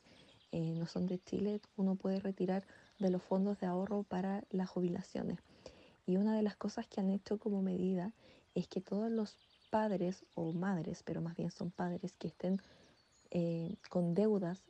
eh, 0.52 0.74
no 0.76 0.88
son 0.88 1.06
de 1.06 1.20
Chile, 1.20 1.62
uno 1.78 1.96
puede 1.96 2.20
retirar 2.20 2.66
de 2.98 3.10
los 3.10 3.22
fondos 3.22 3.60
de 3.60 3.68
ahorro 3.68 4.04
para 4.04 4.44
las 4.50 4.70
jubilaciones. 4.70 5.40
Y 6.06 6.18
una 6.18 6.36
de 6.36 6.42
las 6.42 6.56
cosas 6.56 6.88
que 6.88 7.02
han 7.02 7.10
hecho 7.12 7.38
como 7.38 7.62
medida 7.62 8.14
es 8.56 8.68
que 8.68 8.82
todos 8.82 9.12
los 9.12 9.38
padres 9.70 10.26
o 10.34 10.52
madres, 10.54 11.04
pero 11.04 11.22
más 11.22 11.36
bien 11.36 11.52
son 11.52 11.70
padres 11.70 12.16
que 12.18 12.28
estén 12.28 12.62
eh, 13.32 13.76
con 13.90 14.16
deudas 14.16 14.64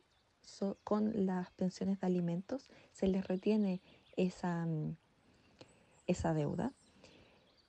con 0.84 1.26
las 1.26 1.50
pensiones 1.52 2.00
de 2.00 2.06
alimentos, 2.06 2.68
se 2.92 3.06
les 3.06 3.26
retiene 3.26 3.80
esa, 4.16 4.66
mm, 4.66 4.96
esa 6.06 6.34
deuda. 6.34 6.72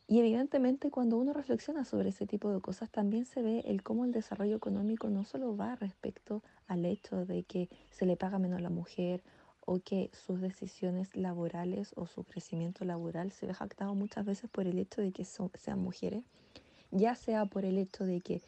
Y 0.08 0.20
evidentemente 0.20 0.92
cuando 0.92 1.18
uno 1.18 1.32
reflexiona 1.32 1.86
sobre 1.86 2.10
ese 2.10 2.26
tipo 2.28 2.52
de 2.52 2.60
cosas 2.60 2.90
también 2.90 3.26
se 3.26 3.42
ve 3.42 3.64
el 3.66 3.82
cómo 3.82 4.04
el 4.04 4.12
desarrollo 4.12 4.58
económico 4.58 5.10
no 5.10 5.24
solo 5.24 5.56
va 5.56 5.76
respecto 5.76 6.44
al 6.68 6.86
hecho 6.86 7.26
de 7.26 7.44
que 7.44 7.70
se 7.92 8.06
le 8.06 8.18
paga 8.18 8.38
menos 8.38 8.60
a 8.60 8.62
la 8.62 8.70
mujer 8.70 9.24
o 9.66 9.80
que 9.80 10.10
sus 10.12 10.42
decisiones 10.42 11.16
laborales 11.16 11.94
o 11.96 12.08
su 12.08 12.26
crecimiento 12.26 12.84
laboral 12.84 13.32
se 13.32 13.46
ve 13.46 13.54
jactado 13.54 13.96
muchas 13.96 14.26
veces 14.26 14.50
por 14.50 14.68
el 14.68 14.80
hecho 14.80 15.02
de 15.02 15.14
que 15.14 15.24
sean 15.24 15.80
mujeres, 15.80 16.26
ya 16.90 17.16
sea 17.16 17.46
por 17.46 17.64
el 17.64 17.78
hecho 17.78 18.04
de 18.04 18.20
que 18.20 18.42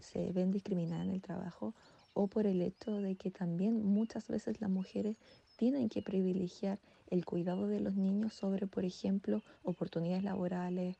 se 0.00 0.32
ven 0.32 0.52
discriminadas 0.52 1.04
en 1.04 1.14
el 1.14 1.20
trabajo 1.20 1.74
o 2.18 2.26
por 2.26 2.48
el 2.48 2.62
hecho 2.62 3.00
de 3.00 3.14
que 3.14 3.30
también 3.30 3.80
muchas 3.84 4.26
veces 4.26 4.60
las 4.60 4.68
mujeres 4.68 5.20
tienen 5.56 5.88
que 5.88 6.02
privilegiar 6.02 6.80
el 7.10 7.24
cuidado 7.24 7.68
de 7.68 7.78
los 7.78 7.94
niños 7.94 8.34
sobre, 8.34 8.66
por 8.66 8.84
ejemplo, 8.84 9.44
oportunidades 9.62 10.24
laborales 10.24 10.96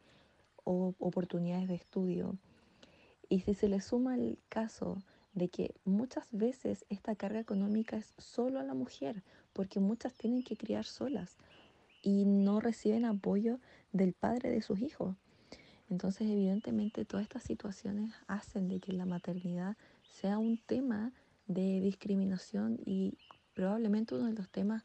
o 0.62 0.94
oportunidades 1.00 1.66
de 1.66 1.74
estudio. 1.74 2.38
Y 3.28 3.40
si 3.40 3.54
se 3.54 3.68
le 3.68 3.80
suma 3.80 4.14
el 4.14 4.38
caso 4.48 5.02
de 5.32 5.48
que 5.48 5.74
muchas 5.84 6.28
veces 6.30 6.84
esta 6.88 7.16
carga 7.16 7.40
económica 7.40 7.96
es 7.96 8.14
solo 8.16 8.60
a 8.60 8.62
la 8.62 8.74
mujer, 8.74 9.24
porque 9.52 9.80
muchas 9.80 10.14
tienen 10.14 10.44
que 10.44 10.56
criar 10.56 10.84
solas 10.84 11.36
y 12.00 12.26
no 12.26 12.60
reciben 12.60 13.04
apoyo 13.04 13.58
del 13.92 14.12
padre 14.12 14.52
de 14.52 14.62
sus 14.62 14.78
hijos. 14.80 15.16
Entonces, 15.90 16.30
evidentemente, 16.30 17.04
todas 17.04 17.24
estas 17.24 17.42
situaciones 17.42 18.14
hacen 18.28 18.68
de 18.68 18.78
que 18.78 18.92
la 18.92 19.06
maternidad 19.06 19.76
sea 20.20 20.38
un 20.38 20.58
tema 20.58 21.12
de 21.46 21.80
discriminación 21.80 22.78
y 22.84 23.16
probablemente 23.54 24.14
uno 24.14 24.26
de 24.26 24.32
los 24.32 24.48
temas 24.48 24.84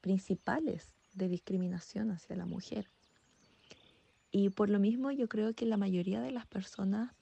principales 0.00 0.92
de 1.14 1.28
discriminación 1.28 2.10
hacia 2.10 2.36
la 2.36 2.44
mujer. 2.44 2.90
Y 4.30 4.50
por 4.50 4.68
lo 4.68 4.78
mismo 4.78 5.10
yo 5.10 5.28
creo 5.28 5.54
que 5.54 5.64
la 5.64 5.76
mayoría 5.76 6.20
de 6.20 6.32
las 6.32 6.46
personas 6.46 7.12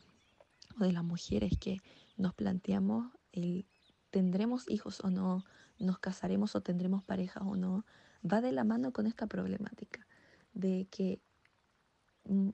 o 0.80 0.84
de 0.84 0.92
las 0.92 1.04
mujeres 1.04 1.52
que 1.58 1.78
nos 2.16 2.34
planteamos 2.34 3.12
el 3.32 3.66
tendremos 4.10 4.68
hijos 4.68 5.00
o 5.04 5.10
no, 5.10 5.44
nos 5.78 5.98
casaremos 5.98 6.54
o 6.54 6.60
tendremos 6.60 7.02
pareja 7.02 7.40
o 7.40 7.56
no, 7.56 7.86
va 8.30 8.40
de 8.40 8.52
la 8.52 8.64
mano 8.64 8.92
con 8.92 9.06
esta 9.06 9.26
problemática 9.26 10.06
de 10.52 10.86
que 10.90 11.20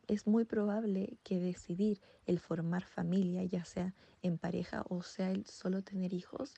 es 0.06 0.26
muy 0.26 0.44
probable 0.44 1.18
que 1.22 1.38
decidir 1.38 2.00
el 2.26 2.40
formar 2.40 2.84
familia, 2.84 3.44
ya 3.44 3.64
sea 3.64 3.94
en 4.22 4.38
pareja 4.38 4.84
o 4.88 5.02
sea 5.02 5.30
el 5.30 5.46
solo 5.46 5.82
tener 5.82 6.12
hijos, 6.12 6.54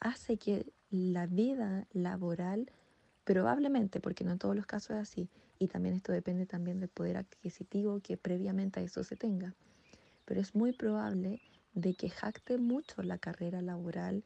hace 0.00 0.36
que 0.36 0.72
la 0.90 1.26
vida 1.26 1.86
laboral, 1.92 2.70
probablemente, 3.24 4.00
porque 4.00 4.24
no 4.24 4.32
en 4.32 4.38
todos 4.38 4.56
los 4.56 4.66
casos 4.66 4.90
es 4.90 5.02
así, 5.02 5.28
y 5.58 5.68
también 5.68 5.94
esto 5.94 6.12
depende 6.12 6.46
también 6.46 6.80
del 6.80 6.88
poder 6.88 7.16
adquisitivo 7.16 8.00
que 8.00 8.16
previamente 8.16 8.80
a 8.80 8.82
eso 8.82 9.02
se 9.04 9.16
tenga, 9.16 9.54
pero 10.24 10.40
es 10.40 10.54
muy 10.54 10.72
probable 10.72 11.40
de 11.74 11.94
que 11.94 12.08
jacte 12.08 12.58
mucho 12.58 13.02
la 13.02 13.18
carrera 13.18 13.62
laboral 13.62 14.24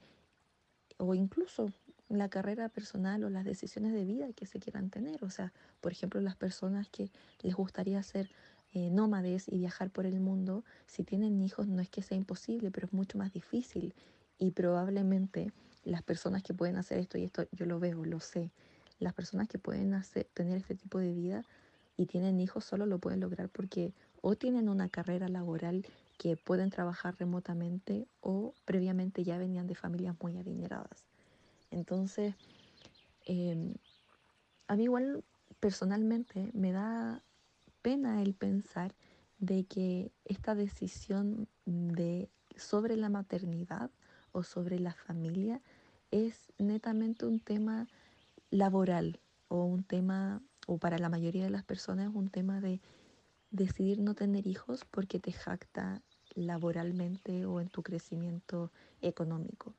o 0.99 1.15
incluso 1.15 1.73
la 2.19 2.29
carrera 2.29 2.69
personal 2.69 3.25
o 3.25 3.31
las 3.31 3.45
decisiones 3.45 3.93
de 3.93 4.05
vida 4.05 4.33
que 4.33 4.47
se 4.47 4.59
quieran 4.59 4.91
tener. 4.91 5.25
O 5.25 5.31
sea, 5.31 5.53
por 5.81 5.93
ejemplo, 5.93 6.21
las 6.21 6.37
personas 6.37 6.89
que 6.89 7.11
les 7.43 7.55
gustaría 7.55 8.03
ser 8.03 8.31
eh, 8.73 8.91
nómades 8.91 9.49
y 9.49 9.59
viajar 9.59 9.91
por 9.91 10.07
el 10.07 10.21
mundo, 10.21 10.65
si 10.87 11.05
tienen 11.05 11.41
hijos 11.41 11.67
no 11.67 11.81
es 11.81 11.89
que 11.89 12.03
sea 12.03 12.17
imposible, 12.17 12.71
pero 12.71 12.87
es 12.87 12.93
mucho 12.93 13.19
más 13.19 13.33
difícil 13.33 13.95
y 14.39 14.53
probablemente 14.53 15.53
las 15.85 16.03
personas 16.03 16.43
que 16.43 16.55
pueden 16.55 16.77
hacer 16.77 16.99
esto, 16.99 17.19
y 17.19 17.25
esto 17.25 17.47
yo 17.53 17.67
lo 17.67 17.81
veo, 17.81 18.05
lo 18.05 18.21
sé, 18.21 18.51
las 18.99 19.15
personas 19.15 19.49
que 19.49 19.59
pueden 19.59 19.95
hacer, 19.95 20.29
tener 20.35 20.57
este 20.57 20.75
tipo 20.75 20.99
de 20.99 21.13
vida 21.13 21.45
y 21.97 22.07
tienen 22.07 22.41
hijos 22.41 22.65
solo 22.65 22.87
lo 22.87 22.99
pueden 22.99 23.21
lograr 23.21 23.49
porque 23.49 23.93
o 24.23 24.37
tienen 24.37 24.69
una 24.69 24.89
carrera 24.89 25.29
laboral 25.29 25.85
que 26.19 26.37
pueden 26.37 26.71
trabajar 26.71 27.17
remotamente 27.19 28.07
o 28.21 28.55
previamente 28.65 29.25
ya 29.25 29.39
venían 29.39 29.67
de 29.67 29.75
familias 29.75 30.17
muy 30.21 30.37
adineradas. 30.39 31.10
Entonces, 31.71 32.35
em, 33.25 33.75
a 34.67 34.77
mí 34.77 34.85
igual 34.85 35.25
personalmente 35.61 36.51
me 36.53 36.73
da 36.73 37.23
pena 37.83 38.23
el 38.23 38.35
pensar 38.35 38.95
de 39.39 39.65
que 39.65 40.13
esta 40.25 40.55
decisión 40.55 41.49
de 41.65 42.29
sobre 42.57 42.97
la 42.97 43.09
maternidad 43.09 43.91
o 44.33 44.43
sobre 44.43 44.79
la 44.79 44.93
familia 44.93 45.61
es 46.11 46.53
netamente 46.59 47.27
un 47.27 47.41
tema 47.41 47.89
laboral 48.51 49.21
o 49.49 49.65
un 49.65 49.83
tema, 49.83 50.43
o 50.67 50.79
para 50.79 50.99
la 50.99 51.09
mayoría 51.09 51.45
de 51.45 51.51
las 51.51 51.65
personas, 51.65 52.15
un 52.15 52.29
tema 52.29 52.61
de 52.61 52.81
decidir 53.51 53.99
no 53.99 54.15
tener 54.15 54.47
hijos 54.47 54.85
porque 54.85 55.19
te 55.19 55.33
jacta 55.33 56.03
laboralmente 56.35 57.47
o 57.47 57.61
en 57.61 57.69
tu 57.69 57.83
crecimiento 57.83 58.71
económico. 59.03 59.75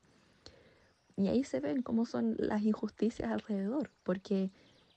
Y 1.16 1.28
ahí 1.28 1.44
se 1.44 1.60
ven 1.60 1.82
cómo 1.82 2.06
son 2.06 2.36
las 2.38 2.62
injusticias 2.62 3.30
alrededor, 3.30 3.90
porque 4.02 4.50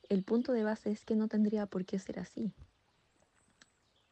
el 0.10 0.24
punto 0.24 0.54
de 0.54 0.64
base 0.64 0.92
es 0.92 1.06
que 1.06 1.16
no 1.16 1.28
tendría 1.28 1.66
por 1.66 1.86
qué 1.86 2.00
ser 2.00 2.20
así. 2.20 2.54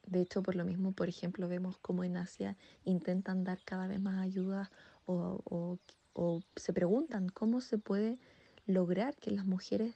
De 0.06 0.22
hecho, 0.22 0.44
por 0.44 0.56
lo 0.56 0.66
mismo, 0.66 0.92
por 0.92 1.08
ejemplo, 1.08 1.48
vemos 1.48 1.78
cómo 1.78 2.04
en 2.04 2.18
Asia 2.18 2.58
intentan 2.84 3.44
dar 3.44 3.60
cada 3.64 3.88
vez 3.88 4.00
más 4.00 4.22
ayuda 4.22 4.70
o, 5.06 5.80
se 6.56 6.74
preguntan 6.74 7.30
cómo 7.30 7.62
se 7.62 7.78
puede 7.78 8.20
lograr 8.66 9.16
que 9.16 9.32
las 9.32 9.46
mujeres 9.46 9.96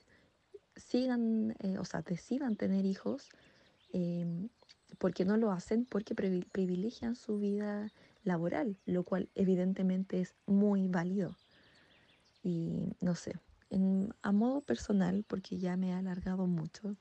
sigan, 0.76 1.56
eh, 1.60 1.78
o 1.78 1.86
sea, 1.86 2.02
decidan 2.02 2.56
tener 2.56 2.86
hijos, 2.86 3.30
em, 3.94 4.50
porque 4.98 5.26
no 5.26 5.38
lo 5.38 5.52
hacen 5.52 5.86
porque 5.86 6.16
privilegian 6.16 7.16
su 7.16 7.38
vida 7.38 7.92
laboral, 8.24 8.78
lo 8.86 9.04
cual 9.04 9.30
evidentemente 9.36 10.20
es 10.22 10.36
muy 10.46 10.88
válido. 10.88 11.36
Y 12.48 12.96
no 13.02 13.14
sé, 13.14 13.34
a 14.22 14.32
modo 14.32 14.62
personal, 14.62 15.26
porque 15.28 15.58
ya 15.58 15.76
me 15.76 15.92
ha 15.92 15.98
alargado 15.98 16.48
mucho, 16.48 16.96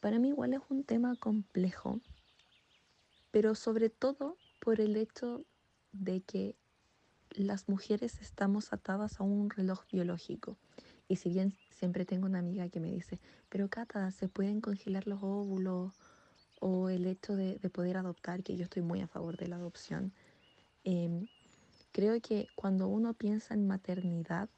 para 0.00 0.18
mí 0.18 0.28
igual 0.28 0.52
es 0.52 0.60
un 0.68 0.84
tema 0.84 1.16
complejo, 1.16 1.98
pero 3.30 3.54
sobre 3.54 3.88
todo 3.88 4.36
por 4.60 4.82
el 4.82 4.96
hecho 4.96 5.46
de 5.92 6.20
que 6.20 6.56
las 7.30 7.70
mujeres 7.70 8.20
estamos 8.20 8.74
atadas 8.74 9.18
a 9.18 9.24
un 9.24 9.48
reloj 9.48 9.86
biológico. 9.90 10.58
Y 11.08 11.16
si 11.16 11.30
bien 11.30 11.56
siempre 11.70 12.04
tengo 12.04 12.26
una 12.26 12.40
amiga 12.40 12.68
que 12.68 12.80
me 12.80 12.92
dice, 12.92 13.18
pero 13.48 13.70
Cata, 13.70 14.10
¿se 14.10 14.28
pueden 14.28 14.60
congelar 14.60 15.06
los 15.06 15.22
óvulos? 15.22 15.94
O 16.60 16.90
el 16.90 17.06
hecho 17.06 17.34
de, 17.34 17.58
poder 17.70 17.96
adoptar, 17.96 18.42
que 18.42 18.58
yo 18.58 18.64
estoy 18.64 18.82
muy 18.82 19.00
a 19.00 19.08
favor 19.08 19.38
de 19.38 19.48
la 19.48 19.56
adopción. 19.56 20.12
Em, 20.84 21.28
creo 21.98 22.20
que 22.20 22.46
cuando 22.54 22.86
uno 22.86 23.12
piensa 23.12 23.54
en 23.54 23.66
maternidad 23.66 24.48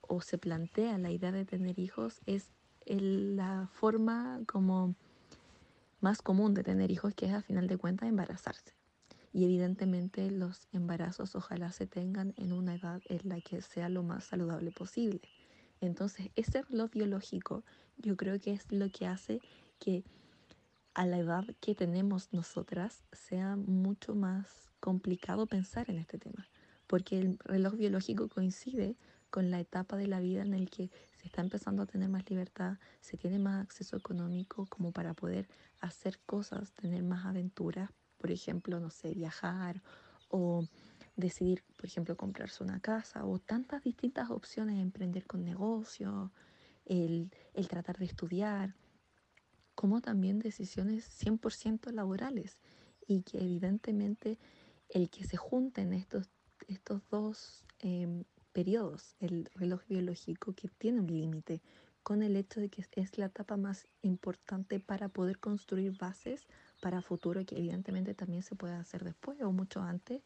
o 0.00 0.20
se 0.20 0.36
plantea 0.36 0.98
la 0.98 1.12
idea 1.12 1.30
de 1.30 1.44
tener 1.44 1.78
hijos, 1.78 2.20
es 2.26 2.50
la 2.86 3.68
forma 3.72 4.40
como 4.46 4.96
más 6.00 6.22
común 6.22 6.54
de 6.54 6.64
tener 6.64 6.90
hijos, 6.90 7.14
que 7.14 7.26
es 7.26 7.34
a 7.34 7.40
final 7.40 7.68
de 7.68 7.76
cuentas 7.76 8.08
embarazarse. 8.08 8.74
Y 9.32 9.44
evidentemente 9.44 10.28
los 10.32 10.66
embarazos 10.72 11.36
ojalá 11.36 11.70
se 11.70 11.86
tengan 11.86 12.34
en 12.36 12.52
una 12.52 12.74
edad 12.74 13.00
en 13.04 13.28
la 13.28 13.40
que 13.40 13.62
sea 13.62 13.88
lo 13.88 14.02
más 14.02 14.24
saludable 14.24 14.72
posible. 14.72 15.20
Entonces, 15.80 16.30
ese 16.34 16.62
reloj 16.62 16.90
biológico 16.90 17.62
yo 17.96 18.16
creo 18.16 18.40
que 18.40 18.54
es 18.54 18.66
lo 18.72 18.90
que 18.90 19.06
hace 19.06 19.40
que 19.78 20.02
a 20.94 21.06
la 21.06 21.18
edad 21.18 21.44
que 21.60 21.76
tenemos 21.76 22.32
nosotras 22.32 23.04
sea 23.12 23.54
mucho 23.54 24.16
más 24.16 24.72
complicado 24.80 25.46
pensar 25.46 25.88
en 25.88 25.98
este 25.98 26.18
tema, 26.18 26.48
porque 26.92 27.18
el 27.18 27.38
reloj 27.38 27.76
biológico 27.76 28.28
coincide 28.28 28.98
con 29.30 29.50
la 29.50 29.58
etapa 29.58 29.96
de 29.96 30.08
la 30.08 30.20
vida 30.20 30.42
en 30.42 30.50
la 30.50 30.58
que 30.66 30.90
se 31.16 31.24
está 31.24 31.40
empezando 31.40 31.82
a 31.82 31.86
tener 31.86 32.10
más 32.10 32.28
libertad, 32.28 32.76
se 33.00 33.16
tiene 33.16 33.38
más 33.38 33.62
acceso 33.64 33.96
económico 33.96 34.66
como 34.66 34.92
para 34.92 35.14
poder 35.14 35.48
hacer 35.80 36.18
cosas, 36.26 36.74
tener 36.74 37.02
más 37.02 37.24
aventuras, 37.24 37.88
por 38.18 38.30
ejemplo, 38.30 38.78
no 38.78 38.90
sé, 38.90 39.14
viajar 39.14 39.82
o 40.28 40.66
decidir, 41.16 41.64
por 41.76 41.86
ejemplo, 41.86 42.14
comprarse 42.14 42.62
una 42.62 42.78
casa 42.78 43.24
o 43.24 43.38
tantas 43.38 43.82
distintas 43.82 44.28
opciones, 44.28 44.78
emprender 44.78 45.26
con 45.26 45.46
negocios, 45.46 46.30
el, 46.84 47.30
el 47.54 47.68
tratar 47.68 47.96
de 47.96 48.04
estudiar, 48.04 48.74
como 49.74 50.02
también 50.02 50.40
decisiones 50.40 51.08
100% 51.24 51.90
laborales 51.90 52.58
y 53.06 53.22
que 53.22 53.38
evidentemente 53.38 54.38
el 54.90 55.08
que 55.08 55.24
se 55.24 55.38
junten 55.38 55.94
estos, 55.94 56.28
estos 56.68 57.02
dos 57.10 57.64
eh, 57.80 58.24
periodos, 58.52 59.14
el 59.20 59.48
reloj 59.54 59.82
biológico 59.88 60.52
que 60.54 60.68
tiene 60.68 61.00
un 61.00 61.06
límite, 61.06 61.62
con 62.02 62.22
el 62.22 62.36
hecho 62.36 62.60
de 62.60 62.68
que 62.68 62.84
es 62.96 63.18
la 63.18 63.26
etapa 63.26 63.56
más 63.56 63.86
importante 64.02 64.80
para 64.80 65.08
poder 65.08 65.38
construir 65.38 65.96
bases 65.96 66.46
para 66.80 67.00
futuro, 67.00 67.44
que 67.46 67.56
evidentemente 67.56 68.14
también 68.14 68.42
se 68.42 68.56
puede 68.56 68.74
hacer 68.74 69.04
después 69.04 69.40
o 69.40 69.52
mucho 69.52 69.80
antes, 69.80 70.22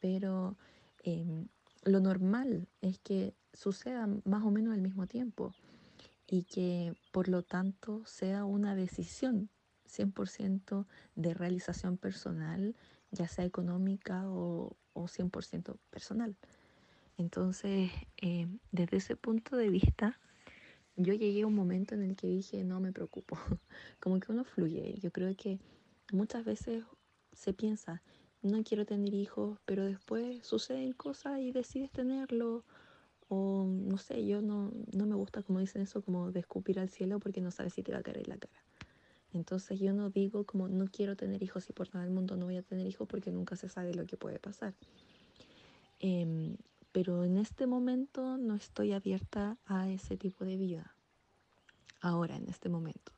pero 0.00 0.56
em, 1.04 1.48
lo 1.84 2.00
normal 2.00 2.66
es 2.80 2.98
que 2.98 3.34
suceda 3.52 4.08
más 4.24 4.42
o 4.42 4.50
menos 4.50 4.72
al 4.72 4.80
mismo 4.80 5.06
tiempo 5.06 5.54
y 6.26 6.44
que 6.44 6.94
por 7.12 7.28
lo 7.28 7.42
tanto 7.42 8.02
sea 8.06 8.44
una 8.44 8.74
decisión 8.74 9.50
100% 9.86 10.86
de 11.14 11.34
realización 11.34 11.98
personal, 11.98 12.74
ya 13.12 13.28
sea 13.28 13.44
económica 13.44 14.28
o, 14.28 14.76
o 14.94 15.06
100% 15.06 15.78
personal. 15.90 16.36
Entonces, 17.18 17.90
em, 18.16 18.58
desde 18.72 18.96
ese 18.96 19.16
punto 19.16 19.56
de 19.56 19.68
vista, 19.68 20.18
yo 20.96 21.14
llegué 21.14 21.42
a 21.42 21.46
un 21.46 21.54
momento 21.54 21.94
en 21.94 22.02
el 22.02 22.16
que 22.16 22.26
dije, 22.26 22.64
no 22.64 22.80
me 22.80 22.92
preocupo, 22.92 23.36
como 24.00 24.18
que 24.18 24.32
uno 24.32 24.44
fluye. 24.44 24.98
Yo 25.00 25.12
creo 25.12 25.34
que 25.36 25.60
muchas 26.12 26.44
veces 26.44 26.84
se 27.32 27.52
piensa, 27.52 28.02
no 28.42 28.62
quiero 28.64 28.84
tener 28.86 29.14
hijos, 29.14 29.58
pero 29.64 29.84
después 29.84 30.44
suceden 30.44 30.92
cosas 30.92 31.40
y 31.40 31.52
decides 31.52 31.90
tenerlo. 31.92 32.64
O 33.28 33.64
no 33.66 33.96
sé, 33.96 34.26
yo 34.26 34.42
no, 34.42 34.72
no 34.92 35.06
me 35.06 35.14
gusta 35.14 35.42
como 35.42 35.60
dicen 35.60 35.82
eso, 35.82 36.02
como 36.02 36.32
de 36.32 36.44
al 36.76 36.90
cielo 36.90 37.18
porque 37.18 37.40
no 37.40 37.50
sabes 37.50 37.72
si 37.74 37.82
te 37.82 37.92
va 37.92 37.98
a 37.98 38.02
caer 38.02 38.18
en 38.18 38.28
la 38.28 38.36
cara. 38.36 38.62
Entonces 39.32 39.80
yo 39.80 39.92
no 39.92 40.10
digo 40.10 40.44
como 40.44 40.68
no 40.68 40.86
quiero 40.86 41.16
tener 41.16 41.42
hijos 41.42 41.68
y 41.68 41.72
por 41.72 41.88
nada 41.94 42.04
del 42.04 42.14
mundo 42.14 42.36
no 42.36 42.46
voy 42.46 42.56
a 42.56 42.62
tener 42.62 42.86
hijos 42.86 43.08
porque 43.08 43.30
nunca 43.30 43.56
se 43.56 43.68
sabe 43.68 43.94
lo 43.94 44.06
que 44.06 44.16
puede 44.16 44.38
pasar. 44.38 44.74
Em, 46.00 46.56
pero 46.92 47.24
en 47.24 47.36
este 47.36 47.66
momento 47.66 48.36
no 48.36 48.54
estoy 48.54 48.92
abierta 48.92 49.58
a 49.66 49.88
ese 49.90 50.16
tipo 50.16 50.44
de 50.44 50.56
vida. 50.56 50.94
Ahora, 52.00 52.36
en 52.36 52.48
este 52.48 52.68
momento 52.68 53.12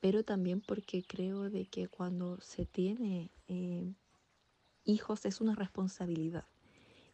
pero 0.00 0.24
también 0.24 0.60
porque 0.60 1.02
creo 1.02 1.50
de 1.50 1.66
que 1.66 1.88
cuando 1.88 2.40
se 2.40 2.64
tiene 2.64 3.30
eh, 3.48 3.92
hijos 4.84 5.26
es 5.26 5.40
una 5.40 5.54
responsabilidad. 5.54 6.46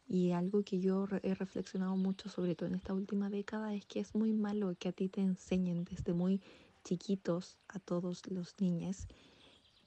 Y 0.08 0.30
algo 0.30 0.62
que 0.62 0.78
yo 0.78 1.08
he 1.24 1.34
reflexionado 1.34 1.96
mucho, 1.96 2.28
sobre 2.28 2.54
todo 2.54 2.68
en 2.68 2.76
esta 2.76 2.94
última 2.94 3.28
década, 3.28 3.74
es 3.74 3.84
que 3.86 3.98
es 3.98 4.14
muy 4.14 4.32
malo 4.32 4.76
que 4.78 4.88
a 4.88 4.92
ti 4.92 5.08
te 5.08 5.20
enseñen 5.20 5.84
desde 5.84 6.12
muy 6.12 6.40
chiquitos 6.86 7.58
a 7.66 7.80
todos 7.80 8.22
los 8.30 8.54
niños 8.60 9.08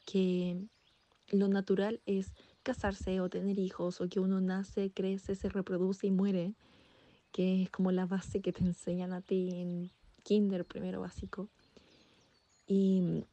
que 0.06 0.58
lo 1.30 1.48
natural 1.48 2.02
es 2.06 2.34
casarse 2.62 3.22
o 3.22 3.30
tener 3.30 3.58
hijos 3.58 4.02
o 4.02 4.10
que 4.10 4.20
uno 4.20 4.42
nace, 4.42 4.92
crece, 4.92 5.36
se 5.36 5.48
reproduce 5.48 6.08
y 6.08 6.12
muere, 6.12 6.56
que 7.32 7.64
es 7.64 7.70
como 7.70 7.94
la 7.94 8.06
base 8.06 8.42
que 8.42 8.52
te 8.52 8.66
enseñan 8.66 9.14
a 9.14 9.22
ti 9.22 9.50
en 9.54 9.92
kinder 10.24 10.66
primero 10.66 11.00
básico. 11.00 11.50
Y, 12.68 13.24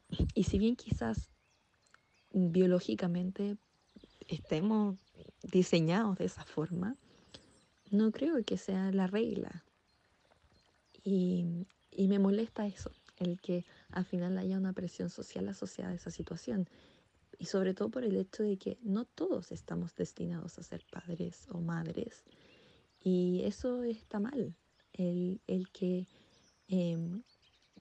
si 0.43 0.57
bien 0.57 0.75
quizás 0.75 1.29
biológicamente 2.31 3.57
estemos 4.27 4.95
diseñados 5.43 6.17
de 6.19 6.25
esa 6.25 6.45
forma, 6.45 6.95
no 7.91 8.11
creo 8.11 8.41
que 8.45 8.57
sea 8.57 8.91
la 8.91 9.07
regla. 9.07 9.65
Y, 11.03 11.65
y, 11.91 12.07
me 12.07 12.19
molesta 12.19 12.65
eso, 12.65 12.91
el 13.17 13.39
que 13.41 13.65
al 13.91 14.05
final 14.05 14.37
haya 14.37 14.57
una 14.57 14.73
presión 14.73 15.09
social 15.09 15.47
asociada 15.49 15.91
a 15.91 15.95
esa 15.95 16.11
situación. 16.11 16.69
Y 17.39 17.45
sobre 17.45 17.73
todo 17.73 17.89
por 17.89 18.03
el 18.03 18.15
hecho 18.15 18.43
de 18.43 18.57
que 18.57 18.77
no 18.81 19.05
todos 19.05 19.51
estamos 19.51 19.95
destinados 19.95 20.57
a 20.57 20.63
ser 20.63 20.83
padres 20.91 21.47
o 21.51 21.59
madres. 21.59 22.23
Y 23.03 23.41
eso 23.43 23.83
está 23.83 24.19
mal, 24.19 24.55
el, 24.93 25.39
el 25.45 25.69
que 25.69 26.07
em, 26.67 27.21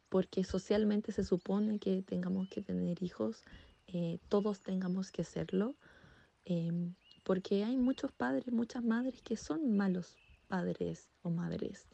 porque 0.09 0.45
socialmente 0.45 1.13
se 1.13 1.25
supone 1.25 1.79
que 1.79 2.03
tengamos 2.03 2.49
que 2.49 2.63
tener 2.63 3.03
hijos, 3.03 3.43
eh, 3.87 4.19
todos 4.29 4.61
tengamos 4.61 5.11
que 5.11 5.25
serlo, 5.25 5.75
em, 6.45 6.95
porque 7.25 7.65
hay 7.65 7.77
muchos 7.77 8.13
padres, 8.13 8.53
muchas 8.53 8.85
madres 8.85 9.23
que 9.23 9.37
son 9.37 9.77
malos 9.77 10.17
padres 10.49 11.09
o 11.23 11.31
madres 11.31 11.89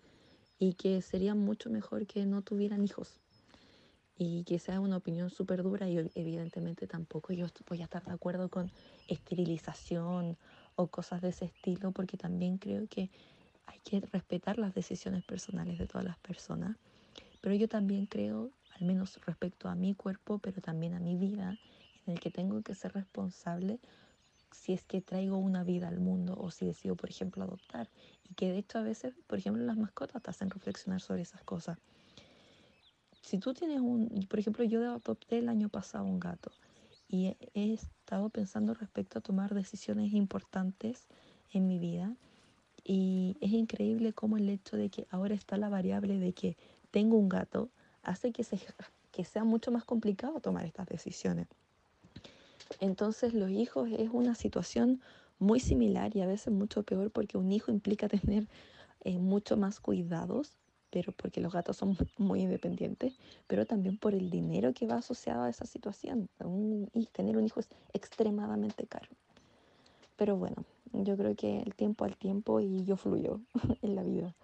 y 0.59 0.75
que 0.75 1.01
sería 1.01 1.35
mucho 1.35 1.71
mejor 1.71 2.07
que 2.07 2.27
no 2.27 2.43
tuvieran 2.43 2.85
hijos 2.85 3.19
y 4.25 4.45
que 4.45 4.59
sea 4.59 4.81
una 4.81 4.99
opinión 4.99 5.31
súper 5.31 5.63
dura 5.63 5.89
y 5.89 5.99
evidentemente 6.15 6.87
tampoco 6.87 7.33
yo 7.33 7.47
voy 7.69 7.81
a 7.81 7.85
estar 7.85 8.05
de 8.05 8.13
acuerdo 8.13 8.49
con 8.49 8.71
esterilización 9.09 10.37
o 10.77 10.87
cosas 10.87 11.21
de 11.23 11.31
ese 11.31 11.47
estilo 11.47 11.93
porque 11.93 12.17
también 12.17 12.59
creo 12.59 12.87
que 12.89 13.11
hay 13.67 13.79
que 13.85 14.01
respetar 14.01 14.59
las 14.59 14.75
decisiones 14.75 15.25
personales 15.25 15.79
de 15.79 15.87
todas 15.87 16.05
las 16.05 16.19
personas 16.19 16.77
pero 17.43 17.57
yo 17.57 17.69
también 17.69 18.07
creo, 18.07 18.53
al 18.79 18.87
menos 18.87 19.19
respecto 19.27 19.69
a 19.69 19.75
mi 19.75 19.95
cuerpo, 19.95 20.39
pero 20.39 20.63
también 20.63 20.95
a 20.95 21.01
mi 21.01 21.17
vida, 21.17 21.59
en 22.07 22.15
el 22.15 22.21
que 22.21 22.31
tengo 22.31 22.63
que 22.63 22.75
ser 22.77 22.93
responsable 22.93 23.81
si 24.53 24.73
es 24.73 24.85
que 24.85 25.01
traigo 25.01 25.39
una 25.39 25.65
vida 25.65 25.89
al 25.89 25.99
mundo 25.99 26.37
o 26.39 26.53
si 26.53 26.67
decido, 26.67 26.95
por 26.95 27.11
ejemplo, 27.11 27.43
adoptar. 27.43 27.89
Y 28.31 28.35
que 28.35 28.53
de 28.53 28.59
hecho 28.59 28.79
a 28.79 28.83
veces, 28.83 29.15
por 29.27 29.39
ejemplo, 29.39 29.65
las 29.65 29.77
mascotas 29.77 30.23
te 30.23 30.31
hacen 30.31 30.51
reflexionar 30.51 31.01
sobre 31.01 31.23
esas 31.23 31.43
cosas. 31.43 31.79
Si 33.23 33.39
tú 33.39 33.55
tienes 33.55 33.81
un, 33.81 34.09
por 34.29 34.39
ejemplo, 34.39 34.65
yo 34.65 34.83
adopté 34.91 35.39
el 35.39 35.49
año 35.49 35.69
pasado 35.69 36.05
un 36.05 36.21
gato 36.21 36.51
y 37.09 37.37
he 37.55 37.73
estado 37.73 38.29
pensando 38.31 38.75
respecto 38.75 39.19
a 39.19 39.23
tomar 39.23 39.55
decisiones 39.55 40.13
importantes 40.13 41.07
en 41.53 41.67
mi 41.67 41.79
vida 41.79 42.17
y 42.85 43.37
es 43.41 43.53
increíble 43.53 44.13
cómo 44.13 44.37
el 44.37 44.49
hecho 44.49 44.77
de 44.77 44.91
que 44.91 45.07
ahora 45.11 45.35
está 45.35 45.57
la 45.57 45.69
variable 45.69 46.19
de 46.19 46.33
que 46.33 46.57
tengo 46.91 47.17
un 47.17 47.29
gato 47.29 47.71
hace 48.03 48.33
que, 48.33 48.45
que 49.13 49.25
sea 49.25 49.45
mucho 49.45 49.71
más 49.71 49.85
complicado 49.85 50.41
tomar 50.41 50.65
estas 50.65 50.87
decisiones. 50.87 51.49
Entonces 52.81 53.35
los 53.35 53.51
hijos 53.51 53.89
es 53.97 54.11
una 54.13 54.35
situación 54.35 55.01
muy 55.39 55.61
similar 55.61 56.17
y 56.17 56.21
a 56.21 56.27
veces 56.27 56.53
mucho 56.53 56.83
peor 56.83 57.11
porque 57.11 57.39
un 57.39 57.53
hijo 57.53 57.71
implica 57.71 58.09
tener 58.09 58.49
eh, 59.05 59.19
mucho 59.19 59.57
más 59.57 59.81
cuidados, 59.81 60.57
pero 60.93 61.13
porque 61.13 61.41
los 61.41 61.53
gatos 61.53 61.77
son 61.79 61.97
muy 62.19 62.43
independientes, 62.43 63.19
pero 63.49 63.67
también 63.67 63.99
por 63.99 64.15
el 64.15 64.31
dinero 64.31 64.73
que 64.73 64.87
va 64.87 64.97
asociado 64.97 65.43
a 65.43 65.51
esa 65.51 65.67
situación. 65.67 66.29
y 66.95 67.07
tener 67.07 67.37
un 67.37 67.45
hijo 67.45 67.59
es 67.59 67.69
extremadamente 67.93 68.87
caro. 68.87 69.09
Pero 70.17 70.37
bueno, 70.37 70.65
yo 70.93 71.17
creo 71.17 71.35
que 71.35 71.61
el 71.61 71.75
tiempo 71.75 72.05
al 72.05 72.17
tiempo 72.17 72.61
y 72.61 72.85
yo 72.85 72.97
fluyo 72.97 73.41
en 73.83 73.97
la 73.97 74.03
vida 74.05 74.35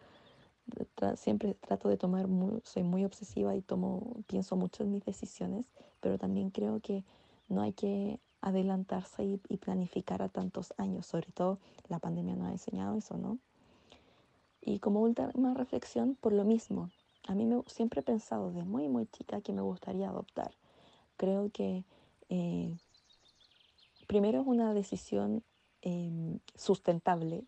siempre 1.17 1.55
trato 1.55 1.89
de 1.89 1.97
tomar, 1.97 2.27
soy 2.65 2.83
muy 2.83 3.05
obsesiva 3.05 3.55
y 3.55 3.63
tomo, 3.63 4.23
pienso 4.27 4.57
mucho 4.57 4.83
en 4.83 4.91
mis 4.91 5.05
decisiones, 5.05 5.67
pero 6.01 6.19
también 6.19 6.51
creo 6.51 6.81
que 6.81 7.05
no 7.49 7.63
hay 7.63 7.73
que 7.73 8.21
adelantarse 8.41 9.25
y, 9.25 9.57
planificar 9.57 10.23
a 10.23 10.29
tantos 10.29 10.73
años, 10.77 11.07
sobre 11.07 11.33
todo 11.33 11.59
la 11.89 11.99
pandemia 11.99 12.37
nos 12.37 12.49
ha 12.49 12.53
enseñado 12.53 12.97
eso, 12.97 13.17
¿no? 13.17 13.39
Y 14.61 14.81
como 14.81 15.01
última 15.01 15.55
reflexión, 15.55 16.17
por 16.21 16.33
lo 16.33 16.45
mismo, 16.45 16.91
a 17.27 17.35
mí 17.35 17.47
me, 17.47 17.63
siempre 17.67 18.01
he 18.01 18.03
pensado 18.03 18.51
de 18.53 18.65
muy, 18.65 18.89
muy 18.89 19.07
chica 19.07 19.41
que 19.41 19.53
me 19.53 19.63
gustaría 19.63 20.09
adoptar. 20.09 20.53
Creo 21.17 21.51
que 21.53 21.85
eh, 22.29 22.75
primero 24.07 24.41
es 24.41 24.47
una 24.47 24.75
decisión 24.75 25.43
em, 25.83 26.39
sustentable, 26.55 27.45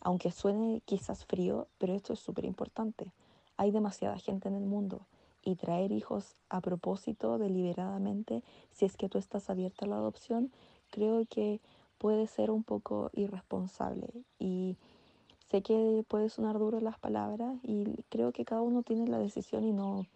aunque 0.00 0.30
suene 0.30 0.82
quizás 0.84 1.24
frío, 1.26 1.68
pero 1.78 1.94
esto 1.94 2.12
es 2.12 2.20
súper 2.20 2.44
importante. 2.44 3.12
Hay 3.56 3.70
demasiada 3.70 4.18
gente 4.18 4.48
en 4.48 4.54
el 4.54 4.64
mundo 4.64 5.06
y 5.42 5.56
traer 5.56 5.92
hijos 5.92 6.36
a 6.48 6.60
propósito, 6.60 7.38
deliberadamente, 7.38 8.42
si 8.72 8.84
es 8.84 8.96
que 8.96 9.08
tú 9.08 9.18
estás 9.18 9.50
abierta 9.50 9.84
a 9.84 9.88
la 9.88 9.96
adopción, 9.96 10.52
creo 10.90 11.26
que 11.26 11.60
puede 11.98 12.26
ser 12.26 12.50
un 12.50 12.62
poco 12.64 13.10
irresponsable. 13.12 14.08
Y 14.38 14.76
sé 15.50 15.62
que 15.62 16.04
puede 16.08 16.28
sonar 16.28 16.58
duro 16.58 16.80
las 16.80 16.98
palabras 16.98 17.56
y 17.62 18.02
creo 18.08 18.32
que 18.32 18.44
cada 18.44 18.62
uno 18.62 18.82
tiene 18.82 19.06
la 19.06 19.18
decisión 19.18 19.64
y 19.64 19.72
no 19.72 20.06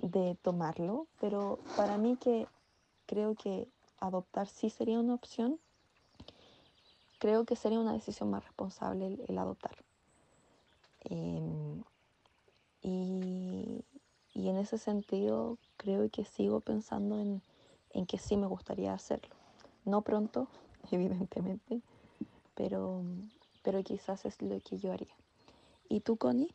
de 0.00 0.36
tomarlo, 0.42 1.06
pero 1.20 1.58
para 1.76 1.96
mí 1.96 2.16
que 2.16 2.46
creo 3.06 3.34
que 3.34 3.68
adoptar 3.98 4.48
sí 4.48 4.70
sería 4.70 5.00
una 5.00 5.14
opción, 5.14 5.58
creo 7.18 7.44
que 7.44 7.56
sería 7.56 7.80
una 7.80 7.92
decisión 7.92 8.30
más 8.30 8.44
responsable 8.44 9.18
el, 9.28 9.38
adoptar. 9.38 9.76
Em, 11.04 11.82
y, 12.82 13.84
y, 14.34 14.48
en 14.48 14.56
ese 14.56 14.78
sentido 14.78 15.58
creo 15.76 16.08
que 16.10 16.24
sigo 16.24 16.60
pensando 16.60 17.18
en, 17.18 17.42
en 17.92 18.06
que 18.06 18.18
sí 18.18 18.36
me 18.36 18.46
gustaría 18.46 18.92
hacerlo. 18.92 19.34
No 19.84 20.02
pronto, 20.02 20.48
evidentemente, 20.90 21.80
pero, 22.54 23.02
pero 23.64 23.82
quizás 23.82 24.24
es 24.26 24.40
lo 24.40 24.60
que 24.60 24.78
yo 24.78 24.92
haría. 24.92 25.16
¿Y 25.88 26.00
tú, 26.00 26.16
Connie? 26.16 26.54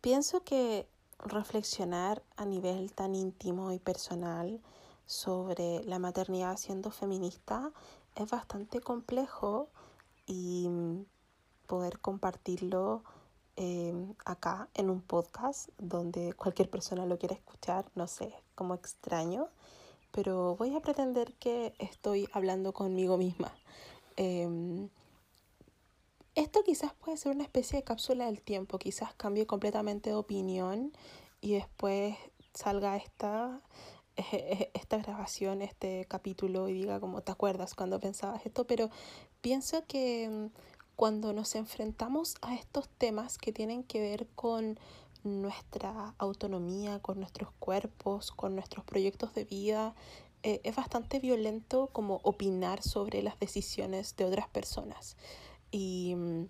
Pienso 0.00 0.44
que 0.44 0.86
reflexionar 1.18 2.22
a 2.36 2.44
nivel 2.44 2.92
tan 2.92 3.14
íntimo 3.14 3.72
y 3.72 3.78
personal 3.78 4.60
sobre 5.06 5.82
la 5.84 5.98
maternidad 5.98 6.56
siendo 6.56 6.90
feminista 6.90 7.72
es 8.14 8.30
bastante 8.30 8.80
complejo 8.80 9.68
y 10.26 10.68
poder 11.66 11.98
compartirlo 11.98 13.02
eh, 13.56 13.92
acá 14.24 14.68
en 14.74 14.88
un 14.88 15.02
podcast 15.02 15.68
donde 15.78 16.32
cualquier 16.32 16.70
persona 16.70 17.04
lo 17.04 17.18
quiera 17.18 17.34
escuchar, 17.34 17.84
no 17.94 18.06
sé, 18.06 18.32
como 18.54 18.74
extraño, 18.74 19.48
pero 20.12 20.56
voy 20.56 20.74
a 20.74 20.80
pretender 20.80 21.34
que 21.34 21.72
estoy 21.78 22.28
hablando 22.32 22.72
conmigo 22.72 23.16
misma. 23.16 23.52
Em, 24.16 24.88
esto 26.34 26.62
quizás 26.64 26.92
puede 26.94 27.16
ser 27.16 27.32
una 27.34 27.44
especie 27.44 27.78
de 27.78 27.84
cápsula 27.84 28.26
del 28.26 28.40
tiempo, 28.40 28.78
quizás 28.78 29.14
cambie 29.14 29.46
completamente 29.46 30.10
de 30.10 30.16
opinión 30.16 30.92
y 31.40 31.54
después 31.54 32.16
salga 32.54 32.96
esta, 32.96 33.60
esta 34.74 34.98
grabación, 34.98 35.62
este 35.62 36.04
capítulo 36.06 36.68
y 36.68 36.74
diga 36.74 37.00
como 37.00 37.22
te 37.22 37.32
acuerdas 37.32 37.74
cuando 37.74 38.00
pensabas 38.00 38.44
esto, 38.46 38.66
pero 38.66 38.90
pienso 39.40 39.84
que 39.86 40.28
mm, 40.28 40.46
cuando 40.96 41.32
nos 41.32 41.54
enfrentamos 41.54 42.36
a 42.42 42.54
estos 42.54 42.88
temas 42.88 43.38
que 43.38 43.52
tienen 43.52 43.82
que 43.82 44.00
ver 44.00 44.26
con 44.34 44.78
nuestra 45.24 46.14
autonomía, 46.18 47.00
con 47.00 47.18
nuestros 47.18 47.50
cuerpos, 47.58 48.30
con 48.32 48.54
nuestros 48.54 48.84
proyectos 48.84 49.34
de 49.34 49.44
vida, 49.44 49.94
eh, 50.42 50.60
es 50.64 50.74
bastante 50.74 51.20
violento 51.20 51.88
como 51.92 52.20
opinar 52.22 52.82
sobre 52.82 53.22
las 53.22 53.38
decisiones 53.38 54.16
de 54.16 54.24
otras 54.24 54.48
personas. 54.48 55.16
Y 55.70 56.14
mm, 56.16 56.44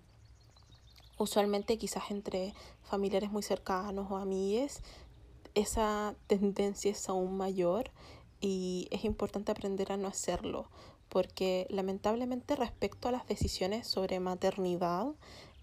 usualmente 1.17 1.77
quizás 1.77 2.11
entre 2.11 2.53
familiares 2.83 3.31
muy 3.31 3.43
cercanos 3.43 4.09
o 4.09 4.17
amigues 4.17 4.81
esa 5.55 6.15
tendencia 6.27 6.91
es 6.91 7.09
aún 7.09 7.37
mayor 7.37 7.91
y 8.39 8.87
es 8.91 9.03
importante 9.03 9.51
aprender 9.51 9.91
a 9.91 9.97
no 9.97 10.07
hacerlo 10.07 10.69
porque 11.09 11.67
lamentablemente 11.69 12.55
respecto 12.55 13.09
a 13.09 13.11
las 13.11 13.27
decisiones 13.27 13.85
sobre 13.85 14.19
maternidad 14.19 15.07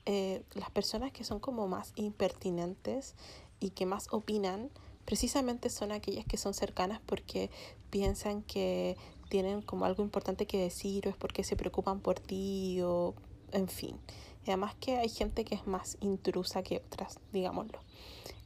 eh, 0.06 0.42
las 0.54 0.70
personas 0.70 1.12
que 1.12 1.24
son 1.24 1.40
como 1.40 1.68
más 1.68 1.92
impertinentes 1.96 3.14
y 3.60 3.70
que 3.70 3.86
más 3.86 4.08
opinan 4.12 4.70
precisamente 5.04 5.70
son 5.70 5.92
aquellas 5.92 6.26
que 6.26 6.36
son 6.36 6.54
cercanas 6.54 7.00
porque 7.06 7.50
piensan 7.90 8.42
que 8.42 8.96
tienen 9.28 9.62
como 9.62 9.84
algo 9.84 10.02
importante 10.02 10.46
que 10.46 10.58
decir 10.58 11.06
o 11.06 11.10
es 11.10 11.16
porque 11.16 11.44
se 11.44 11.56
preocupan 11.56 12.00
por 12.00 12.20
ti 12.20 12.80
o 12.82 13.14
en 13.52 13.68
fin. 13.68 13.98
Y 14.46 14.50
además 14.50 14.74
que 14.74 14.98
hay 14.98 15.08
gente 15.08 15.44
que 15.44 15.54
es 15.54 15.66
más 15.66 15.96
intrusa 16.00 16.62
que 16.62 16.76
otras, 16.78 17.18
digámoslo. 17.32 17.80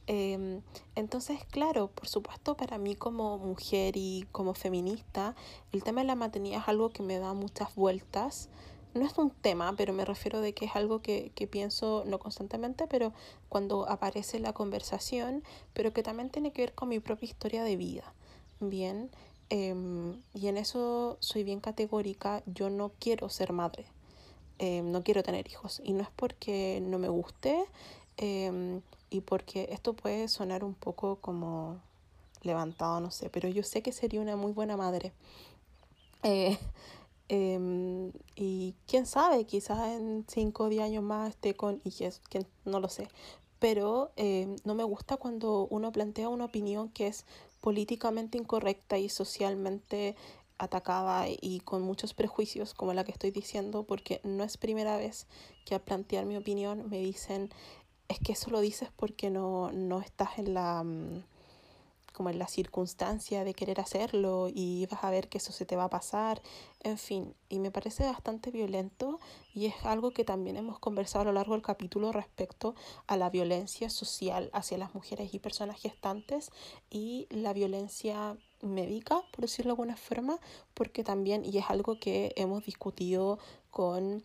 Em, 0.05 0.61
entonces, 0.95 1.45
claro, 1.45 1.87
por 1.87 2.07
supuesto, 2.07 2.57
para 2.57 2.77
mí 2.77 2.95
como 2.95 3.37
mujer 3.37 3.95
y 3.95 4.27
como 4.31 4.53
feminista, 4.53 5.35
el 5.71 5.83
tema 5.83 6.01
de 6.01 6.07
la 6.07 6.15
maternidad 6.15 6.61
es 6.61 6.67
algo 6.67 6.89
que 6.89 7.03
me 7.03 7.19
da 7.19 7.33
muchas 7.33 7.73
vueltas. 7.75 8.49
No 8.93 9.05
es 9.05 9.17
un 9.17 9.31
tema, 9.31 9.73
pero 9.75 9.91
me 9.93 10.05
refiero 10.05 10.39
de 10.39 10.53
que 10.53 10.65
es 10.65 10.75
algo 10.75 11.01
que, 11.01 11.31
que 11.33 11.47
pienso 11.47 12.03
no 12.05 12.19
constantemente, 12.19 12.85
pero 12.87 13.11
cuando 13.49 13.89
aparece 13.89 14.39
la 14.39 14.53
conversación, 14.53 15.43
pero 15.73 15.93
que 15.93 16.03
también 16.03 16.29
tiene 16.29 16.51
que 16.51 16.61
ver 16.61 16.73
con 16.73 16.89
mi 16.89 16.99
propia 16.99 17.27
historia 17.27 17.63
de 17.63 17.75
vida. 17.75 18.13
Bien, 18.59 19.09
em, 19.49 20.21
y 20.35 20.47
en 20.47 20.57
eso 20.57 21.17
soy 21.21 21.43
bien 21.43 21.59
categórica, 21.59 22.43
yo 22.45 22.69
no 22.69 22.91
quiero 22.99 23.29
ser 23.29 23.51
madre. 23.51 23.85
Em, 24.59 24.91
no 24.91 25.03
quiero 25.03 25.23
tener 25.23 25.47
hijos. 25.47 25.81
Y 25.83 25.93
no 25.93 26.03
es 26.03 26.09
porque 26.15 26.79
no 26.81 26.99
me 26.99 27.09
guste 27.09 27.65
em, 28.17 28.81
y 29.09 29.21
porque 29.21 29.69
esto 29.71 29.93
puede 29.93 30.27
sonar 30.27 30.63
un 30.63 30.75
poco 30.75 31.17
como 31.17 31.79
levantado, 32.43 32.99
no 32.99 33.11
sé, 33.11 33.29
pero 33.29 33.49
yo 33.49 33.63
sé 33.63 33.81
que 33.81 33.91
sería 33.91 34.21
una 34.21 34.35
muy 34.35 34.51
buena 34.53 34.77
madre. 34.77 35.13
Em, 37.35 38.11
y 38.35 38.75
quién 38.85 39.07
sabe, 39.07 39.45
quizás 39.45 39.79
en 39.87 40.23
5 40.27 40.65
o 40.65 40.69
10 40.69 40.83
años 40.83 41.03
más 41.03 41.31
esté 41.31 41.55
con 41.55 41.81
hijos, 41.83 42.21
que 42.29 42.45
no 42.63 42.79
lo 42.79 42.89
sé. 42.89 43.07
Pero 43.57 44.11
no 44.65 44.75
me 44.75 44.83
gusta 44.83 45.17
cuando 45.17 45.65
uno 45.71 45.91
plantea 45.91 46.29
una 46.29 46.45
opinión 46.45 46.89
que 46.89 47.07
es 47.07 47.25
políticamente 47.59 48.37
incorrecta 48.37 48.99
y 48.99 49.09
socialmente 49.09 50.15
atacada 50.59 51.25
y 51.27 51.61
con 51.61 51.81
muchos 51.81 52.13
prejuicios 52.13 52.75
como 52.75 52.93
la 52.93 53.03
que 53.03 53.11
estoy 53.11 53.31
diciendo 53.31 53.81
porque 53.83 54.21
no 54.23 54.43
es 54.43 54.57
primera 54.57 54.97
vez 54.97 55.25
que 55.65 55.73
al 55.73 55.81
plantear 55.81 56.25
mi 56.25 56.37
opinión 56.37 56.87
me 56.89 56.99
dicen 56.99 57.49
es 58.09 58.19
que 58.19 58.33
eso 58.33 58.51
lo 58.51 58.61
dices 58.61 58.89
porque 58.95 59.31
no, 59.31 59.71
no 59.71 60.01
estás 60.01 60.37
en 60.37 60.53
la 60.53 60.83
mm, 60.83 61.23
como 62.13 62.29
en 62.29 62.39
la 62.39 62.47
circunstancia 62.47 63.43
de 63.43 63.53
querer 63.53 63.79
hacerlo 63.79 64.47
y 64.53 64.87
vas 64.89 65.03
a 65.03 65.09
ver 65.09 65.27
que 65.27 65.39
eso 65.39 65.51
se 65.51 65.65
te 65.65 65.75
va 65.75 65.85
a 65.85 65.89
pasar, 65.89 66.41
en 66.81 66.97
fin, 66.97 67.35
y 67.49 67.59
me 67.59 67.71
parece 67.71 68.05
bastante 68.05 68.51
violento 68.51 69.19
y 69.53 69.65
es 69.65 69.75
algo 69.83 70.11
que 70.11 70.23
también 70.23 70.57
hemos 70.57 70.79
conversado 70.79 71.23
a 71.23 71.25
lo 71.25 71.33
largo 71.33 71.53
del 71.53 71.61
capítulo 71.61 72.11
respecto 72.11 72.75
a 73.07 73.17
la 73.17 73.29
violencia 73.29 73.89
social 73.89 74.49
hacia 74.53 74.77
las 74.77 74.93
mujeres 74.95 75.33
y 75.33 75.39
personas 75.39 75.81
gestantes 75.81 76.51
y 76.89 77.27
la 77.29 77.53
violencia 77.53 78.37
médica, 78.61 79.21
por 79.31 79.41
decirlo 79.41 79.69
de 79.69 79.73
alguna 79.73 79.97
forma, 79.97 80.39
porque 80.73 81.03
también, 81.03 81.43
y 81.45 81.57
es 81.57 81.65
algo 81.69 81.99
que 81.99 82.33
hemos 82.35 82.65
discutido 82.65 83.39
con 83.69 84.23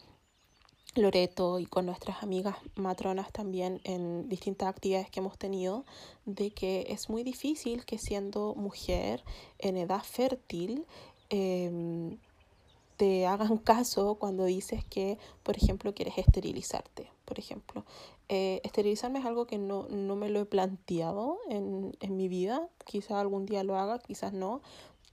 Loreto 0.98 1.58
y 1.58 1.66
con 1.66 1.86
nuestras 1.86 2.22
amigas 2.22 2.56
matronas 2.74 3.32
también 3.32 3.80
en 3.84 4.28
distintas 4.28 4.68
actividades 4.68 5.10
que 5.10 5.20
hemos 5.20 5.38
tenido, 5.38 5.84
de 6.26 6.50
que 6.50 6.86
es 6.88 7.08
muy 7.08 7.22
difícil 7.22 7.84
que 7.84 7.98
siendo 7.98 8.54
mujer 8.54 9.24
en 9.58 9.76
edad 9.76 10.02
fértil 10.02 10.86
em, 11.30 12.18
te 12.96 13.26
hagan 13.26 13.56
caso 13.72 14.16
cuando 14.16 14.44
dices 14.44 14.84
que, 14.84 15.18
por 15.42 15.56
ejemplo, 15.56 15.94
quieres 15.94 16.18
esterilizarte. 16.18 17.10
Por 17.24 17.38
ejemplo, 17.38 17.84
eh, 18.28 18.60
esterilizarme 18.64 19.18
es 19.20 19.24
algo 19.24 19.46
que 19.46 19.58
no, 19.58 19.86
no 19.88 20.16
me 20.16 20.28
lo 20.30 20.40
he 20.40 20.44
planteado 20.46 21.38
en, 21.48 21.96
en 22.00 22.16
mi 22.16 22.28
vida. 22.28 22.68
Quizás 22.84 23.12
algún 23.12 23.46
día 23.46 23.64
lo 23.64 23.76
haga, 23.76 23.98
quizás 23.98 24.32
no. 24.32 24.62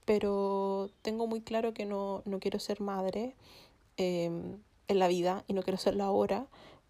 Pero 0.04 0.90
tengo 1.02 1.26
muy 1.26 1.40
claro 1.40 1.74
que 1.74 1.84
no, 1.84 2.22
no 2.24 2.40
quiero 2.40 2.58
ser 2.58 2.80
madre. 2.80 3.34
Em, 3.96 4.58
en 4.88 4.98
la 4.98 5.08
vida 5.08 5.44
y 5.46 5.52
no 5.52 5.62
quiero 5.62 5.76
hacerlo 5.76 6.04
ahora 6.04 6.46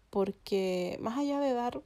porque 0.09 0.97
más 1.01 1.17
allá 1.17 1.39
de 1.39 1.53
dar 1.53 1.81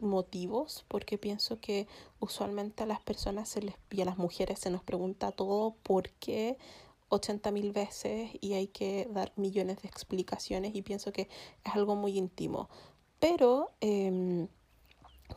motivos, 0.00 0.84
porque 0.88 1.18
pienso 1.18 1.60
que 1.60 1.86
usualmente 2.18 2.82
a 2.82 2.86
las 2.86 3.00
personas 3.00 3.48
se 3.48 3.62
les, 3.62 3.74
y 3.90 4.00
a 4.00 4.04
las 4.04 4.18
mujeres 4.18 4.58
se 4.58 4.70
nos 4.70 4.82
pregunta 4.82 5.32
todo 5.32 5.74
por 5.82 6.10
qué 6.10 6.58
80 7.10 7.50
mil 7.50 7.72
veces 7.72 8.30
y 8.40 8.54
hay 8.54 8.68
que 8.68 9.08
dar 9.10 9.32
millones 9.36 9.82
de 9.82 9.88
explicaciones 9.88 10.74
y 10.74 10.82
pienso 10.82 11.12
que 11.12 11.28
es 11.64 11.74
algo 11.74 11.96
muy 11.96 12.16
íntimo. 12.16 12.68
Pero 13.18 13.70
em, 13.80 14.48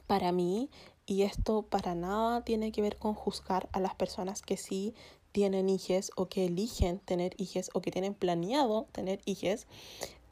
para 0.07 0.31
mí, 0.31 0.69
y 1.05 1.23
esto 1.23 1.63
para 1.63 1.95
nada 1.95 2.43
tiene 2.43 2.71
que 2.71 2.81
ver 2.81 2.97
con 2.97 3.13
juzgar 3.13 3.69
a 3.73 3.79
las 3.79 3.95
personas 3.95 4.41
que 4.41 4.55
sí 4.55 4.93
tienen 5.33 5.67
hijos 5.67 6.11
o 6.15 6.27
que 6.27 6.45
eligen 6.45 6.99
tener 6.99 7.33
hijos 7.37 7.69
o 7.73 7.81
que 7.81 7.91
tienen 7.91 8.13
planeado 8.13 8.87
tener 8.93 9.19
hijos, 9.25 9.67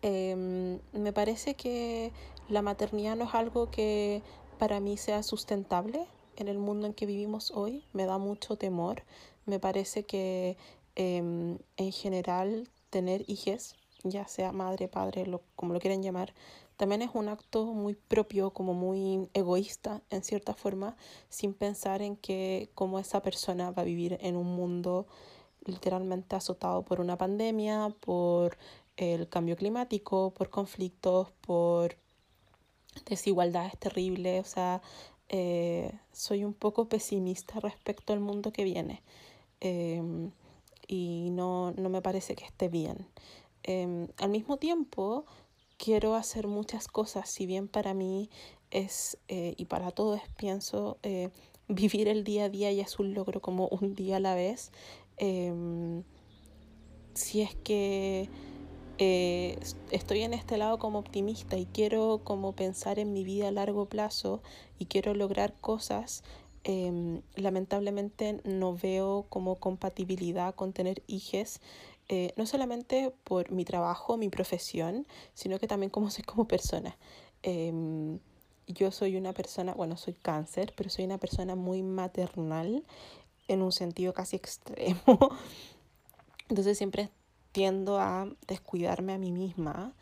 em, 0.01 0.79
me 0.93 1.11
parece 1.11 1.55
que 1.55 2.13
la 2.47 2.61
maternidad 2.61 3.17
no 3.17 3.25
es 3.25 3.33
algo 3.33 3.69
que 3.69 4.21
para 4.57 4.79
mí 4.79 4.95
sea 4.95 5.23
sustentable 5.23 6.05
en 6.37 6.47
el 6.47 6.59
mundo 6.59 6.87
en 6.87 6.93
que 6.93 7.05
vivimos 7.05 7.51
hoy. 7.51 7.83
Me 7.93 8.05
da 8.05 8.17
mucho 8.17 8.55
temor, 8.55 9.03
me 9.45 9.59
parece 9.59 10.03
que 10.03 10.55
em, 10.95 11.57
en 11.77 11.91
general 11.91 12.69
tener 12.89 13.23
hijos, 13.27 13.75
ya 14.03 14.27
sea 14.27 14.51
madre, 14.51 14.87
padre, 14.87 15.25
lo, 15.25 15.41
como 15.55 15.73
lo 15.73 15.79
quieran 15.79 16.03
llamar, 16.03 16.33
también 16.78 17.01
es 17.01 17.11
un 17.13 17.30
acto 17.30 17.65
muy 17.65 17.95
propio, 17.95 18.51
como 18.51 18.74
muy 18.74 19.30
egoísta 19.34 20.01
en 20.09 20.24
cierta 20.24 20.53
forma, 20.53 20.97
sin 21.30 21.53
pensar 21.53 22.01
en 22.01 22.15
que 22.15 22.69
cómo 22.74 22.99
esa 22.99 23.22
persona 23.22 23.72
va 23.72 23.84
a 23.84 23.86
vivir 23.86 24.17
en 24.22 24.36
un 24.36 24.55
mundo 24.55 25.07
literalmente 25.65 26.36
azotado 26.36 26.84
por 26.84 26.99
una 26.99 27.17
pandemia, 27.17 27.95
por 27.99 28.57
el 28.97 29.30
cambio 29.30 29.55
climático, 29.55 30.32
por 30.32 30.49
conflictos, 30.49 31.32
por 31.41 31.95
desigualdades 33.05 33.78
terribles. 33.78 34.45
O 34.45 34.49
sea, 34.49 34.82
eh, 35.30 35.91
soy 36.11 36.43
un 36.43 36.53
poco 36.53 36.89
pesimista 36.89 37.59
respecto 37.59 38.13
al 38.13 38.19
mundo 38.19 38.51
que 38.51 38.63
viene 38.63 39.01
em, 39.61 40.32
y 40.88 41.30
no, 41.32 41.72
no, 41.72 41.89
me 41.89 42.01
parece 42.01 42.36
que 42.36 42.45
esté 42.45 42.67
bien. 42.67 43.07
Em, 43.63 44.07
al 44.17 44.30
mismo 44.30 44.57
tiempo, 44.57 45.26
quiero 45.82 46.13
hacer 46.13 46.47
muchas 46.47 46.88
cosas, 46.88 47.27
si 47.27 47.47
bien 47.47 47.67
para 47.67 47.95
mí 47.95 48.29
es, 48.69 49.17
eh, 49.27 49.55
y 49.57 49.65
para 49.65 49.89
todos 49.89 50.21
pienso, 50.38 50.99
eh, 51.01 51.29
vivir 51.67 52.07
el 52.07 52.23
día 52.23 52.45
a 52.45 52.49
día 52.49 52.71
ya 52.71 52.84
es 52.84 52.99
un 52.99 53.15
logro 53.15 53.41
como 53.41 53.67
un 53.67 53.95
día 53.95 54.17
a 54.17 54.19
la 54.19 54.36
vez. 54.36 54.71
Em, 55.17 56.03
si 57.15 57.41
es 57.41 57.55
que 57.55 58.29
eh, 58.99 59.57
estoy 59.89 60.21
en 60.21 60.34
este 60.36 60.57
lado 60.57 60.77
como 60.77 60.99
optimista 60.99 61.57
y 61.57 61.65
quiero 61.65 62.21
como 62.23 62.53
pensar 62.53 62.99
en 62.99 63.11
mi 63.11 63.23
vida 63.23 63.47
a 63.47 63.51
largo 63.51 63.88
plazo 63.88 64.43
y 64.77 64.86
quiero 64.86 65.15
lograr 65.15 65.53
cosas, 65.61 66.23
em, 66.63 67.21
lamentablemente 67.36 68.39
no 68.43 68.75
veo 68.75 69.25
como 69.29 69.55
compatibilidad 69.55 70.53
con 70.53 70.73
tener 70.73 71.01
hijos 71.07 71.59
eh, 72.09 72.33
no 72.35 72.45
solamente 72.45 73.13
por 73.23 73.51
mi 73.51 73.65
trabajo, 73.65 74.17
mi 74.17 74.29
profesión, 74.29 75.07
sino 75.33 75.59
que 75.59 75.67
también 75.67 75.89
como 75.89 76.09
soy 76.11 76.23
como 76.23 76.47
persona. 76.47 76.97
Em, 77.43 78.19
yo 78.67 78.91
soy 78.91 79.15
una 79.15 79.33
persona, 79.33 79.73
bueno, 79.73 79.97
soy 79.97 80.13
cáncer, 80.13 80.73
pero 80.75 80.89
soy 80.89 81.05
una 81.05 81.17
persona 81.17 81.55
muy 81.55 81.83
maternal 81.83 82.83
en 83.47 83.61
un 83.61 83.71
sentido 83.71 84.13
casi 84.13 84.35
extremo. 84.37 85.19
Entonces 86.49 86.77
siempre 86.77 87.09
tiendo 87.51 87.99
a 87.99 88.29
descuidarme 88.47 89.13
a 89.13 89.17
mí 89.17 89.31
misma 89.31 89.93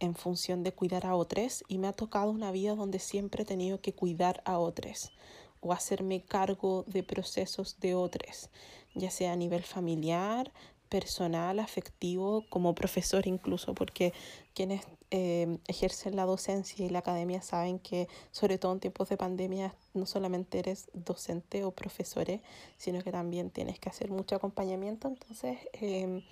en 0.00 0.14
función 0.14 0.62
de 0.62 0.72
cuidar 0.72 1.06
a 1.06 1.14
otros 1.14 1.64
y 1.68 1.78
me 1.78 1.88
ha 1.88 1.92
tocado 1.92 2.30
una 2.30 2.52
vida 2.52 2.74
donde 2.74 2.98
siempre 2.98 3.42
he 3.42 3.46
tenido 3.46 3.80
que 3.80 3.94
cuidar 3.94 4.42
a 4.44 4.58
otros 4.58 5.12
o 5.60 5.72
hacerme 5.72 6.22
cargo 6.22 6.84
de 6.86 7.02
procesos 7.02 7.80
de 7.80 7.94
otros, 7.94 8.50
ya 8.94 9.10
sea 9.10 9.32
a 9.32 9.36
nivel 9.36 9.64
familiar, 9.64 10.52
personal, 10.88 11.58
afectivo, 11.58 12.44
como 12.48 12.74
profesor 12.74 13.26
incluso, 13.26 13.74
porque 13.74 14.12
quienes 14.54 14.82
eh, 15.10 15.58
ejercen 15.68 16.16
la 16.16 16.26
docencia 16.26 16.84
y 16.84 16.90
la 16.90 16.98
academia 16.98 17.40
saben 17.40 17.78
que, 17.78 18.08
sobre 18.30 18.58
todo 18.58 18.72
en 18.72 18.80
tiempos 18.80 19.08
de 19.08 19.16
pandemia, 19.16 19.74
no 19.94 20.06
solamente 20.06 20.58
eres 20.58 20.90
docente 20.92 21.64
o 21.64 21.70
profesores, 21.70 22.40
sino 22.76 23.02
que 23.02 23.12
también 23.12 23.50
tienes 23.50 23.78
que 23.78 23.88
hacer 23.88 24.10
mucho 24.10 24.36
acompañamiento. 24.36 25.08
Entonces, 25.08 25.58
em, 25.72 26.22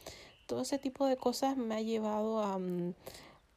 todo 0.47 0.63
ese 0.63 0.79
tipo 0.79 1.07
de 1.07 1.17
cosas 1.17 1.57
me 1.57 1.75
ha 1.75 1.81
llevado 1.81 2.41
a, 2.41 2.59
mm, 2.59 2.95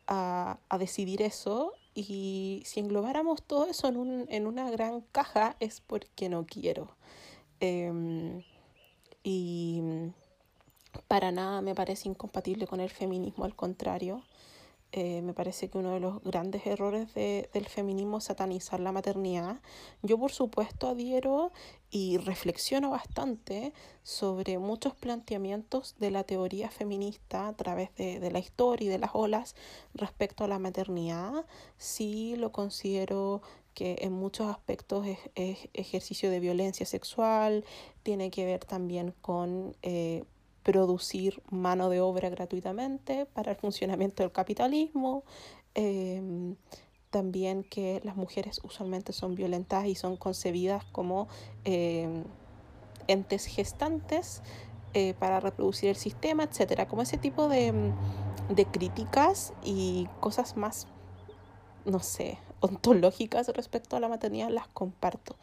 a, 0.08 0.60
a 0.70 0.78
decidir 0.78 1.22
eso. 1.22 1.74
Y 1.96 2.62
si 2.66 2.80
englobáramos 2.80 3.44
todo 3.44 3.66
eso 3.68 3.88
en, 3.88 3.98
un, 3.98 4.26
en 4.30 4.48
una 4.48 4.70
gran 4.72 5.02
caja, 5.12 5.56
es 5.60 5.82
porque 5.82 6.30
no 6.30 6.46
quiero. 6.46 6.96
Em, 7.60 8.44
y 9.24 9.82
para 11.08 11.32
nada 11.32 11.62
me 11.62 11.76
parece 11.76 12.10
incompatible 12.10 12.68
con 12.68 12.80
el 12.80 12.90
feminismo, 12.90 13.46
al 13.46 13.56
contrario. 13.56 14.24
Eh, 14.92 15.22
me 15.22 15.36
parece 15.36 15.70
que 15.70 15.78
uno 15.78 15.94
de 15.94 16.00
los 16.00 16.20
grandes 16.24 16.66
errores 16.66 17.14
de, 17.14 17.48
del 17.54 17.68
feminismo 17.68 18.18
es 18.18 18.24
satanizar 18.24 18.80
la 18.80 18.92
maternidad. 18.92 19.60
Yo 20.02 20.18
por 20.18 20.32
supuesto 20.32 20.88
adhiero 20.88 21.52
y 21.92 22.18
reflexiono 22.18 22.90
bastante 22.90 23.72
sobre 24.02 24.58
muchos 24.58 24.96
planteamientos 24.96 25.96
de 26.00 26.10
la 26.10 26.24
teoría 26.24 26.72
feminista 26.72 27.48
a 27.48 27.54
través 27.54 27.94
de, 27.98 28.20
de 28.20 28.32
la 28.32 28.40
historia 28.40 28.88
y 28.88 28.90
de 28.90 28.98
las 28.98 29.12
olas 29.14 29.56
respecto 29.94 30.44
a 30.44 30.48
la 30.48 30.58
maternidad. 30.58 31.46
Sí 31.78 32.36
lo 32.36 32.52
considero 32.52 33.44
que 33.76 33.98
en 34.02 34.14
muchos 34.14 34.48
aspectos 34.48 35.06
es, 35.06 35.20
es 35.36 35.70
ejercicio 35.74 36.32
de 36.32 36.40
violencia 36.40 36.88
sexual, 36.88 37.64
tiene 38.02 38.32
que 38.32 38.44
ver 38.44 38.66
también 38.66 39.14
con... 39.22 39.76
Eh, 39.84 40.24
producir 40.64 41.42
mano 41.50 41.90
de 41.90 42.02
obra 42.02 42.30
gratuitamente 42.30 43.26
para 43.26 43.52
el 43.52 43.58
funcionamiento 43.58 44.24
del 44.24 44.32
capitalismo. 44.32 45.24
Em, 45.76 46.56
también 47.10 47.64
que 47.64 48.02
las 48.04 48.16
mujeres 48.16 48.60
usualmente 48.64 49.14
son 49.14 49.36
violentadas 49.36 49.88
y 49.88 49.96
son 49.96 50.16
concebidas 50.18 50.84
como 50.86 51.28
em, 51.64 52.24
entes 53.08 53.46
gestantes 53.46 54.42
eh, 54.94 55.14
para 55.20 55.40
reproducir 55.40 55.90
el 55.90 55.96
sistema, 55.96 56.44
etcétera. 56.44 56.88
Como 56.88 57.02
ese 57.02 57.18
tipo 57.18 57.48
de, 57.48 57.92
de 58.50 58.66
críticas 58.66 59.54
y 59.64 60.08
cosas 60.20 60.58
más, 60.58 60.88
no 61.86 62.00
sé, 62.00 62.38
ontológicas 62.60 63.48
respecto 63.50 63.96
a 63.96 64.00
la 64.00 64.10
maternidad 64.10 64.50
las 64.50 64.68
comparto. 64.68 65.36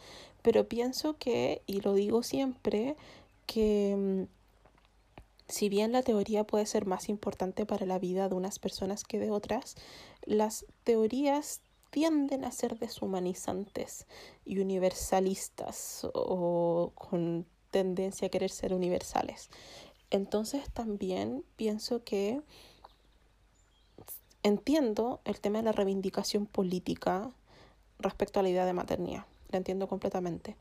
Pero 0.43 0.69
pienso 0.69 1.17
que, 1.19 1.63
y 1.67 1.81
lo 1.81 1.95
digo 1.95 2.23
siempre, 2.23 2.97
que 3.47 3.93
em, 3.93 4.27
si 5.49 5.69
bien 5.69 5.93
la 5.93 6.03
teoría 6.03 6.45
puede 6.45 6.67
ser 6.67 6.87
más 6.87 7.09
importante 7.09 7.67
para 7.67 7.87
la 7.87 7.99
vida 7.99 8.29
de 8.29 8.35
unas 8.35 8.59
personas 8.59 9.05
que 9.05 9.19
de 9.19 9.31
otras, 9.31 9.77
las 10.23 10.67
teorías 10.85 11.61
tienden 11.91 12.45
a 12.45 12.51
ser 12.51 12.79
deshumanizantes 12.79 14.07
y 14.45 14.59
universalistas 14.59 16.07
o 16.13 16.93
con 16.95 17.47
tendencia 17.71 18.27
a 18.27 18.31
querer 18.31 18.51
ser 18.51 18.75
universales. 18.75 19.51
Entonces 20.11 20.71
también 20.73 21.45
pienso 21.57 22.05
que 22.05 22.41
entiendo 24.43 25.21
el 25.25 25.41
tema 25.41 25.59
de 25.59 25.65
la 25.65 25.73
reivindicación 25.73 26.47
política 26.47 27.31
respecto 27.99 28.41
a 28.41 28.43
la 28.43 28.49
idea 28.49 28.67
de 28.67 28.73
maternidad, 28.73 29.27
la 29.49 29.59
entiendo 29.59 29.89
completamente, 29.89 30.57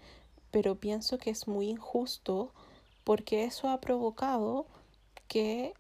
pero 0.51 0.75
pienso 0.75 1.17
que 1.17 1.29
es 1.29 1.47
muy 1.47 1.69
injusto 1.69 2.51
porque 3.05 3.45
eso 3.45 3.69
ha 3.69 3.79
provocado 3.79 4.65
que 5.29 5.73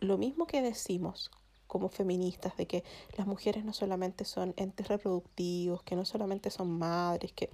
lo 0.00 0.16
mismo 0.16 0.46
que 0.46 0.62
decimos 0.62 1.30
como 1.66 1.88
feministas, 1.88 2.56
de 2.56 2.66
que 2.66 2.84
las 3.16 3.26
mujeres 3.26 3.64
no 3.64 3.72
solamente 3.72 4.24
son 4.24 4.54
entes 4.56 4.86
reproductivos, 4.88 5.82
que 5.82 5.96
no 5.96 6.04
solamente 6.04 6.50
son 6.50 6.78
madres, 6.78 7.32
que 7.32 7.50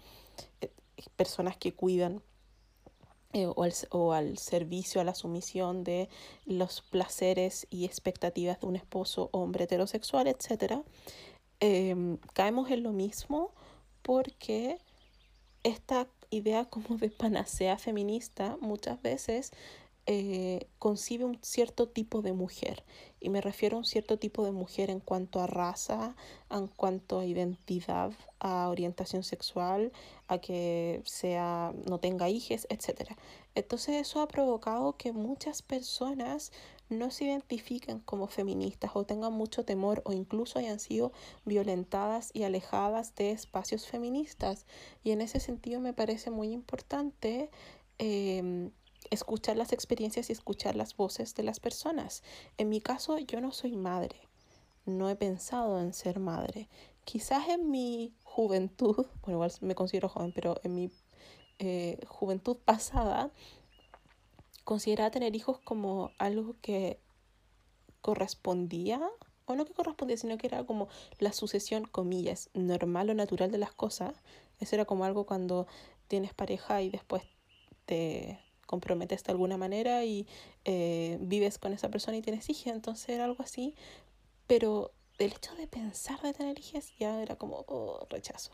eh, 0.60 0.70
personas 1.16 1.56
que 1.56 1.72
cuidan 1.72 2.22
eh, 3.32 3.46
o, 3.46 3.62
al, 3.62 3.72
o, 3.90 4.12
al, 4.12 4.36
servicio, 4.36 5.00
a 5.00 5.04
la 5.04 5.14
sumisión 5.14 5.84
de 5.84 6.10
los 6.44 6.82
placeres 6.82 7.66
y 7.70 7.86
expectativas 7.86 8.60
de 8.60 8.66
un 8.66 8.76
esposo 8.76 9.30
hombre 9.32 9.64
heterosexual, 9.64 10.26
etc., 10.26 10.82
em, 11.60 12.18
caemos 12.34 12.70
en 12.70 12.82
lo 12.82 12.92
mismo 12.92 13.52
porque 14.02 14.78
esta 15.62 16.08
idea 16.30 16.64
como 16.64 16.96
de 16.96 17.10
panacea 17.10 17.76
feminista 17.78 18.56
muchas 18.60 19.00
veces 19.02 19.52
eh, 20.06 20.66
concibe 20.78 21.24
un 21.24 21.38
cierto 21.42 21.88
tipo 21.88 22.22
de 22.22 22.32
mujer. 22.32 22.82
Y 23.20 23.28
me 23.28 23.40
refiero 23.40 23.76
a 23.76 23.78
un 23.80 23.84
cierto 23.84 24.18
tipo 24.18 24.44
de 24.44 24.50
mujer 24.50 24.90
en 24.90 24.98
cuanto 24.98 25.40
a 25.40 25.46
raza, 25.46 26.16
en 26.50 26.66
cuanto 26.68 27.20
a 27.20 27.26
identidad, 27.26 28.12
a 28.40 28.68
orientación 28.70 29.22
sexual, 29.22 29.92
a 30.26 30.38
que 30.38 31.02
sea, 31.04 31.72
no 31.88 32.00
tenga 32.00 32.28
hijos, 32.28 32.66
etc. 32.70 33.12
Entonces 33.54 33.96
eso 33.96 34.20
ha 34.20 34.26
provocado 34.26 34.96
que 34.96 35.12
muchas 35.12 35.62
personas 35.62 36.50
no 36.90 37.10
se 37.10 37.24
identifiquen 37.24 38.00
como 38.00 38.26
feministas 38.26 38.90
o 38.94 39.04
tengan 39.04 39.32
mucho 39.32 39.64
temor 39.64 40.02
o 40.04 40.12
incluso 40.12 40.58
hayan 40.58 40.80
sido 40.80 41.12
violentadas 41.44 42.30
y 42.34 42.42
alejadas 42.42 43.14
de 43.14 43.30
espacios 43.30 43.86
feministas. 43.86 44.66
Y 45.02 45.12
en 45.12 45.20
ese 45.20 45.40
sentido 45.40 45.80
me 45.80 45.94
parece 45.94 46.30
muy 46.30 46.52
importante 46.52 47.50
em, 47.98 48.72
escuchar 49.10 49.56
las 49.56 49.72
experiencias 49.72 50.28
y 50.28 50.32
escuchar 50.32 50.74
las 50.74 50.96
voces 50.96 51.34
de 51.34 51.44
las 51.44 51.60
personas. 51.60 52.22
En 52.58 52.68
mi 52.68 52.80
caso 52.80 53.18
yo 53.18 53.40
no 53.40 53.52
soy 53.52 53.76
madre, 53.76 54.16
no 54.84 55.08
he 55.08 55.16
pensado 55.16 55.80
en 55.80 55.94
ser 55.94 56.18
madre. 56.18 56.68
Quizás 57.04 57.48
en 57.48 57.70
mi 57.70 58.14
juventud, 58.24 59.06
bueno, 59.22 59.36
igual 59.36 59.52
me 59.60 59.74
considero 59.76 60.08
joven, 60.08 60.32
pero 60.34 60.60
en 60.64 60.74
mi 60.74 60.90
eh, 61.60 61.98
juventud 62.08 62.56
pasada 62.56 63.30
consideraba 64.64 65.10
tener 65.10 65.34
hijos 65.36 65.58
como 65.60 66.12
algo 66.18 66.56
que 66.60 66.98
correspondía, 68.00 69.00
o 69.46 69.54
no 69.54 69.64
que 69.64 69.74
correspondía, 69.74 70.16
sino 70.16 70.38
que 70.38 70.46
era 70.46 70.64
como 70.64 70.88
la 71.18 71.32
sucesión, 71.32 71.84
comillas, 71.84 72.50
normal 72.54 73.10
o 73.10 73.14
natural 73.14 73.50
de 73.50 73.58
las 73.58 73.72
cosas. 73.72 74.14
Eso 74.60 74.76
era 74.76 74.84
como 74.84 75.04
algo 75.04 75.26
cuando 75.26 75.66
tienes 76.08 76.34
pareja 76.34 76.82
y 76.82 76.90
después 76.90 77.22
te 77.86 78.38
comprometes 78.66 79.24
de 79.24 79.32
alguna 79.32 79.56
manera 79.56 80.04
y 80.04 80.28
eh, 80.64 81.18
vives 81.20 81.58
con 81.58 81.72
esa 81.72 81.88
persona 81.88 82.16
y 82.16 82.22
tienes 82.22 82.48
hijos, 82.48 82.68
entonces 82.68 83.08
era 83.08 83.24
algo 83.24 83.42
así, 83.42 83.74
pero 84.46 84.92
el 85.18 85.32
hecho 85.32 85.54
de 85.56 85.66
pensar 85.66 86.20
de 86.22 86.32
tener 86.32 86.58
hijos 86.58 86.92
ya 86.96 87.20
era 87.20 87.36
como 87.36 87.64
oh, 87.66 88.06
rechazo. 88.08 88.52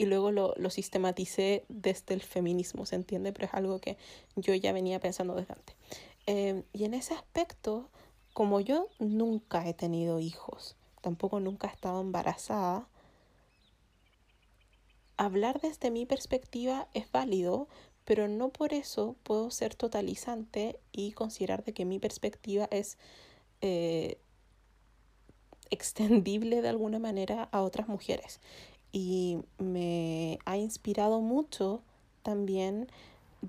Y 0.00 0.06
luego 0.06 0.32
lo, 0.32 0.70
sistematicé 0.70 1.66
desde 1.68 2.14
el 2.14 2.22
feminismo, 2.22 2.86
¿se 2.86 2.96
entiende? 2.96 3.34
Pero 3.34 3.48
es 3.48 3.52
algo 3.52 3.80
que 3.80 3.98
yo 4.34 4.54
ya 4.54 4.72
venía 4.72 4.98
pensando 4.98 5.34
desde 5.34 5.52
antes. 5.52 5.76
Em, 6.24 6.62
y 6.72 6.84
en 6.84 6.94
ese 6.94 7.12
aspecto, 7.12 7.90
como 8.32 8.60
yo 8.60 8.88
nunca 8.98 9.68
he 9.68 9.74
tenido 9.74 10.18
hijos, 10.18 10.74
tampoco 11.02 11.38
nunca 11.38 11.68
he 11.68 11.72
estado 11.72 12.00
embarazada, 12.00 12.88
hablar 15.18 15.60
desde 15.60 15.90
mi 15.90 16.06
perspectiva 16.06 16.88
es 16.94 17.12
válido, 17.12 17.68
pero 18.06 18.26
no 18.26 18.48
por 18.48 18.72
eso 18.72 19.16
puedo 19.22 19.50
ser 19.50 19.74
totalizante 19.74 20.80
y 20.92 21.12
considerar 21.12 21.62
de 21.62 21.74
que 21.74 21.84
mi 21.84 21.98
perspectiva 21.98 22.66
es 22.70 22.96
eh, 23.60 24.16
extendible 25.68 26.62
de 26.62 26.70
alguna 26.70 26.98
manera 26.98 27.50
a 27.52 27.60
otras 27.60 27.86
mujeres. 27.86 28.40
Y 28.92 29.38
me 29.58 30.38
ha 30.44 30.56
inspirado 30.56 31.20
mucho 31.20 31.82
también 32.22 32.88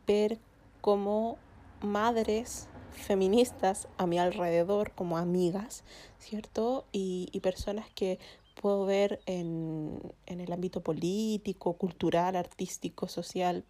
ver 0.08 0.39
cómo 0.82 1.38
madres 1.82 2.68
feministas 2.92 3.88
a 3.98 4.06
mi 4.06 4.20
alrededor 4.20 4.92
como 4.92 5.18
amigas, 5.18 5.84
¿cierto? 6.20 6.86
Y, 6.92 7.30
y 7.32 7.39
personas 7.39 7.89
que 7.96 8.20
puedo 8.62 8.86
ver 8.86 9.22
en, 9.26 10.00
en, 10.26 10.42
el 10.42 10.52
ámbito 10.52 10.82
político, 10.82 11.74
cultural, 11.74 12.36
artístico, 12.36 13.08
social, 13.08 13.64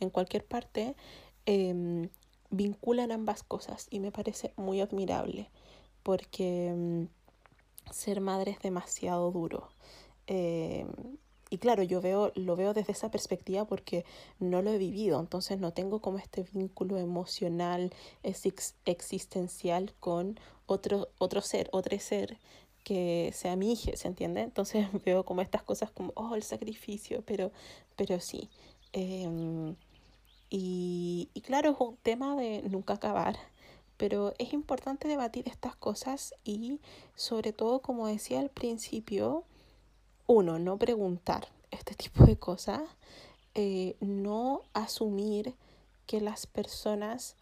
en 0.00 0.10
cualquier 0.10 0.44
parte, 0.44 0.96
eh, 1.46 2.08
vinculan 2.50 3.12
ambas 3.12 3.42
cosas 3.42 3.88
y 3.90 3.98
me 3.98 4.12
parece 4.12 4.52
muy 4.56 4.80
admirable 4.80 5.50
porque 6.02 6.72
mm, 6.74 7.92
ser 7.92 8.20
madre 8.20 8.52
es 8.52 8.60
demasiado 8.60 9.30
duro. 9.32 9.68
Eh, 10.26 10.86
y 11.50 11.58
claro, 11.58 11.82
yo 11.82 12.00
veo, 12.00 12.32
lo 12.34 12.56
veo 12.56 12.72
desde 12.72 12.92
esa 12.92 13.10
perspectiva 13.10 13.66
porque 13.66 14.06
no 14.38 14.62
lo 14.62 14.70
he 14.72 14.78
vivido, 14.78 15.20
entonces 15.20 15.58
no 15.58 15.72
tengo 15.74 16.00
como 16.00 16.16
este 16.16 16.46
vínculo 16.54 16.96
emocional, 16.96 17.92
existencial 18.22 19.92
con 20.00 20.40
otro, 20.66 21.08
otro 21.18 21.42
ser, 21.42 21.68
otro 21.72 21.98
ser 21.98 22.38
que 22.84 23.32
sea 23.34 23.54
mi 23.56 23.72
hija, 23.72 23.94
¿se 23.96 24.08
entiende? 24.08 24.40
Entonces 24.40 24.86
veo 25.04 25.24
como 25.24 25.42
estas 25.42 25.62
cosas 25.62 25.90
como, 25.90 26.12
oh, 26.16 26.34
el 26.36 26.42
sacrificio, 26.42 27.22
pero, 27.26 27.52
pero 27.96 28.18
sí. 28.18 28.48
Eh, 28.94 29.74
y, 30.48 31.28
y 31.34 31.40
claro, 31.42 31.72
es 31.72 31.76
un 31.80 31.96
tema 31.98 32.34
de 32.36 32.62
nunca 32.62 32.94
acabar 32.94 33.36
pero 34.02 34.34
es 34.38 34.52
importante 34.52 35.06
debatir 35.06 35.46
estas 35.48 35.76
cosas 35.76 36.34
y 36.42 36.80
sobre 37.14 37.52
todo, 37.52 37.82
como 37.82 38.08
decía 38.08 38.40
al 38.40 38.48
principio, 38.48 39.44
uno, 40.32 40.58
no 40.58 40.78
preguntar 40.78 41.48
este 41.70 41.94
tipo 42.02 42.24
de 42.24 42.36
cosas, 42.36 42.80
eh, 43.54 43.96
no 44.00 44.62
asumir 44.72 45.54
que 46.06 46.20
las 46.20 46.46
personas, 46.46 47.36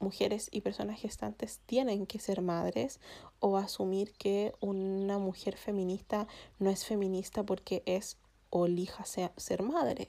mujeres 0.00 0.48
y 0.50 0.62
personas 0.62 1.00
gestantes, 1.00 1.60
tienen 1.66 2.06
que 2.06 2.18
ser 2.18 2.40
madres 2.40 2.98
o 3.40 3.56
asumir 3.56 4.12
que 4.12 4.54
una 4.60 5.18
mujer 5.18 5.56
feminista 5.56 6.26
no 6.58 6.70
es 6.70 6.84
feminista 6.86 7.42
porque 7.42 7.82
es 7.84 8.16
o 8.50 8.66
elija 8.66 9.04
ser 9.04 9.62
madre, 9.62 10.08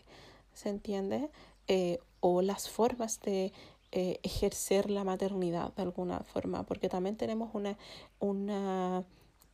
¿se 0.54 0.70
entiende? 0.70 1.30
Eh, 1.68 2.00
o 2.22 2.42
las 2.42 2.70
formas 2.70 3.20
de 3.22 3.52
eh, 3.92 4.20
ejercer 4.24 4.90
la 4.90 5.04
maternidad 5.04 5.74
de 5.74 5.82
alguna 5.82 6.20
forma, 6.22 6.64
porque 6.64 6.88
también 6.88 7.18
tenemos 7.18 7.50
una, 7.54 7.78
una 8.20 9.04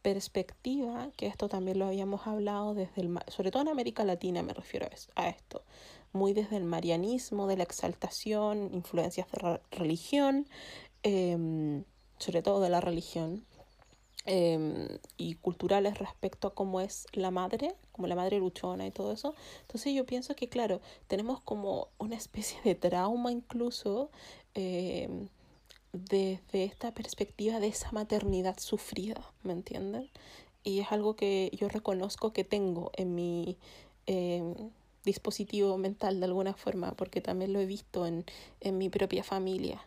perspectiva, 0.06 1.10
que 1.18 1.26
esto 1.26 1.50
también 1.50 1.80
lo 1.80 1.88
habíamos 1.88 2.28
hablado 2.28 2.76
desde 2.76 3.02
el, 3.02 3.18
sobre 3.28 3.50
todo 3.50 3.64
en 3.64 3.70
América 3.70 4.04
Latina 4.04 4.44
me 4.44 4.54
refiero 4.54 4.88
a 5.16 5.30
esto, 5.30 5.64
muy 6.14 6.34
desde 6.34 6.58
el 6.58 6.64
marianismo, 6.64 7.48
de 7.48 7.58
la 7.58 7.64
exaltación, 7.64 8.70
influencias 8.72 9.28
de 9.32 9.60
religión, 9.72 10.48
em, 11.02 11.86
sobre 12.20 12.44
todo 12.44 12.62
de 12.62 12.70
la 12.70 12.82
religión, 12.82 13.48
Em, 14.28 14.88
y 15.18 15.36
culturales 15.36 16.00
respecto 16.00 16.48
a 16.48 16.56
cómo 16.56 16.82
es 16.82 17.06
la 17.14 17.30
madre, 17.30 17.76
como 17.92 18.08
la 18.08 18.16
madre 18.16 18.40
luchona 18.40 18.88
y 18.88 18.92
todo 18.92 19.12
eso. 19.12 19.36
Entonces 19.62 19.94
yo 19.94 20.04
pienso 20.08 20.36
que, 20.36 20.50
claro, 20.50 20.82
tenemos 21.08 21.42
como 21.42 21.90
una 22.00 22.16
especie 22.16 22.60
de 22.64 22.74
trauma 22.74 23.32
incluso 23.32 24.10
em, 24.56 25.28
desde 26.04 26.64
esta 26.64 26.94
perspectiva 26.94 27.60
de 27.60 27.68
esa 27.68 27.92
maternidad 27.92 28.58
sufrida, 28.60 29.22
¿me 29.44 29.54
entienden? 29.54 30.10
Y 30.64 30.80
es 30.80 30.92
algo 30.92 31.16
que 31.16 31.52
yo 31.60 31.70
reconozco 31.70 32.34
que 32.34 32.44
tengo 32.44 32.92
en 32.96 33.16
mi 33.16 33.58
em, 34.08 34.54
dispositivo 35.04 35.78
mental 35.78 36.20
de 36.20 36.26
alguna 36.26 36.54
forma, 36.54 36.92
porque 36.94 37.22
también 37.22 37.54
lo 37.54 37.60
he 37.60 37.66
visto 37.66 38.06
en, 38.08 38.26
en 38.62 38.78
mi 38.78 38.90
propia 38.90 39.24
familia. 39.24 39.86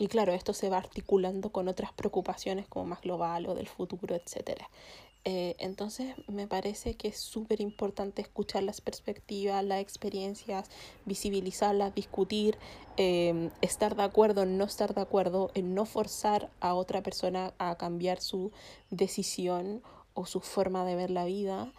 Y 0.00 0.08
claro, 0.08 0.32
esto 0.32 0.54
se 0.54 0.70
va 0.70 0.78
articulando 0.78 1.50
con 1.50 1.68
otras 1.68 1.92
preocupaciones 1.92 2.66
como 2.66 2.86
más 2.86 3.02
global 3.02 3.46
o 3.46 3.54
del 3.54 3.68
futuro, 3.68 4.14
etc. 4.14 4.62
Eh, 5.24 5.54
entonces 5.58 6.14
me 6.28 6.46
parece 6.46 6.94
que 6.94 7.08
es 7.08 7.18
súper 7.20 7.60
importante 7.60 8.22
escuchar 8.22 8.62
las 8.62 8.80
perspectivas, 8.80 9.62
las 9.62 9.80
experiencias, 9.80 10.70
visibilizarlas, 11.04 11.94
discutir, 11.94 12.56
eh, 12.96 13.50
estar 13.60 13.96
de 13.96 14.02
acuerdo, 14.02 14.46
no 14.46 14.64
estar 14.64 14.94
de 14.94 15.02
acuerdo, 15.02 15.50
en 15.54 15.74
no 15.74 15.84
forzar 15.84 16.50
a 16.60 16.74
otra 16.74 17.02
persona 17.02 17.52
a 17.58 17.76
cambiar 17.76 18.20
su 18.20 18.50
decisión 18.90 19.82
o 20.14 20.24
su 20.24 20.40
forma 20.40 20.84
de 20.84 20.96
ver 20.96 21.10
la 21.10 21.26
vida, 21.26 21.72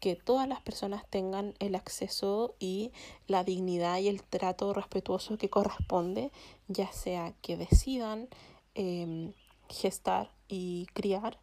que 0.00 0.14
todas 0.16 0.48
las 0.48 0.60
personas 0.60 1.04
tengan 1.08 1.54
el 1.58 1.74
acceso 1.74 2.54
y 2.58 2.92
la 3.26 3.44
dignidad 3.44 3.98
y 3.98 4.08
el 4.08 4.22
trato 4.22 4.72
respetuoso 4.72 5.38
que 5.38 5.50
corresponde, 5.50 6.32
ya 6.68 6.90
sea 6.92 7.34
que 7.42 7.56
decidan 7.56 8.28
em, 8.74 9.32
gestar 9.68 10.30
y 10.48 10.86
criar 10.92 11.38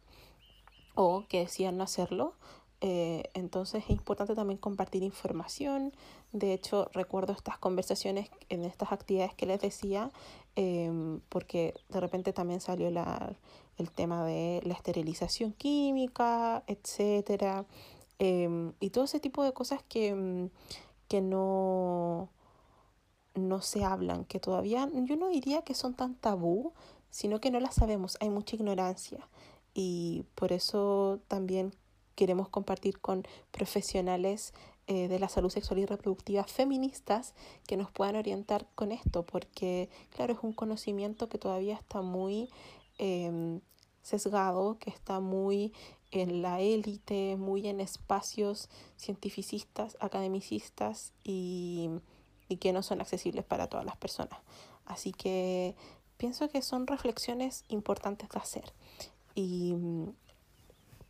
o 0.94 1.24
que 1.28 1.40
decidan 1.40 1.76
no 1.76 1.84
hacerlo. 1.84 2.34
Eh, 2.80 3.30
entonces 3.34 3.84
es 3.84 3.90
importante 3.90 4.34
también 4.34 4.58
compartir 4.58 5.02
información. 5.02 5.94
De 6.32 6.52
hecho, 6.52 6.90
recuerdo 6.92 7.32
estas 7.32 7.58
conversaciones 7.58 8.30
en 8.50 8.64
estas 8.64 8.92
actividades 8.92 9.34
que 9.34 9.46
les 9.46 9.60
decía, 9.60 10.10
em, 10.56 11.20
porque 11.28 11.74
de 11.88 12.00
repente 12.00 12.32
también 12.32 12.60
salió 12.60 12.90
la, 12.90 13.36
el 13.78 13.90
tema 13.90 14.24
de 14.24 14.60
la 14.64 14.74
esterilización 14.74 15.52
química, 15.52 16.62
etcétera. 16.66 17.64
Em, 18.18 18.72
y 18.80 18.90
todo 18.90 19.04
ese 19.04 19.20
tipo 19.20 19.42
de 19.44 19.52
cosas 19.52 19.82
que, 19.88 20.14
mm, 20.14 20.50
que 21.08 21.20
no, 21.20 22.28
no 23.34 23.60
se 23.62 23.84
hablan, 23.84 24.24
que 24.24 24.40
todavía 24.40 24.88
yo 24.92 25.16
no 25.16 25.28
diría 25.28 25.62
que 25.62 25.74
son 25.74 25.94
tan 25.94 26.14
tabú, 26.14 26.72
sino 27.10 27.40
que 27.40 27.50
no 27.50 27.60
las 27.60 27.76
sabemos, 27.76 28.16
hay 28.20 28.30
mucha 28.30 28.56
ignorancia. 28.56 29.28
Y 29.74 30.24
por 30.34 30.52
eso 30.52 31.20
también 31.28 31.74
queremos 32.14 32.48
compartir 32.48 33.00
con 33.00 33.26
profesionales 33.50 34.54
eh, 34.86 35.08
de 35.08 35.18
la 35.18 35.28
salud 35.28 35.50
sexual 35.50 35.80
y 35.80 35.86
reproductiva 35.86 36.44
feministas 36.44 37.34
que 37.66 37.76
nos 37.76 37.90
puedan 37.90 38.16
orientar 38.16 38.66
con 38.74 38.92
esto, 38.92 39.24
porque 39.24 39.88
claro, 40.10 40.34
es 40.34 40.40
un 40.42 40.52
conocimiento 40.52 41.28
que 41.28 41.38
todavía 41.38 41.74
está 41.74 42.02
muy 42.02 42.50
em, 42.98 43.60
sesgado, 44.02 44.78
que 44.78 44.90
está 44.90 45.20
muy 45.20 45.72
en 46.10 46.42
la 46.42 46.60
élite, 46.60 47.36
muy 47.36 47.66
en 47.66 47.80
espacios 47.80 48.68
cientificistas, 48.98 49.96
academicistas 50.00 51.12
y, 51.24 51.88
y 52.48 52.58
que 52.58 52.74
no 52.74 52.82
son 52.82 53.00
accesibles 53.00 53.44
para 53.44 53.68
todas 53.68 53.86
las 53.86 53.96
personas. 53.96 54.38
Así 54.84 55.12
que 55.12 55.74
pienso 56.18 56.48
que 56.50 56.60
son 56.60 56.86
reflexiones 56.86 57.64
importantes 57.68 58.28
de 58.28 58.38
hacer. 58.38 58.72
Y 59.34 59.74
mm, 59.74 60.14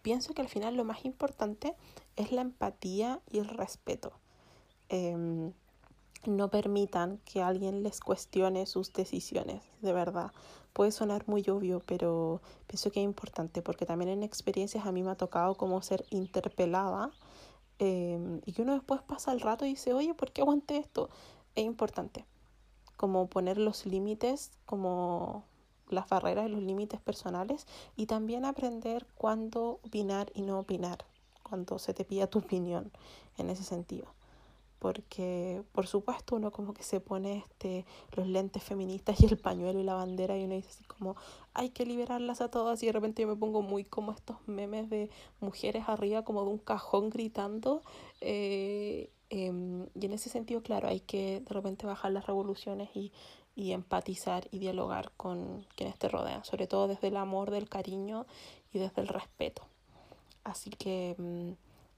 pienso 0.03 0.35
que 0.35 0.43
al 0.43 0.49
final 0.49 0.77
lo 0.77 0.85
más 0.85 1.05
importante 1.05 1.75
es 2.17 2.33
la 2.33 2.43
empatía 2.43 3.21
y 3.31 3.39
el 3.39 3.49
respeto. 3.49 4.13
Em, 4.89 5.53
no 6.27 6.49
permitan 6.49 7.19
que 7.25 7.43
alguien 7.43 7.83
les 7.83 8.01
cuestione 8.01 8.67
sus 8.67 8.93
decisiones, 8.93 9.63
de 9.83 9.93
verdad. 9.93 10.33
Puede 10.73 10.91
sonar 10.91 11.25
muy 11.29 11.43
obvio, 11.49 11.81
pero 11.87 12.41
pienso 12.67 12.91
que 12.91 13.01
es 13.01 13.05
importante 13.05 13.63
porque 13.63 13.87
también 13.87 14.11
en 14.11 14.23
experiencias 14.23 14.87
a 14.87 14.93
mí 14.93 15.03
me 15.03 15.11
ha 15.11 15.17
tocado 15.17 15.55
como 15.55 15.81
ser 15.83 16.05
interpelada 16.11 17.11
em, 17.79 18.41
y 18.47 18.53
que 18.53 18.63
uno 18.63 18.75
después 18.75 19.03
pasa 19.03 19.33
el 19.33 19.41
rato 19.41 19.65
y 19.67 19.71
dice, 19.71 19.93
oye, 19.93 20.15
¿por 20.15 20.33
qué 20.33 20.43
aguanté 20.43 20.79
esto? 20.79 21.11
Es 21.55 21.65
importante 21.65 22.25
como 22.97 23.29
poner 23.29 23.59
los 23.59 23.87
límites, 23.87 24.53
como 24.67 25.45
las 25.89 26.09
barreras 26.09 26.47
y 26.47 26.51
los 26.51 26.63
límites 26.63 27.01
personales 27.01 27.67
y 27.97 28.07
también 28.07 28.45
aprender 28.45 29.07
cuándo 29.17 29.81
opinar 29.83 30.31
y 30.35 30.43
no 30.43 30.59
opinar, 30.59 31.05
cuando 31.43 31.79
se 31.79 31.95
te 31.95 32.05
pida 32.05 32.27
tu 32.27 32.41
opinión 32.41 32.91
en 33.39 33.51
ese 33.51 33.65
sentido. 33.65 34.07
Porque 34.79 35.63
por 35.73 35.87
supuesto 35.87 36.37
uno 36.37 36.51
como 36.51 36.75
que 36.75 36.83
se 36.83 37.01
pone 37.01 37.39
este 37.39 37.87
los 38.13 38.27
lentes 38.27 38.63
feministas 38.63 39.19
y 39.23 39.27
el 39.27 39.39
pañuelo 39.39 39.81
y 39.81 39.85
la 39.85 39.95
bandera 39.95 40.37
y 40.37 40.45
uno 40.45 40.55
dice 40.55 40.69
así 40.71 40.85
como 40.85 41.17
hay 41.55 41.71
que 41.71 41.87
liberarlas 41.87 42.41
a 42.43 42.51
todas 42.51 42.83
y 42.83 42.87
de 42.87 42.93
repente 42.93 43.23
yo 43.23 43.29
me 43.29 43.37
pongo 43.37 43.63
muy 43.63 43.85
como 43.85 44.13
estos 44.13 44.37
memes 44.47 44.91
de 44.91 45.09
mujeres 45.41 45.85
arriba 45.87 46.23
como 46.23 46.43
de 46.45 46.51
un 46.51 46.59
cajón 46.59 47.09
gritando 47.09 47.83
eh, 48.21 49.11
em, 49.31 49.87
y 49.95 50.05
en 50.05 50.13
ese 50.13 50.29
sentido 50.29 50.63
claro 50.63 50.89
hay 50.89 51.01
que 51.01 51.41
de 51.41 51.55
repente 51.55 51.87
bajar 51.87 52.13
las 52.13 52.27
revoluciones 52.27 52.91
y, 52.95 53.11
y 53.55 53.73
empatizar 53.73 54.49
y 54.51 54.59
dialogar 54.59 55.13
con 55.17 55.67
quienes 55.77 55.99
te 55.99 56.09
rodean 56.09 56.45
sobre 56.45 56.67
todo 56.67 56.89
desde 56.89 57.09
el 57.09 57.17
amor 57.17 57.51
del 57.51 57.69
cariño 57.69 58.27
y 58.73 58.79
desde 58.79 59.03
el 59.03 59.09
respeto 59.09 59.63
así 60.45 60.71
que 60.71 61.57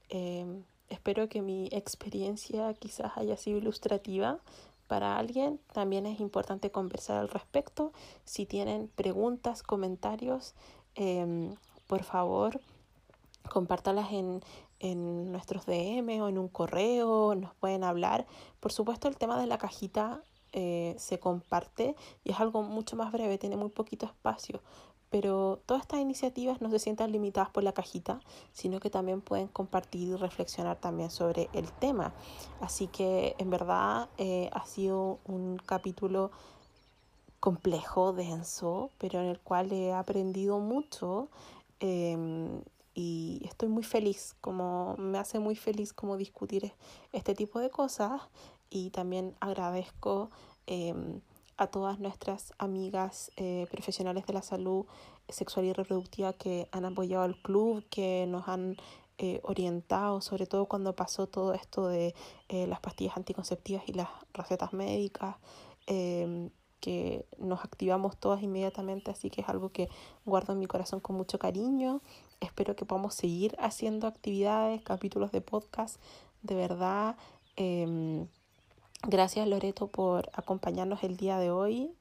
em, 0.09 0.63
Espero 0.89 1.27
que 1.27 1.41
mi 1.41 1.67
experiencia 1.71 2.73
quizás 2.73 3.17
haya 3.17 3.35
sido 3.35 3.57
ilustrativa 3.57 4.39
para 4.87 5.17
alguien. 5.17 5.59
También 5.73 6.05
es 6.05 6.21
importante 6.21 6.71
conversar 6.71 7.17
al 7.17 7.27
respecto. 7.27 7.91
Si 8.23 8.45
tienen 8.45 8.87
preguntas, 8.95 9.63
comentarios, 9.63 10.53
em, 10.95 11.55
por 11.87 12.03
favor, 12.03 12.61
compártalas 13.49 14.13
en, 14.13 14.41
en 14.79 15.31
nuestros 15.31 15.65
DM 15.65 16.21
o 16.21 16.29
en 16.29 16.37
un 16.37 16.47
correo, 16.47 17.35
nos 17.35 17.53
pueden 17.55 17.83
hablar. 17.83 18.25
Por 18.61 18.71
supuesto, 18.71 19.09
el 19.09 19.17
tema 19.17 19.39
de 19.39 19.47
la 19.47 19.57
cajita 19.57 20.23
eh, 20.59 20.95
se 20.97 21.19
comparte 21.19 21.95
y 22.23 22.31
es 22.31 22.39
algo 22.39 22.63
mucho 22.63 22.95
más 22.95 23.11
breve, 23.11 23.37
tiene 23.37 23.57
muy 23.57 23.69
poquito 23.69 24.07
espacio, 24.07 24.59
pero 25.11 25.59
todas 25.67 25.83
estas 25.83 25.99
iniciativas 25.99 26.61
no 26.61 26.71
se 26.71 26.79
sientan 26.79 27.11
limitadas 27.11 27.51
por 27.51 27.61
la 27.61 27.73
cajita, 27.73 28.21
sino 28.53 28.79
que 28.79 28.89
también 28.89 29.21
pueden 29.21 29.49
compartir 29.49 30.07
y 30.09 30.15
reflexionar 30.15 30.77
también 30.77 31.11
sobre 31.11 31.47
el 31.53 31.71
tema. 31.73 32.11
Así 32.59 32.87
que 32.87 33.35
en 33.37 33.51
verdad 33.51 34.09
eh, 34.17 34.49
ha 34.51 34.65
sido 34.65 35.19
un 35.25 35.57
capítulo 35.63 36.31
complejo, 37.39 38.13
denso, 38.13 38.89
pero 38.97 39.19
en 39.19 39.27
el 39.27 39.39
cual 39.39 39.71
he 39.71 39.93
aprendido 39.93 40.57
mucho 40.57 41.29
em, 41.79 42.63
y 42.95 43.43
estoy 43.45 43.69
muy 43.69 43.83
feliz, 43.83 44.35
como 44.41 44.95
me 44.97 45.19
hace 45.19 45.37
muy 45.37 45.55
feliz 45.55 45.93
como 45.93 46.17
discutir 46.17 46.73
este 47.13 47.35
tipo 47.35 47.59
de 47.59 47.69
cosas 47.69 48.23
y 48.69 48.89
también 48.91 49.35
agradezco 49.39 50.29
em, 50.65 51.21
a 51.57 51.67
todas 51.67 51.99
nuestras 51.99 52.53
amigas 52.57 53.31
eh, 53.35 53.65
profesionales 53.71 54.25
de 54.25 54.33
la 54.33 54.41
salud 54.41 54.85
sexual 55.27 55.65
y 55.65 55.73
reproductiva 55.73 56.33
que 56.33 56.67
han 56.71 56.85
apoyado 56.85 57.23
al 57.23 57.35
club, 57.41 57.83
que 57.89 58.25
nos 58.27 58.47
han 58.47 58.77
eh, 59.17 59.39
orientado, 59.43 60.21
sobre 60.21 60.45
todo 60.45 60.67
cuando 60.67 60.95
pasó 60.95 61.27
todo 61.27 61.53
esto 61.53 61.87
de 61.87 62.13
eh, 62.49 62.67
las 62.67 62.79
pastillas 62.79 63.17
anticonceptivas 63.17 63.83
y 63.87 63.93
las 63.93 64.09
recetas 64.33 64.73
médicas, 64.73 65.37
em, 65.87 66.51
que 66.79 67.25
nos 67.39 67.65
activamos 67.65 68.17
todas 68.17 68.43
inmediatamente, 68.43 69.09
así 69.09 69.31
que 69.31 69.41
es 69.41 69.49
algo 69.49 69.69
que 69.69 69.89
guardo 70.25 70.53
en 70.53 70.59
mi 70.59 70.67
corazón 70.67 70.99
con 70.99 71.15
mucho 71.15 71.39
cariño. 71.39 72.01
Espero 72.39 72.75
que 72.75 72.85
podamos 72.85 73.15
seguir 73.15 73.55
haciendo 73.59 74.05
actividades, 74.05 74.83
capítulos 74.83 75.31
de 75.31 75.41
podcast, 75.41 75.99
de 76.43 76.53
verdad. 76.53 77.17
Gracias 79.03 79.47
Loreto 79.47 79.87
por 79.87 80.29
acompañarnos 80.33 81.03
el 81.03 81.17
día 81.17 81.37
de 81.37 81.51
hoy. 81.51 81.91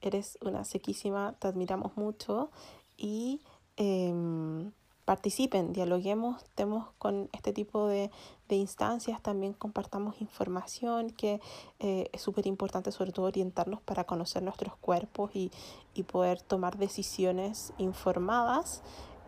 Eres 0.00 0.38
una 0.40 0.64
sequísima, 0.64 1.34
te 1.38 1.48
admiramos 1.48 1.96
mucho 1.96 2.50
y 2.96 3.40
em, 3.76 4.70
participen, 5.04 5.72
dialoguemos, 5.72 6.42
estemos 6.42 6.88
con 6.98 7.28
este 7.32 7.52
tipo 7.52 7.86
de, 7.88 8.10
de 8.48 8.56
instancias, 8.56 9.20
también 9.20 9.52
compartamos 9.52 10.20
información 10.20 11.10
que 11.10 11.40
eh, 11.80 12.08
es 12.12 12.22
súper 12.22 12.46
importante 12.46 12.92
sobre 12.92 13.12
todo 13.12 13.26
orientarnos 13.26 13.80
para 13.82 14.04
conocer 14.04 14.42
nuestros 14.42 14.76
cuerpos 14.76 15.32
y, 15.34 15.50
y 15.92 16.04
poder 16.04 16.40
tomar 16.40 16.78
decisiones 16.78 17.72
informadas 17.78 18.82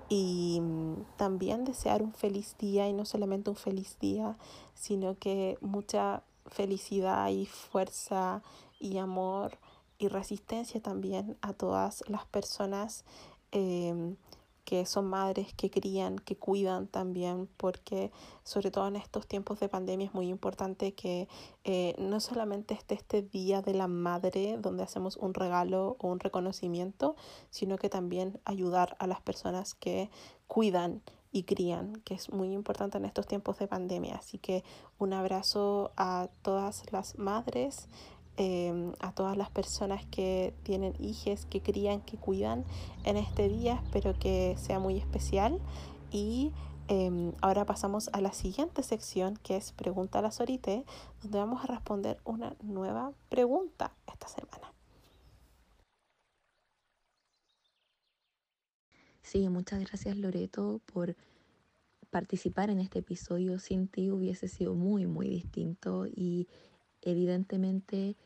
y 0.09 0.61
mm, 0.63 1.17
también 1.17 1.65
desear 1.65 2.03
un 2.03 2.13
feliz 2.13 2.57
día 2.59 2.89
y 2.89 2.93
no 2.93 3.05
solamente 3.05 3.51
un 3.51 3.57
feliz 3.57 3.99
día, 3.99 4.39
sino 4.75 5.19
que 5.19 5.59
mucha 5.61 6.23
felicidad 6.51 7.29
y 7.29 7.47
fuerza 7.47 8.43
y 8.79 8.99
amor 8.99 9.59
y 9.99 10.09
resistencia 10.09 10.81
también 10.81 11.37
a 11.41 11.53
todas 11.53 12.05
las 12.09 12.27
personas 12.27 13.05
em, 13.53 14.17
que 14.67 14.85
son 14.85 15.07
madres, 15.07 15.55
que 15.55 15.71
crían, 15.71 16.19
que 16.19 16.37
cuidan 16.37 16.89
también, 16.89 17.49
porque 17.57 18.11
sobre 18.43 18.73
todo 18.73 18.89
en 18.89 18.97
estos 18.97 19.27
tiempos 19.29 19.61
de 19.61 19.69
pandemia 19.69 20.09
es 20.09 20.15
muy 20.15 20.29
importante 20.29 20.93
que 20.93 21.29
eh, 21.63 21.95
no 21.99 22.19
solamente 22.19 22.75
esté 22.75 22.95
este 22.97 23.23
Día 23.23 23.63
de 23.63 23.75
la 23.75 23.87
Madre 23.87 24.59
donde 24.59 24.83
hacemos 24.83 25.17
un 25.19 25.35
regalo 25.35 25.97
o 26.01 26.09
un 26.09 26.19
reconocimiento, 26.19 27.15
sino 27.49 27.79
que 27.79 27.89
también 27.89 28.41
ayudar 28.45 28.97
a 28.99 29.07
las 29.07 29.21
personas 29.21 29.75
que 29.75 30.11
cuidan 30.49 31.01
y 31.37 31.43
crían, 31.43 32.01
que 32.07 32.15
es 32.15 32.33
muy 32.33 32.51
importante 32.55 32.97
en 32.97 33.05
estos 33.05 33.27
tiempos 33.27 33.59
de 33.59 33.69
pandemia. 33.69 34.15
Así 34.15 34.39
que 34.39 34.65
un 34.99 35.13
abrazo 35.13 35.93
a 35.95 36.29
todas 36.41 36.91
las 36.93 37.19
madres, 37.19 37.89
em, 38.39 38.95
a 39.01 39.13
todas 39.13 39.37
las 39.37 39.51
personas 39.51 40.07
que 40.07 40.55
tienen 40.63 40.95
hijos, 40.99 41.45
que 41.45 41.61
crían, 41.61 42.01
que 42.01 42.17
cuidan 42.17 42.65
en 43.05 43.19
este 43.19 43.51
día. 43.51 43.83
Espero 43.85 44.19
que 44.19 44.57
sea 44.57 44.79
muy 44.79 44.97
especial. 44.97 45.61
Y 46.11 46.53
em, 46.89 47.33
ahora 47.43 47.67
pasamos 47.67 48.09
a 48.15 48.23
la 48.23 48.33
siguiente 48.33 48.83
sección 48.83 49.37
que 49.43 49.57
es 49.57 49.73
Pregunta 49.73 50.21
a 50.21 50.23
la 50.23 50.31
Sorite, 50.31 50.87
donde 51.21 51.39
vamos 51.39 51.63
a 51.65 51.67
responder 51.67 52.19
una 52.25 52.55
nueva 52.63 53.13
pregunta 53.29 53.93
esta 54.07 54.29
semana. 54.29 54.76
Sí, 59.27 59.49
muchas 59.49 59.81
gracias 59.81 60.17
Loreto 60.17 60.81
por 60.87 61.17
participar 62.11 62.71
en 62.71 62.79
este 62.79 63.01
episodio. 63.01 63.59
Sin 63.59 63.89
ti 63.89 64.13
hubiese 64.13 64.47
sido 64.47 64.75
muy, 64.75 65.09
muy 65.09 65.29
distinto 65.29 66.07
y 66.07 66.47
evidentemente 67.03 68.17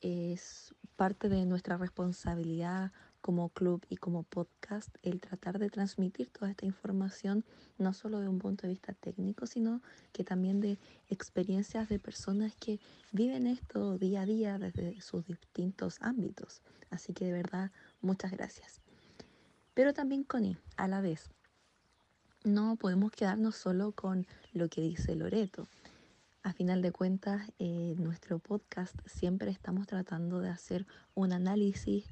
es 0.00 0.72
parte 0.94 1.28
de 1.28 1.44
nuestra 1.44 1.76
responsabilidad 1.76 2.92
como 3.20 3.48
club 3.48 3.84
y 3.88 3.96
como 3.96 4.22
podcast 4.22 4.94
el 5.02 5.20
tratar 5.20 5.58
de 5.58 5.70
transmitir 5.70 6.30
toda 6.30 6.52
esta 6.52 6.66
información 6.66 7.44
no 7.76 7.92
solo 7.92 8.20
de 8.20 8.28
un 8.28 8.38
punto 8.38 8.68
de 8.68 8.74
vista 8.74 8.92
técnico, 8.92 9.46
sino 9.48 9.82
que 10.12 10.22
también 10.22 10.60
de 10.60 10.78
experiencias 11.08 11.88
de 11.88 11.98
personas 11.98 12.54
que 12.54 12.78
viven 13.10 13.48
esto 13.48 13.98
día 13.98 14.20
a 14.20 14.26
día 14.26 14.58
desde 14.60 15.00
sus 15.00 15.26
distintos 15.26 15.98
ámbitos. 16.00 16.62
Así 16.90 17.12
que 17.12 17.24
de 17.24 17.32
verdad, 17.32 17.72
muchas 18.00 18.30
gracias. 18.30 18.83
Pero 19.74 19.92
también, 19.92 20.22
Connie, 20.22 20.56
a 20.76 20.86
la 20.86 21.00
vez, 21.00 21.30
no 22.44 22.76
podemos 22.76 23.10
quedarnos 23.10 23.56
solo 23.56 23.92
con 23.92 24.26
lo 24.52 24.68
que 24.68 24.80
dice 24.80 25.16
Loreto. 25.16 25.66
A 26.44 26.52
final 26.52 26.80
de 26.82 26.92
cuentas, 26.92 27.50
en 27.58 28.02
nuestro 28.02 28.38
podcast 28.38 28.94
siempre 29.06 29.50
estamos 29.50 29.86
tratando 29.86 30.40
de 30.40 30.50
hacer 30.50 30.86
un 31.14 31.32
análisis 31.32 32.04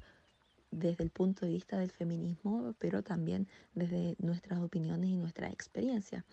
desde 0.71 1.03
el 1.03 1.11
punto 1.11 1.45
de 1.45 1.53
vista 1.53 1.77
del 1.77 1.91
feminismo, 1.91 2.75
pero 2.79 3.03
también 3.03 3.47
desde 3.75 4.15
nuestras 4.17 4.59
opiniones 4.59 5.11
y 5.11 5.15
nuestra 5.15 5.49
experiencia. 5.49 6.25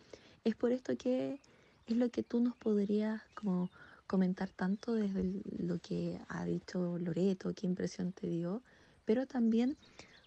Es 0.44 0.56
por 0.56 0.72
esto 0.72 0.96
que 0.96 1.40
es 1.86 1.96
lo 1.96 2.08
que 2.08 2.22
tú 2.22 2.40
nos 2.40 2.56
podrías 2.56 3.22
como 3.34 3.70
comentar 4.06 4.48
tanto 4.48 4.94
desde 4.94 5.42
lo 5.58 5.78
que 5.78 6.18
ha 6.28 6.44
dicho 6.44 6.98
Loreto, 6.98 7.52
qué 7.54 7.66
impresión 7.66 8.12
te 8.12 8.26
dio, 8.26 8.62
pero 9.04 9.26
también 9.26 9.76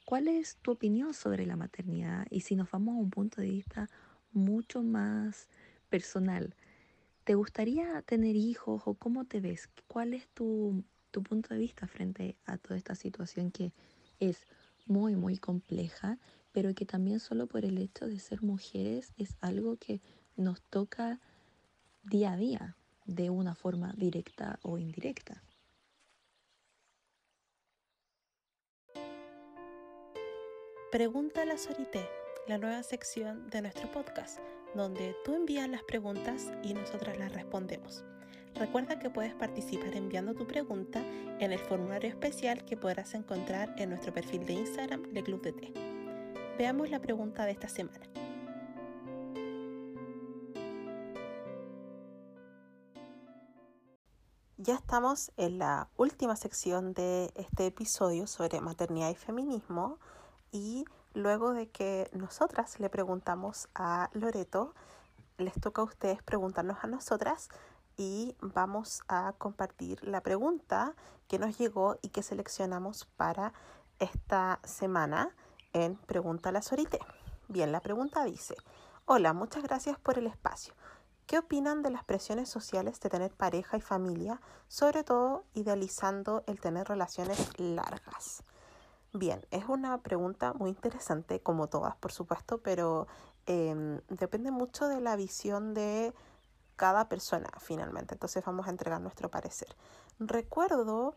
¿Cuál 0.05 0.27
es 0.27 0.57
tu 0.57 0.71
opinión 0.71 1.13
sobre 1.13 1.45
la 1.45 1.55
maternidad? 1.55 2.25
Y 2.29 2.41
si 2.41 2.55
nos 2.55 2.69
vamos 2.71 2.95
a 2.95 2.99
un 2.99 3.09
punto 3.09 3.41
de 3.41 3.49
vista 3.49 3.89
mucho 4.33 4.83
más 4.83 5.47
personal, 5.89 6.55
¿te 7.23 7.35
gustaría 7.35 8.01
tener 8.01 8.35
hijos 8.35 8.83
o 8.85 8.95
cómo 8.95 9.25
te 9.25 9.39
ves? 9.39 9.69
¿Cuál 9.87 10.13
es 10.13 10.27
tu, 10.29 10.83
tu 11.11 11.23
punto 11.23 11.53
de 11.53 11.59
vista 11.59 11.87
frente 11.87 12.35
a 12.45 12.57
toda 12.57 12.75
esta 12.75 12.95
situación 12.95 13.51
que 13.51 13.71
es 14.19 14.45
muy, 14.85 15.15
muy 15.15 15.37
compleja, 15.37 16.19
pero 16.51 16.73
que 16.75 16.85
también 16.85 17.19
solo 17.21 17.47
por 17.47 17.63
el 17.63 17.77
hecho 17.77 18.05
de 18.05 18.19
ser 18.19 18.41
mujeres 18.41 19.13
es 19.17 19.37
algo 19.39 19.77
que 19.77 20.01
nos 20.35 20.61
toca 20.63 21.21
día 22.03 22.33
a 22.33 22.37
día, 22.37 22.77
de 23.05 23.29
una 23.29 23.55
forma 23.55 23.93
directa 23.97 24.59
o 24.63 24.77
indirecta? 24.77 25.43
Pregunta 30.93 31.41
a 31.41 31.45
la 31.45 31.57
Sorité, 31.57 32.07
la 32.47 32.59
nueva 32.59 32.83
sección 32.83 33.49
de 33.49 33.63
nuestro 33.63 33.91
podcast, 33.91 34.37
donde 34.75 35.15
tú 35.25 35.33
envías 35.33 35.67
las 35.67 35.81
preguntas 35.81 36.51
y 36.61 36.75
nosotras 36.75 37.17
las 37.17 37.33
respondemos. 37.33 38.03
Recuerda 38.53 38.99
que 38.99 39.09
puedes 39.09 39.33
participar 39.33 39.95
enviando 39.95 40.35
tu 40.35 40.45
pregunta 40.45 40.99
en 41.39 41.51
el 41.51 41.57
formulario 41.57 42.11
especial 42.11 42.63
que 42.63 42.77
podrás 42.77 43.15
encontrar 43.15 43.73
en 43.79 43.89
nuestro 43.89 44.13
perfil 44.13 44.45
de 44.45 44.53
Instagram 44.53 45.01
de 45.13 45.23
Club 45.23 45.41
de 45.41 45.53
Té. 45.53 45.73
Veamos 46.59 46.91
la 46.91 47.01
pregunta 47.01 47.43
de 47.45 47.53
esta 47.53 47.67
semana. 47.67 48.05
Ya 54.57 54.75
estamos 54.75 55.31
en 55.37 55.57
la 55.57 55.89
última 55.97 56.35
sección 56.35 56.93
de 56.93 57.31
este 57.33 57.65
episodio 57.65 58.27
sobre 58.27 58.61
maternidad 58.61 59.09
y 59.09 59.15
feminismo 59.15 59.97
y 60.53 60.85
luego 61.13 61.53
de 61.53 61.67
que 61.67 62.09
nosotras 62.13 62.79
le 62.79 62.89
preguntamos 62.89 63.67
a 63.75 64.09
Loreto, 64.13 64.73
les 65.37 65.59
toca 65.59 65.81
a 65.81 65.85
ustedes 65.85 66.23
preguntarnos 66.23 66.77
a 66.83 66.87
nosotras 66.87 67.49
y 67.97 68.35
vamos 68.39 69.01
a 69.07 69.33
compartir 69.37 70.01
la 70.03 70.21
pregunta 70.21 70.95
que 71.27 71.39
nos 71.39 71.57
llegó 71.57 71.97
y 72.01 72.09
que 72.09 72.23
seleccionamos 72.23 73.05
para 73.17 73.53
esta 73.99 74.59
semana 74.63 75.35
en 75.73 75.95
Pregunta 75.95 76.49
a 76.49 76.51
la 76.51 76.61
Sorite. 76.61 76.99
Bien, 77.47 77.71
la 77.71 77.81
pregunta 77.81 78.23
dice, 78.23 78.55
hola, 79.05 79.33
muchas 79.33 79.63
gracias 79.63 79.97
por 79.99 80.19
el 80.19 80.27
espacio. 80.27 80.73
¿Qué 81.25 81.39
opinan 81.39 81.81
de 81.81 81.89
las 81.89 82.03
presiones 82.03 82.49
sociales 82.49 82.99
de 82.99 83.09
tener 83.09 83.31
pareja 83.31 83.77
y 83.77 83.81
familia, 83.81 84.39
sobre 84.67 85.03
todo 85.03 85.45
idealizando 85.53 86.43
el 86.45 86.59
tener 86.59 86.87
relaciones 86.87 87.59
largas? 87.59 88.43
Bien, 89.15 89.45
es 89.51 89.65
una 89.67 90.01
pregunta 90.01 90.53
muy 90.53 90.71
interesante, 90.71 91.39
como 91.39 91.67
todas, 91.67 91.95
por 91.97 92.11
supuesto, 92.11 92.57
pero 92.63 93.07
em, 93.45 94.01
depende 94.09 94.49
mucho 94.49 94.87
de 94.87 95.01
la 95.01 95.15
visión 95.15 95.75
de 95.75 96.15
cada 96.75 97.07
persona, 97.09 97.49
finalmente. 97.59 98.15
Entonces 98.15 98.43
vamos 98.43 98.65
a 98.65 98.71
entregar 98.71 98.99
nuestro 99.01 99.29
parecer. 99.29 99.75
Recuerdo 100.19 101.15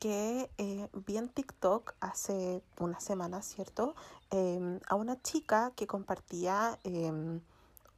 que 0.00 0.50
eh, 0.58 0.88
vi 0.92 1.16
en 1.16 1.28
TikTok 1.28 1.94
hace 2.00 2.60
una 2.80 2.98
semana, 2.98 3.40
¿cierto? 3.42 3.94
Em, 4.30 4.80
a 4.88 4.96
una 4.96 5.22
chica 5.22 5.72
que 5.76 5.86
compartía 5.86 6.80
em, 6.82 7.40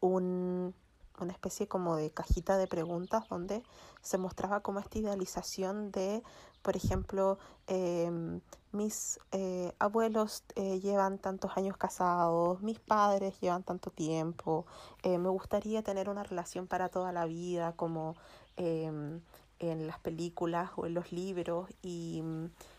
un 0.00 0.74
una 1.20 1.32
especie 1.32 1.68
como 1.68 1.96
de 1.96 2.10
cajita 2.10 2.56
de 2.56 2.66
preguntas 2.66 3.28
donde 3.28 3.62
se 4.02 4.18
mostraba 4.18 4.60
como 4.60 4.80
esta 4.80 4.98
idealización 4.98 5.90
de, 5.92 6.22
por 6.62 6.76
ejemplo, 6.76 7.38
em, 7.66 8.40
mis 8.72 9.18
eh, 9.32 9.72
abuelos 9.78 10.44
eh, 10.54 10.80
llevan 10.80 11.18
tantos 11.18 11.56
años 11.56 11.76
casados, 11.76 12.60
mis 12.62 12.78
padres 12.78 13.38
llevan 13.40 13.62
tanto 13.62 13.90
tiempo, 13.90 14.66
eh, 15.02 15.18
me 15.18 15.28
gustaría 15.28 15.82
tener 15.82 16.08
una 16.08 16.22
relación 16.22 16.66
para 16.66 16.88
toda 16.88 17.12
la 17.12 17.24
vida 17.26 17.72
como 17.76 18.16
em, 18.56 19.20
en 19.58 19.86
las 19.86 19.98
películas 20.00 20.70
o 20.76 20.86
en 20.86 20.94
los 20.94 21.12
libros 21.12 21.68
y 21.82 22.22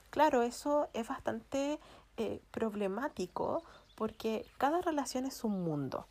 claro, 0.10 0.42
eso 0.44 0.90
es 0.94 1.08
bastante 1.08 1.80
problemático 2.52 3.64
porque 3.96 4.46
cada 4.58 4.82
relación 4.82 5.26
es 5.26 5.44
un 5.44 5.64
mundo. 5.64 6.06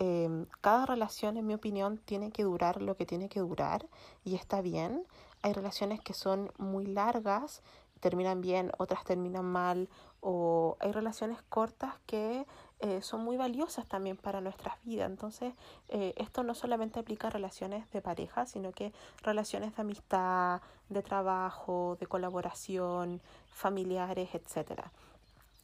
Em, 0.00 0.46
cada 0.60 0.86
relación, 0.86 1.36
en 1.36 1.46
mi 1.46 1.54
opinión, 1.54 1.98
tiene 1.98 2.30
que 2.30 2.44
durar 2.44 2.80
lo 2.80 2.96
que 2.96 3.04
tiene 3.04 3.28
que 3.28 3.40
durar 3.40 3.86
y 4.24 4.36
está 4.36 4.60
bien. 4.60 5.04
Hay 5.42 5.52
relaciones 5.52 6.00
que 6.00 6.14
son 6.14 6.52
muy 6.58 6.86
largas, 6.86 7.62
terminan 8.00 8.40
bien, 8.40 8.70
otras 8.78 9.04
terminan 9.04 9.44
mal, 9.44 9.88
o 10.20 10.76
hay 10.80 10.92
relaciones 10.92 11.42
cortas 11.48 11.94
que 12.06 12.46
eh, 12.80 13.02
son 13.02 13.24
muy 13.24 13.36
valiosas 13.36 13.86
también 13.86 14.16
para 14.16 14.40
nuestras 14.40 14.82
vidas. 14.84 15.10
Entonces, 15.10 15.54
eh, 15.88 16.14
esto 16.16 16.42
no 16.42 16.54
solamente 16.54 17.00
aplica 17.00 17.30
relaciones 17.30 17.90
de 17.90 18.00
pareja, 18.00 18.46
sino 18.46 18.72
que 18.72 18.92
relaciones 19.22 19.74
de 19.76 19.82
amistad, 19.82 20.60
de 20.88 21.02
trabajo, 21.02 21.96
de 22.00 22.06
colaboración, 22.06 23.20
familiares, 23.50 24.30
etc. 24.34 24.82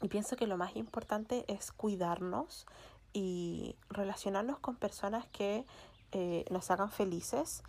Y 0.03 0.09
pienso 0.09 0.37
que 0.37 0.47
lo 0.47 0.57
más 0.57 0.77
importante 0.77 1.45
es 1.49 1.73
cuidarnos, 1.73 2.67
y 3.15 3.77
relacionarnos 3.89 4.59
con 4.59 4.77
personas 4.77 5.25
que 5.29 5.65
eh, 6.13 6.45
nos 6.51 6.71
hagan 6.71 6.91
felices 6.91 7.63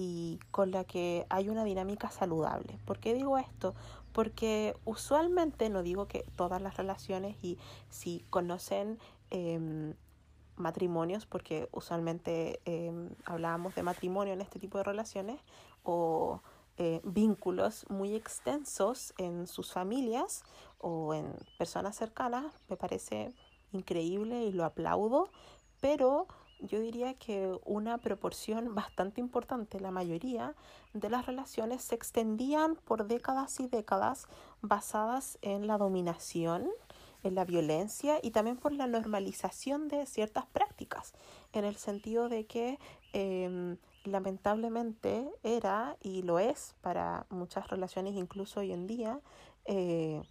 y 0.00 0.38
con 0.52 0.70
la 0.70 0.84
que 0.84 1.26
hay 1.28 1.48
una 1.48 1.64
dinámica 1.64 2.08
saludable. 2.08 2.78
¿Por 2.84 3.00
qué 3.00 3.14
digo 3.14 3.36
esto? 3.36 3.74
Porque 4.12 4.76
usualmente, 4.84 5.70
no 5.70 5.82
digo 5.82 6.06
que 6.06 6.24
todas 6.36 6.62
las 6.62 6.76
relaciones 6.76 7.36
y 7.42 7.58
si 7.90 8.24
conocen 8.30 9.00
em, 9.30 9.94
matrimonios, 10.54 11.26
porque 11.26 11.68
usualmente 11.72 12.60
em, 12.64 13.10
hablábamos 13.24 13.74
de 13.74 13.82
matrimonio 13.82 14.34
en 14.34 14.40
este 14.40 14.60
tipo 14.60 14.78
de 14.78 14.84
relaciones, 14.84 15.40
o 15.82 16.42
eh, 16.76 17.00
vínculos 17.02 17.84
muy 17.88 18.14
extensos 18.14 19.14
en 19.18 19.48
sus 19.48 19.72
familias 19.72 20.44
o 20.78 21.12
en 21.12 21.34
personas 21.58 21.96
cercanas, 21.96 22.44
me 22.68 22.76
parece 22.76 23.34
increíble 23.72 24.44
y 24.44 24.52
lo 24.52 24.64
aplaudo, 24.64 25.28
pero 25.80 26.28
yo 26.60 26.80
diría 26.80 27.14
que 27.14 27.58
una 27.64 27.98
proporción 27.98 28.74
bastante 28.74 29.20
importante, 29.20 29.80
la 29.80 29.90
mayoría 29.90 30.54
de 30.92 31.10
las 31.10 31.26
relaciones 31.26 31.82
se 31.82 31.94
extendían 31.94 32.76
por 32.76 33.06
décadas 33.06 33.60
y 33.60 33.68
décadas 33.68 34.26
basadas 34.60 35.38
en 35.42 35.66
la 35.66 35.78
dominación, 35.78 36.68
en 37.22 37.34
la 37.34 37.44
violencia 37.44 38.18
y 38.22 38.30
también 38.30 38.56
por 38.56 38.72
la 38.72 38.86
normalización 38.86 39.88
de 39.88 40.06
ciertas 40.06 40.46
prácticas, 40.46 41.14
en 41.52 41.64
el 41.64 41.76
sentido 41.76 42.28
de 42.28 42.46
que 42.46 42.78
em, 43.12 43.76
lamentablemente 44.04 45.28
era 45.42 45.96
y 46.00 46.22
lo 46.22 46.38
es 46.38 46.74
para 46.80 47.26
muchas 47.30 47.68
relaciones 47.68 48.14
incluso 48.14 48.60
hoy 48.60 48.72
en 48.72 48.86
día 48.86 49.20
eh, 49.64 50.22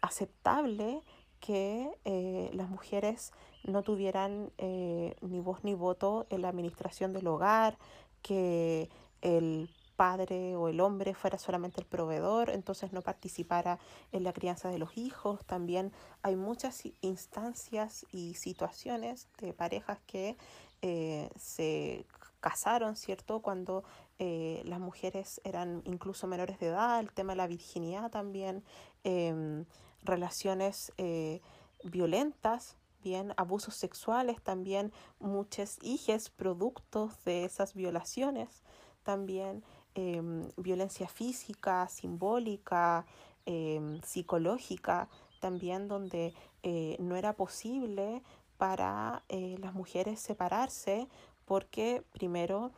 aceptable 0.00 1.02
que 1.40 1.90
eh, 2.04 2.50
las 2.52 2.68
mujeres 2.68 3.32
no 3.64 3.82
tuvieran 3.82 4.52
eh, 4.58 5.16
ni 5.20 5.40
voz 5.40 5.64
ni 5.64 5.74
voto 5.74 6.26
en 6.30 6.42
la 6.42 6.48
administración 6.48 7.12
del 7.12 7.26
hogar, 7.26 7.78
que 8.22 8.88
el 9.22 9.70
padre 9.96 10.56
o 10.56 10.68
el 10.68 10.80
hombre 10.80 11.14
fuera 11.14 11.38
solamente 11.38 11.80
el 11.80 11.86
proveedor, 11.86 12.50
entonces 12.50 12.92
no 12.92 13.02
participara 13.02 13.78
en 14.12 14.24
la 14.24 14.32
crianza 14.32 14.70
de 14.70 14.78
los 14.78 14.96
hijos. 14.96 15.44
También 15.44 15.92
hay 16.22 16.36
muchas 16.36 16.82
instancias 17.02 18.06
y 18.10 18.34
situaciones 18.34 19.28
de 19.38 19.52
parejas 19.52 19.98
que 20.06 20.38
eh, 20.80 21.28
se 21.36 22.06
casaron, 22.40 22.96
¿cierto? 22.96 23.40
Cuando 23.40 23.84
las 24.18 24.80
mujeres 24.80 25.40
eran 25.44 25.80
incluso 25.86 26.26
menores 26.26 26.58
de 26.58 26.66
edad, 26.66 27.00
el 27.00 27.10
tema 27.10 27.32
de 27.32 27.38
la 27.38 27.46
virginidad 27.46 28.10
también. 28.10 28.62
Em, 29.02 29.64
relaciones 30.02 30.92
eh, 30.98 31.40
violentas, 31.84 32.76
bien, 33.00 33.32
abusos 33.36 33.74
sexuales, 33.74 34.40
también 34.42 34.92
muchas 35.18 35.78
hijas 35.82 36.30
productos 36.30 37.22
de 37.24 37.44
esas 37.44 37.74
violaciones, 37.74 38.62
también 39.02 39.62
em, 39.94 40.48
violencia 40.56 41.08
física, 41.08 41.88
simbólica, 41.88 43.06
em, 43.46 44.00
psicológica, 44.02 45.08
también 45.40 45.88
donde 45.88 46.34
eh, 46.62 46.96
no 47.00 47.16
era 47.16 47.32
posible 47.32 48.22
para 48.58 49.22
eh, 49.28 49.56
las 49.58 49.72
mujeres 49.72 50.20
separarse 50.20 51.08
porque 51.46 52.04
primero 52.12 52.70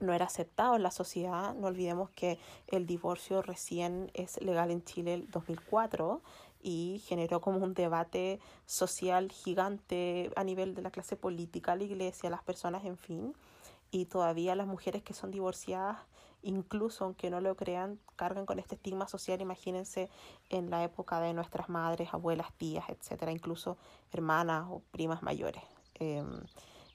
no 0.00 0.14
era 0.14 0.24
aceptado 0.24 0.76
en 0.76 0.82
la 0.82 0.90
sociedad. 0.90 1.54
No 1.54 1.68
olvidemos 1.68 2.10
que 2.10 2.38
el 2.66 2.86
divorcio 2.86 3.42
recién 3.42 4.10
es 4.14 4.40
legal 4.40 4.70
en 4.70 4.82
Chile 4.82 5.14
el 5.14 5.30
2004 5.30 6.22
y 6.62 7.02
generó 7.06 7.40
como 7.40 7.58
un 7.58 7.74
debate 7.74 8.40
social 8.66 9.30
gigante 9.32 10.30
a 10.36 10.44
nivel 10.44 10.74
de 10.74 10.82
la 10.82 10.90
clase 10.90 11.16
política, 11.16 11.76
la 11.76 11.84
iglesia, 11.84 12.30
las 12.30 12.42
personas, 12.42 12.84
en 12.84 12.96
fin. 12.96 13.34
Y 13.90 14.04
todavía 14.06 14.54
las 14.54 14.66
mujeres 14.66 15.02
que 15.02 15.14
son 15.14 15.30
divorciadas, 15.30 15.98
incluso 16.42 17.04
aunque 17.04 17.30
no 17.30 17.40
lo 17.40 17.56
crean, 17.56 17.98
cargan 18.16 18.46
con 18.46 18.58
este 18.58 18.76
estigma 18.76 19.08
social. 19.08 19.40
Imagínense 19.40 20.10
en 20.48 20.70
la 20.70 20.84
época 20.84 21.20
de 21.20 21.34
nuestras 21.34 21.68
madres, 21.68 22.10
abuelas, 22.12 22.52
tías, 22.54 22.88
etcétera, 22.88 23.32
incluso 23.32 23.76
hermanas 24.12 24.66
o 24.70 24.82
primas 24.90 25.22
mayores. 25.22 25.62
Em, 25.94 26.42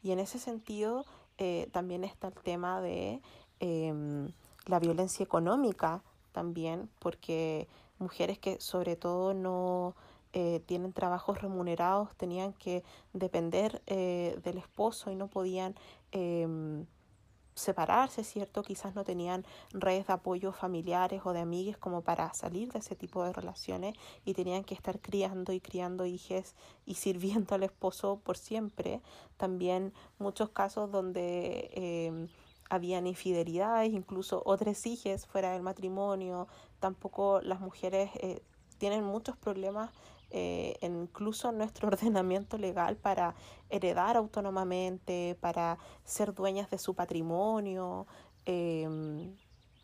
y 0.02 0.12
en 0.12 0.20
ese 0.20 0.40
sentido 0.40 1.06
eh, 1.38 1.68
también 1.72 2.04
está 2.04 2.28
el 2.28 2.36
tema 2.36 2.82
de 2.82 3.22
em, 3.60 4.32
la 4.66 4.80
violencia 4.80 5.24
económica 5.24 6.02
también, 6.32 6.90
porque 7.00 7.68
mujeres 8.00 8.40
que 8.40 8.60
sobre 8.60 8.96
todo 8.96 9.34
no 9.34 9.96
eh, 10.38 10.60
tienen 10.66 10.92
trabajos 10.92 11.42
remunerados 11.42 12.14
tenían 12.18 12.52
que 12.52 12.84
depender 13.14 13.82
eh, 13.88 14.38
del 14.44 14.58
esposo 14.58 15.10
y 15.10 15.16
no 15.16 15.30
podían 15.30 15.76
em, 16.12 16.86
separarse, 17.56 18.26
¿cierto? 18.26 18.62
Quizás 18.62 18.96
no 18.96 19.06
tenían 19.06 19.46
redes 19.72 20.08
de 20.08 20.14
apoyo 20.14 20.52
familiares 20.52 21.22
o 21.24 21.32
de 21.32 21.40
amigues 21.40 21.78
como 21.78 22.02
para 22.02 22.34
salir 22.34 22.72
de 22.74 22.80
ese 22.80 22.98
tipo 22.98 23.24
de 23.24 23.32
relaciones 23.32 23.96
y 24.26 24.34
tenían 24.34 24.66
que 24.66 24.74
estar 24.74 25.00
criando 25.00 25.54
y 25.54 25.62
criando 25.62 26.06
hijos 26.06 26.54
y 26.86 26.96
sirviendo 26.96 27.56
al 27.56 27.64
esposo 27.64 28.20
por 28.22 28.38
siempre. 28.38 29.02
También 29.38 29.94
muchos 30.20 30.50
casos 30.50 30.92
donde 30.92 31.70
em, 31.74 32.28
habían 32.70 33.08
infidelidades, 33.08 33.94
incluso 33.94 34.42
otras 34.46 34.86
hijas 34.86 35.26
fuera 35.26 35.54
del 35.54 35.62
matrimonio, 35.62 36.48
tampoco 36.80 37.42
las 37.42 37.60
mujeres 37.60 38.10
eh, 38.16 38.42
tienen 38.78 39.04
muchos 39.04 39.38
problemas 39.38 39.92
eh, 40.32 40.78
incluso 40.82 41.52
nuestro 41.52 41.88
ordenamiento 41.94 42.58
legal 42.58 42.98
para 42.98 43.36
heredar 43.70 44.18
autónomamente, 44.18 45.38
para 45.40 45.78
ser 46.04 46.34
dueñas 46.34 46.70
de 46.70 46.78
su 46.78 46.94
patrimonio. 46.94 48.06
Em, 48.46 49.36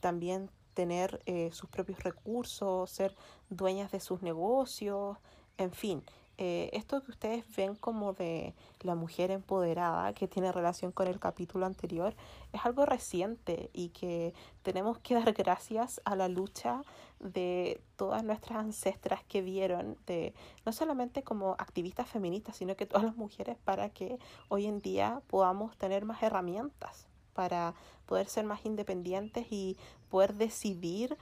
también 0.01 0.49
tener 0.73 1.21
eh, 1.25 1.51
sus 1.51 1.69
propios 1.69 2.03
recursos, 2.03 2.89
ser 2.89 3.15
dueñas 3.49 3.91
de 3.91 3.99
sus 3.99 4.21
negocios, 4.21 5.17
en 5.57 5.71
fin. 5.71 6.03
Eh, 6.43 6.71
esto 6.73 7.03
que 7.03 7.11
ustedes 7.11 7.45
ven 7.55 7.75
como 7.75 8.13
de 8.13 8.55
la 8.79 8.95
mujer 8.95 9.29
empoderada, 9.29 10.11
que 10.13 10.27
tiene 10.27 10.51
relación 10.51 10.91
con 10.91 11.07
el 11.07 11.19
capítulo 11.19 11.67
anterior, 11.67 12.15
es 12.51 12.65
algo 12.65 12.83
reciente 12.83 13.69
y 13.73 13.89
que 13.89 14.33
tenemos 14.63 14.97
que 14.97 15.13
dar 15.23 15.33
gracias 15.33 16.01
a 16.03 16.15
la 16.15 16.29
lucha 16.29 16.81
de 17.19 17.79
todas 17.95 18.23
nuestras 18.23 18.57
ancestras 18.57 19.23
que 19.25 19.43
vieron, 19.43 19.99
de, 20.07 20.33
no 20.65 20.71
solamente 20.71 21.21
como 21.21 21.51
activistas 21.59 22.09
feministas, 22.09 22.57
sino 22.57 22.75
que 22.75 22.87
todas 22.87 23.03
las 23.03 23.17
mujeres 23.17 23.55
para 23.63 23.89
que 23.89 24.17
hoy 24.49 24.65
en 24.65 24.81
día 24.81 25.21
podamos 25.27 25.77
tener 25.77 26.05
más 26.05 26.23
herramientas 26.23 27.05
para 27.33 27.75
poder 28.07 28.25
ser 28.25 28.45
más 28.45 28.65
independientes 28.65 29.45
y 29.51 29.77
poder 30.09 30.33
decidir 30.33 31.19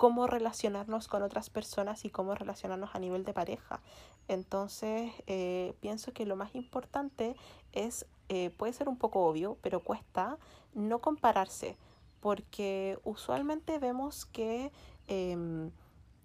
cómo 0.00 0.26
relacionarnos 0.26 1.08
con 1.08 1.22
otras 1.22 1.50
personas 1.50 2.06
y 2.06 2.08
cómo 2.08 2.34
relacionarnos 2.34 2.94
a 2.94 2.98
nivel 2.98 3.22
de 3.22 3.34
pareja. 3.34 3.82
Entonces, 4.28 5.12
eh, 5.26 5.74
pienso 5.80 6.14
que 6.14 6.24
lo 6.24 6.36
más 6.36 6.54
importante 6.54 7.36
es, 7.72 8.06
eh, 8.30 8.48
puede 8.48 8.72
ser 8.72 8.88
un 8.88 8.96
poco 8.96 9.26
obvio, 9.26 9.58
pero 9.60 9.80
cuesta 9.80 10.38
no 10.72 11.00
compararse, 11.00 11.76
porque 12.20 12.98
usualmente 13.04 13.78
vemos 13.78 14.24
que 14.24 14.72
em, 15.06 15.70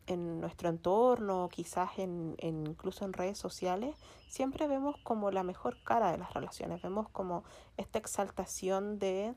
en 0.08 0.40
nuestro 0.40 0.70
entorno, 0.70 1.50
quizás 1.52 2.00
en, 2.00 2.38
incluso 2.40 3.04
en 3.04 3.12
redes 3.12 3.38
sociales, 3.38 3.94
siempre 4.30 4.70
vemos 4.70 4.96
como 5.04 5.32
la 5.32 5.44
mejor 5.44 5.76
cara 5.84 6.14
de 6.14 6.18
las 6.18 6.34
relaciones, 6.34 6.82
vemos 6.82 7.10
como 7.10 7.44
esta 7.76 8.00
exaltación 8.00 9.00
de 9.00 9.34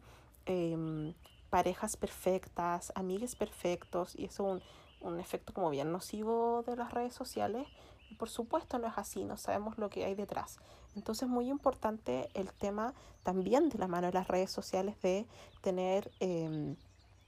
em, 0.47 1.12
parejas 1.51 1.97
perfectas, 1.97 2.93
amigues 2.95 3.37
perfectos, 3.37 4.15
y 4.16 4.27
eso 4.27 4.45
es 4.45 4.62
un, 5.03 5.12
un 5.12 5.20
efecto 5.20 5.53
como 5.53 5.70
bien 5.70 5.93
nocivo 5.93 6.62
de 6.66 6.77
las 6.77 6.93
redes 6.93 7.15
sociales. 7.15 7.66
Y 8.11 8.15
por 8.15 8.29
supuesto 8.29 8.79
no 8.79 8.87
es 8.87 8.97
así, 8.97 9.25
no 9.25 9.37
sabemos 9.37 9.79
lo 9.79 9.91
que 9.91 10.05
hay 10.05 10.15
detrás. 10.15 10.59
Entonces 10.97 11.29
muy 11.29 11.49
importante 11.49 12.29
el 12.35 12.53
tema 12.53 12.95
también 13.23 13.69
de 13.69 13.79
la 13.79 13.87
mano 13.87 14.09
de 14.09 14.15
las 14.15 14.29
redes 14.29 14.51
sociales 14.51 15.01
de 15.03 15.27
tener 15.61 16.11
eh, 16.20 16.75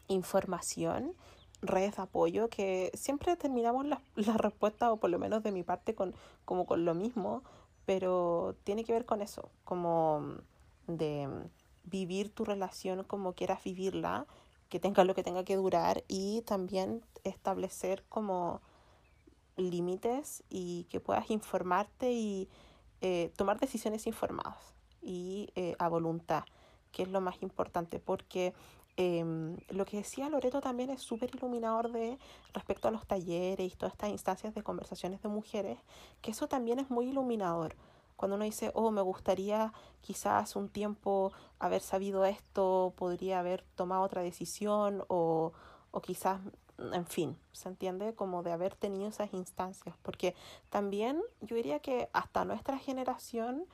información, 0.09 1.15
redes 1.63 1.97
de 1.97 2.03
apoyo, 2.03 2.49
que 2.49 2.91
siempre 2.95 3.37
terminamos 3.37 3.87
la, 3.87 4.01
la, 4.17 4.37
respuesta, 4.37 4.93
o 4.93 4.97
por 4.97 5.11
lo 5.11 5.19
menos 5.19 5.43
de 5.43 5.53
mi 5.53 5.63
parte, 5.63 5.95
con, 5.95 6.15
como 6.45 6.67
con 6.67 6.85
lo 6.85 6.95
mismo, 6.95 7.43
pero 7.87 8.57
tiene 8.65 8.85
que 8.85 8.93
ver 8.93 9.05
con 9.05 9.23
eso, 9.23 9.51
como 9.65 10.37
de 10.87 11.29
vivir 11.91 12.33
tu 12.33 12.45
relación 12.45 13.05
como 13.05 13.35
quieras 13.35 13.63
vivirla, 13.65 14.27
que 14.69 14.81
tenga 14.81 15.05
lo 15.05 15.15
que 15.15 15.23
tenga 15.23 15.45
que 15.45 15.57
durar 15.57 16.05
y 16.09 16.43
también 16.43 17.03
establecer 17.25 18.05
como 18.09 18.61
límites 19.57 20.43
y 20.49 20.85
que 20.85 21.01
puedas 21.01 21.31
informarte 21.31 22.13
y 22.13 22.49
eh, 23.01 23.33
tomar 23.37 23.59
decisiones 23.59 24.07
informadas 24.07 24.57
y 25.03 25.51
eh, 25.55 25.75
a 25.79 25.89
voluntad, 25.89 26.45
que 26.93 27.03
es 27.03 27.09
lo 27.09 27.21
más 27.21 27.43
importante, 27.43 27.99
porque 27.99 28.55
em, 28.97 29.57
lo 29.69 29.85
que 29.85 29.99
decía 29.99 30.29
Loreto 30.29 30.61
también 30.61 30.91
es 30.91 31.03
súper 31.03 31.35
iluminador 31.35 31.91
de 31.93 32.19
respecto 32.53 32.89
a 32.89 32.91
los 32.91 33.07
talleres 33.07 33.73
y 33.73 33.77
todas 33.77 33.95
estas 33.95 34.11
instancias 34.11 34.55
de 34.55 34.63
conversaciones 34.63 35.21
de 35.23 35.29
mujeres, 35.29 35.79
que 36.21 36.31
eso 36.31 36.47
también 36.47 36.79
es 36.79 36.91
muy 36.91 37.09
iluminador 37.09 37.75
cuando 38.21 38.37
uno 38.37 38.45
dice, 38.45 38.71
oh, 38.75 38.91
me 38.91 39.01
gustaría 39.01 39.73
quizás 40.03 40.55
un 40.55 40.69
tiempo 40.69 41.33
haber 41.59 41.81
sabido 41.81 42.27
esto, 42.27 42.93
podría 42.95 43.39
haber 43.39 43.65
tomado 43.77 44.03
otra 44.03 44.21
decisión 44.21 45.03
o, 45.09 45.55
o 45.91 46.01
quizás, 46.03 46.39
en 46.93 47.07
fin, 47.07 47.39
¿se 47.53 47.71
entiende? 47.71 48.15
Como 48.15 48.43
de 48.43 48.53
haber 48.53 48.75
tenido 48.75 49.09
esas 49.09 49.33
instancias. 49.33 49.97
Porque 50.03 50.35
también 50.69 51.23
yo 51.41 51.57
diría 51.57 51.79
que 51.79 52.11
hasta 52.13 52.45
nuestra 52.45 52.77
generación, 52.77 53.65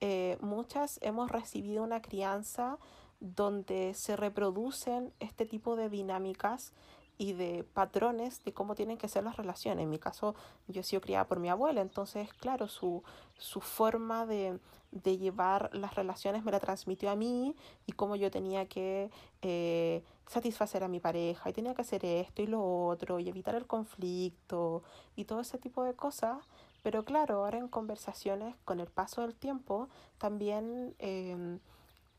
eh, 0.00 0.36
muchas 0.42 0.98
hemos 1.00 1.30
recibido 1.30 1.82
una 1.82 2.02
crianza 2.02 2.76
donde 3.20 3.94
se 3.94 4.16
reproducen 4.16 5.14
este 5.18 5.46
tipo 5.46 5.76
de 5.76 5.88
dinámicas 5.88 6.74
y 7.16 7.32
de 7.32 7.64
patrones 7.64 8.42
de 8.44 8.52
cómo 8.52 8.74
tienen 8.74 8.98
que 8.98 9.08
ser 9.08 9.24
las 9.24 9.36
relaciones. 9.36 9.84
En 9.84 9.90
mi 9.90 9.98
caso, 9.98 10.34
yo 10.68 10.80
he 10.80 10.84
sido 10.84 11.00
criada 11.00 11.26
por 11.26 11.38
mi 11.38 11.48
abuela, 11.48 11.80
entonces, 11.80 12.32
claro, 12.34 12.68
su, 12.68 13.02
su 13.38 13.60
forma 13.60 14.26
de, 14.26 14.58
de 14.90 15.18
llevar 15.18 15.70
las 15.72 15.94
relaciones 15.94 16.44
me 16.44 16.52
la 16.52 16.60
transmitió 16.60 17.10
a 17.10 17.16
mí 17.16 17.56
y 17.86 17.92
cómo 17.92 18.16
yo 18.16 18.30
tenía 18.30 18.66
que 18.66 19.10
eh, 19.42 20.02
satisfacer 20.26 20.82
a 20.82 20.88
mi 20.88 21.00
pareja 21.00 21.50
y 21.50 21.52
tenía 21.52 21.74
que 21.74 21.82
hacer 21.82 22.04
esto 22.04 22.42
y 22.42 22.46
lo 22.46 22.86
otro 22.86 23.20
y 23.20 23.28
evitar 23.28 23.54
el 23.54 23.66
conflicto 23.66 24.82
y 25.16 25.24
todo 25.24 25.40
ese 25.40 25.58
tipo 25.58 25.84
de 25.84 25.94
cosas. 25.94 26.38
Pero 26.82 27.04
claro, 27.04 27.44
ahora 27.44 27.58
en 27.58 27.68
conversaciones 27.68 28.56
con 28.64 28.80
el 28.80 28.88
paso 28.88 29.22
del 29.22 29.34
tiempo 29.34 29.88
también... 30.18 30.94
Eh, 30.98 31.58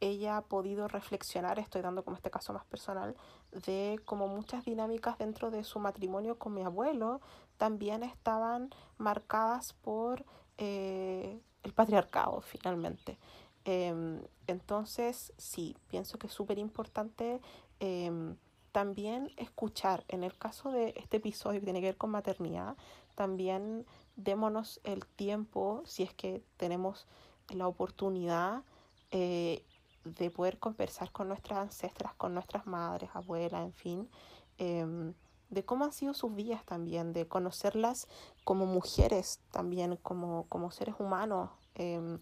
ella 0.01 0.37
ha 0.37 0.41
podido 0.41 0.87
reflexionar, 0.87 1.59
estoy 1.59 1.81
dando 1.81 2.03
como 2.03 2.17
este 2.17 2.29
caso 2.29 2.53
más 2.53 2.65
personal, 2.65 3.15
de 3.65 3.99
como 4.05 4.27
muchas 4.27 4.65
dinámicas 4.65 5.17
dentro 5.17 5.51
de 5.51 5.63
su 5.63 5.79
matrimonio 5.79 6.37
con 6.37 6.53
mi 6.53 6.63
abuelo 6.63 7.21
también 7.57 8.03
estaban 8.03 8.69
marcadas 8.97 9.73
por 9.73 10.25
eh, 10.57 11.39
el 11.63 11.73
patriarcado 11.73 12.41
finalmente. 12.41 13.17
Em, 13.63 14.21
entonces, 14.47 15.33
sí, 15.37 15.75
pienso 15.87 16.19
que 16.19 16.27
es 16.27 16.33
súper 16.33 16.59
importante 16.59 17.41
em, 17.79 18.35
también 18.71 19.31
escuchar, 19.37 20.03
en 20.07 20.23
el 20.23 20.37
caso 20.37 20.71
de 20.71 20.93
este 20.97 21.17
episodio 21.17 21.59
que 21.59 21.65
tiene 21.65 21.79
que 21.79 21.87
ver 21.87 21.97
con 21.97 22.11
maternidad, 22.11 22.75
también 23.15 23.85
démonos 24.17 24.81
el 24.83 25.05
tiempo, 25.05 25.81
si 25.85 26.03
es 26.03 26.13
que 26.13 26.43
tenemos 26.57 27.07
la 27.49 27.67
oportunidad, 27.67 28.63
eh, 29.11 29.63
de 30.05 30.29
poder 30.29 30.59
conversar 30.59 31.11
con 31.11 31.27
nuestras 31.27 31.59
ancestras, 31.59 32.13
con 32.15 32.33
nuestras 32.33 32.65
madres, 32.67 33.09
abuelas, 33.13 33.63
en 33.63 33.73
fin, 33.73 34.09
em, 34.57 35.13
de 35.49 35.65
cómo 35.65 35.85
han 35.85 35.91
sido 35.91 36.13
sus 36.13 36.33
vidas 36.33 36.63
también, 36.65 37.11
de 37.13 37.27
conocerlas 37.27 38.07
como 38.43 38.65
mujeres 38.65 39.39
también, 39.51 39.97
como, 39.97 40.45
como 40.47 40.71
seres 40.71 40.95
humanos 40.99 41.49
em, 41.75 42.19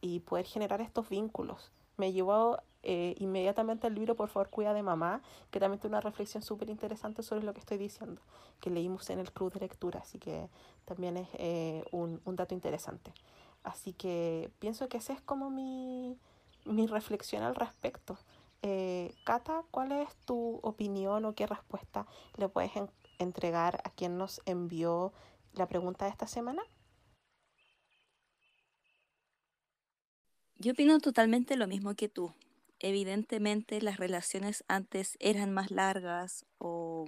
y 0.00 0.20
poder 0.20 0.46
generar 0.46 0.80
estos 0.80 1.08
vínculos. 1.08 1.72
Me 1.96 2.12
llevó 2.12 2.58
eh, 2.82 3.14
inmediatamente 3.18 3.86
al 3.86 3.94
libro 3.94 4.14
Por 4.14 4.28
favor 4.28 4.48
cuida 4.50 4.74
de 4.74 4.82
mamá, 4.82 5.22
que 5.50 5.58
también 5.58 5.80
tiene 5.80 5.96
una 5.96 6.00
reflexión 6.02 6.42
súper 6.42 6.70
interesante 6.70 7.22
sobre 7.22 7.42
lo 7.42 7.52
que 7.54 7.60
estoy 7.60 7.78
diciendo, 7.78 8.20
que 8.60 8.70
leímos 8.70 9.08
en 9.10 9.18
el 9.18 9.32
club 9.32 9.52
de 9.52 9.60
lectura, 9.60 10.00
así 10.00 10.18
que 10.18 10.48
también 10.84 11.16
es 11.16 11.28
eh, 11.34 11.84
un, 11.90 12.20
un 12.24 12.36
dato 12.36 12.54
interesante. 12.54 13.12
Así 13.64 13.92
que 13.92 14.52
pienso 14.60 14.88
que 14.88 14.98
ese 14.98 15.14
es 15.14 15.20
como 15.20 15.50
mi, 15.50 16.16
mi 16.66 16.86
reflexión 16.86 17.42
al 17.42 17.54
respecto. 17.54 18.18
Eh, 18.62 19.14
Cata, 19.24 19.64
¿cuál 19.70 19.92
es 19.92 20.14
tu 20.24 20.58
opinión 20.62 21.24
o 21.24 21.34
qué 21.34 21.46
respuesta 21.46 22.06
le 22.36 22.48
puedes 22.48 22.72
entregar 23.18 23.80
a 23.84 23.90
quien 23.90 24.18
nos 24.18 24.40
envió 24.44 25.12
la 25.52 25.66
pregunta 25.66 26.04
de 26.04 26.10
esta 26.10 26.26
semana? 26.26 26.62
Yo 30.58 30.72
opino 30.72 30.98
totalmente 31.00 31.56
lo 31.56 31.66
mismo 31.66 31.94
que 31.94 32.08
tú. 32.08 32.32
Evidentemente 32.78 33.80
las 33.82 33.98
relaciones 33.98 34.64
antes 34.68 35.16
eran 35.20 35.52
más 35.52 35.70
largas 35.70 36.46
o 36.58 37.06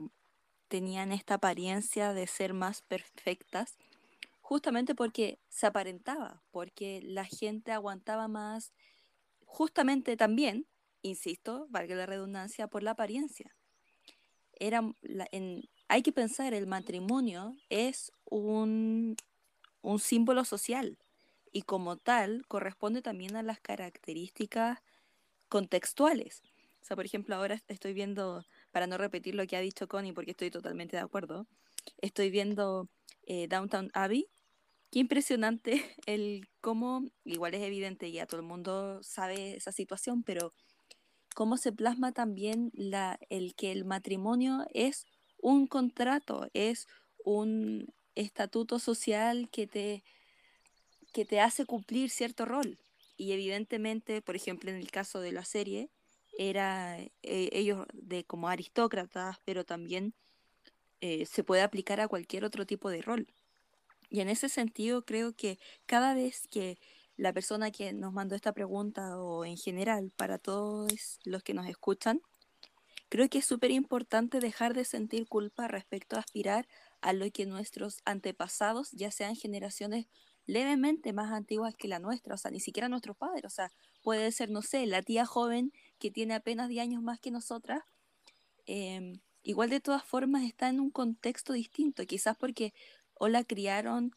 tenían 0.68 1.12
esta 1.12 1.35
apariencia 1.35 2.12
de 2.12 2.26
ser 2.26 2.52
más 2.52 2.82
perfectas, 2.82 3.78
justamente 4.40 4.94
porque 4.94 5.39
se 5.48 5.66
aparentaba, 5.66 6.43
porque 6.51 7.01
la 7.02 7.24
gente 7.24 7.72
aguantaba 7.72 8.28
más, 8.28 8.72
justamente 9.49 10.16
también, 10.16 10.66
insisto, 11.03 11.66
valga 11.70 11.97
la 11.97 12.07
redundancia, 12.07 12.69
por 12.69 12.83
la 12.83 12.93
apariencia. 12.93 13.57
Era 14.53 14.83
hay 15.89 16.03
que 16.03 16.12
pensar, 16.12 16.53
el 16.53 16.66
matrimonio 16.66 17.57
es 17.70 18.12
un, 18.27 19.16
un 19.81 19.99
símbolo 19.99 20.45
social 20.45 20.99
y 21.51 21.62
como 21.62 21.97
tal 21.97 22.45
corresponde 22.47 23.01
también 23.01 23.37
a 23.37 23.43
las 23.43 23.59
características 23.59 24.81
contextuales. 25.49 26.43
O 26.83 26.85
sea, 26.85 26.95
por 26.95 27.07
ejemplo, 27.07 27.35
ahora 27.35 27.62
estoy 27.69 27.95
viendo, 27.95 28.45
para 28.70 28.87
no 28.87 28.99
repetir 28.99 29.35
lo 29.35 29.47
que 29.47 29.57
ha 29.57 29.61
dicho 29.61 29.89
Connie, 29.89 30.12
porque 30.12 30.33
estoy 30.33 30.51
totalmente 30.51 30.97
de 30.97 31.03
acuerdo, 31.03 31.47
estoy 32.03 32.31
viendo 32.31 32.89
eh, 33.25 33.49
Downtown 33.49 33.91
Abbey 33.95 34.29
Qué 34.90 35.01
impresionante 35.01 35.85
el 36.06 36.48
cómo, 36.60 37.05
igual 37.24 37.55
es 37.55 37.62
evidente, 37.62 38.10
ya 38.10 38.27
todo 38.27 38.40
el 38.40 38.47
mundo 38.47 39.02
sabe 39.02 39.56
esa 39.56 39.73
situación, 39.73 40.23
pero 40.23 40.52
cómo 41.35 41.56
se 41.56 41.73
plasma 41.73 42.12
también 42.12 42.70
la, 42.74 43.19
el 43.28 43.55
que 43.55 43.70
el 43.73 43.85
matrimonio 43.85 44.66
es 44.73 45.06
un 45.40 45.66
contrato, 45.66 46.48
es 46.52 46.86
un 47.24 47.93
estatuto 48.15 48.78
social 48.78 49.48
que 49.51 49.66
te, 49.66 50.02
que 51.12 51.24
te 51.24 51.40
hace 51.40 51.65
cumplir 51.65 52.10
cierto 52.10 52.44
rol. 52.44 52.78
Y 53.16 53.32
evidentemente, 53.32 54.23
por 54.23 54.36
ejemplo, 54.36 54.70
en 54.70 54.77
el 54.77 54.90
caso 54.90 55.20
de 55.20 55.32
la 55.32 55.44
serie, 55.44 55.90
era 56.39 56.98
eh, 57.01 57.10
ellos 57.23 57.86
de 57.93 58.24
como 58.24 58.48
aristócratas, 58.48 59.39
pero 59.44 59.65
también 59.65 60.15
eh, 61.01 61.27
se 61.27 61.44
puede 61.44 61.62
aplicar 61.62 62.01
a 62.01 62.09
cualquier 62.09 62.44
otro 62.44 62.65
tipo 62.65 62.90
de 62.90 63.02
rol. 63.02 63.28
Y 64.09 64.20
en 64.20 64.28
ese 64.28 64.48
sentido 64.48 65.05
creo 65.05 65.35
que 65.35 65.59
cada 65.86 66.14
vez 66.14 66.47
que 66.51 66.78
la 67.16 67.32
persona 67.32 67.70
que 67.70 67.93
nos 67.93 68.12
mandó 68.12 68.35
esta 68.36 68.52
pregunta 68.52 69.18
o 69.18 69.44
en 69.44 69.56
general 69.56 70.12
para 70.16 70.39
todos 70.39 71.18
los 71.24 71.43
que 71.43 71.55
nos 71.55 71.66
escuchan, 71.66 72.20
creo 73.09 73.28
que 73.28 73.39
es 73.39 73.47
súper 73.47 73.70
importante 73.70 74.40
dejar 74.40 74.74
de 74.74 74.85
sentir 74.85 75.26
culpa 75.26 75.68
respecto 75.68 76.16
a 76.16 76.20
aspirar 76.20 76.68
a 77.01 77.12
lo 77.12 77.30
que 77.30 77.47
nuestros 77.47 78.01
antepasados, 78.05 78.90
ya 78.93 79.10
sean 79.10 79.36
generaciones 79.36 80.06
levemente 80.47 81.12
más 81.12 81.32
antiguas 81.32 81.74
que 81.76 81.89
la 81.89 81.98
nuestra, 81.98 82.35
o 82.35 82.39
sea, 82.39 82.51
ni 82.51 82.60
siquiera 82.60 82.89
nuestros 82.89 83.16
padres, 83.16 83.44
o 83.44 83.51
sea, 83.51 83.72
puede 84.02 84.32
ser, 84.32 84.51
no 84.51 84.62
sé, 84.62 84.86
la 84.86 85.02
tía 85.02 85.26
joven 85.26 85.72
que 85.98 86.10
tiene 86.10 86.35
apenas 86.35 86.68
10 86.68 86.82
años 86.82 87.02
más 87.02 87.20
que 87.20 87.30
nosotras, 87.30 87.82
em, 88.66 89.20
igual 89.43 89.70
de 89.70 89.80
todas 89.80 90.05
formas 90.05 90.44
está 90.44 90.68
en 90.68 90.80
un 90.80 90.90
contexto 90.90 91.52
distinto, 91.52 92.05
quizás 92.06 92.36
porque 92.36 92.72
o 93.19 93.28
la 93.28 93.45
criaron 93.45 94.12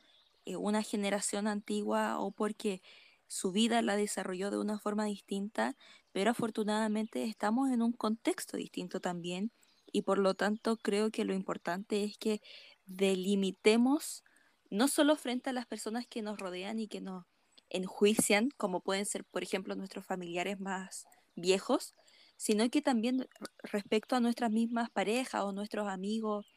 eh, 0.45 0.55
una 0.55 0.83
generación 0.83 1.47
antigua 1.47 2.19
o 2.19 2.31
porque 2.31 2.81
su 3.27 3.51
vida 3.51 3.81
la 3.81 3.95
desarrolló 3.95 4.51
de 4.51 4.59
una 4.59 4.79
forma 4.79 5.05
distinta, 5.05 5.77
pero 6.11 6.31
afortunadamente 6.31 7.23
estamos 7.23 7.71
en 7.71 7.81
un 7.81 7.93
contexto 7.93 8.57
distinto 8.57 8.99
también 8.99 9.51
y 9.91 10.01
por 10.03 10.17
lo 10.17 10.33
tanto 10.33 10.77
creo 10.77 11.11
que 11.11 11.25
lo 11.25 11.33
importante 11.33 12.03
es 12.03 12.17
que 12.17 12.41
delimitemos 12.85 14.23
no 14.69 14.87
solo 14.87 15.15
frente 15.15 15.49
a 15.49 15.53
las 15.53 15.65
personas 15.65 16.07
que 16.07 16.21
nos 16.21 16.39
rodean 16.39 16.79
y 16.79 16.87
que 16.87 17.01
nos 17.01 17.25
enjuician, 17.69 18.49
como 18.57 18.81
pueden 18.81 19.05
ser, 19.05 19.25
por 19.25 19.43
ejemplo, 19.43 19.75
nuestros 19.75 20.05
familiares 20.05 20.59
más 20.59 21.05
viejos, 21.35 21.95
sino 22.37 22.69
que 22.69 22.81
también 22.81 23.27
respecto 23.63 24.15
a 24.15 24.19
nuestras 24.19 24.51
mismas 24.51 24.89
parejas 24.89 25.43
o 25.43 25.51
nuestros 25.51 25.87
amigos. 25.87 26.47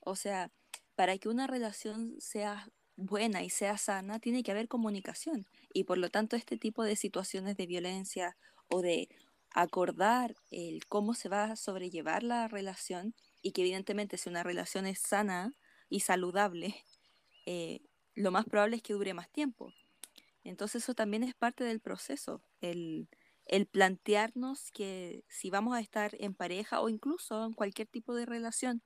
O 0.00 0.16
sea, 0.16 0.50
para 0.96 1.18
que 1.18 1.28
una 1.28 1.46
relación 1.46 2.14
sea 2.20 2.68
buena 2.96 3.42
y 3.42 3.50
sea 3.50 3.76
sana, 3.78 4.20
tiene 4.20 4.42
que 4.42 4.52
haber 4.52 4.68
comunicación. 4.68 5.46
Y 5.72 5.84
por 5.84 5.98
lo 5.98 6.10
tanto, 6.10 6.36
este 6.36 6.56
tipo 6.56 6.84
de 6.84 6.96
situaciones 6.96 7.56
de 7.56 7.66
violencia 7.66 8.36
o 8.68 8.82
de 8.82 9.08
acordar 9.50 10.34
el 10.50 10.86
cómo 10.86 11.14
se 11.14 11.28
va 11.28 11.44
a 11.44 11.56
sobrellevar 11.56 12.22
la 12.22 12.48
relación 12.48 13.14
y 13.42 13.52
que 13.52 13.62
evidentemente 13.62 14.18
si 14.18 14.28
una 14.28 14.42
relación 14.42 14.86
es 14.86 14.98
sana 14.98 15.54
y 15.88 16.00
saludable, 16.00 16.74
eh, 17.46 17.80
lo 18.14 18.30
más 18.30 18.44
probable 18.46 18.76
es 18.76 18.82
que 18.82 18.94
dure 18.94 19.14
más 19.14 19.30
tiempo. 19.30 19.72
Entonces 20.42 20.82
eso 20.82 20.94
también 20.94 21.22
es 21.22 21.34
parte 21.34 21.64
del 21.64 21.80
proceso, 21.80 22.42
el, 22.60 23.08
el 23.46 23.66
plantearnos 23.66 24.70
que 24.72 25.24
si 25.28 25.50
vamos 25.50 25.76
a 25.76 25.80
estar 25.80 26.16
en 26.18 26.34
pareja 26.34 26.80
o 26.80 26.88
incluso 26.88 27.44
en 27.44 27.52
cualquier 27.52 27.88
tipo 27.88 28.14
de 28.14 28.26
relación, 28.26 28.82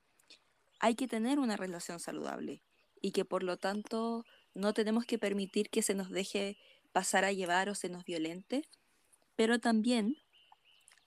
hay 0.79 0.95
que 0.95 1.07
tener 1.07 1.39
una 1.39 1.57
relación 1.57 1.99
saludable 1.99 2.61
y 3.01 3.11
que 3.11 3.25
por 3.25 3.43
lo 3.43 3.57
tanto 3.57 4.25
no 4.53 4.73
tenemos 4.73 5.05
que 5.05 5.19
permitir 5.19 5.69
que 5.69 5.81
se 5.81 5.93
nos 5.93 6.09
deje 6.09 6.57
pasar 6.91 7.23
a 7.25 7.31
llevar 7.31 7.69
o 7.69 7.75
se 7.75 7.89
nos 7.89 8.03
violente, 8.03 8.67
pero 9.35 9.59
también 9.59 10.17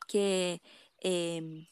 que 0.09 0.62
em, 0.99 1.66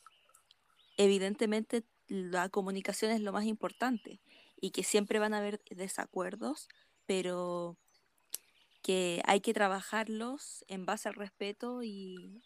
evidentemente 0.96 1.84
la 2.08 2.48
comunicación 2.48 3.12
es 3.12 3.20
lo 3.20 3.32
más 3.32 3.44
importante 3.44 4.20
y 4.60 4.70
que 4.70 4.82
siempre 4.82 5.18
van 5.18 5.32
a 5.32 5.38
haber 5.38 5.62
desacuerdos, 5.70 6.68
pero 7.06 7.78
que 8.82 9.22
hay 9.26 9.40
que 9.40 9.54
trabajarlos 9.54 10.64
en 10.68 10.86
base 10.86 11.08
al 11.08 11.14
respeto 11.14 11.82
y, 11.82 12.42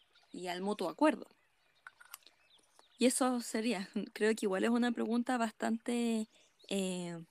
al 0.49 0.61
mutuo 0.61 0.89
acuerdo. 0.89 1.27
Y 3.05 3.07
eso 3.07 3.39
sería, 3.43 3.91
creo 4.15 4.35
que 4.35 4.47
igual 4.47 4.65
es 4.65 4.71
una 4.71 4.91
pregunta 4.91 5.37
bastante, 5.37 6.27
eh, 6.71 7.23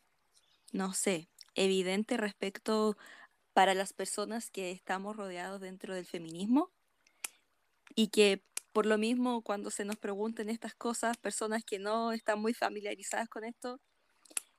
no 0.72 0.94
sé, 0.94 1.30
evidente 1.56 2.16
respecto 2.16 2.95
para 3.54 3.74
las 3.74 3.91
personas 3.91 4.52
que 4.52 4.70
estamos 4.70 5.18
rodeados 5.18 5.62
dentro 5.62 5.95
del 5.95 6.06
feminismo 6.06 6.70
y 7.95 8.10
que 8.10 8.44
por 8.72 8.86
lo 8.86 9.00
mismo 9.00 9.41
cuando 9.41 9.72
se 9.72 9.84
nos 9.84 9.95
pregunten 9.95 10.52
estas 10.52 10.76
cosas, 10.76 11.18
personas 11.18 11.64
que 11.66 11.80
no 11.80 12.12
están 12.12 12.40
muy 12.40 12.54
familiarizadas 12.54 13.28
con 13.28 13.44
esto, 13.44 13.82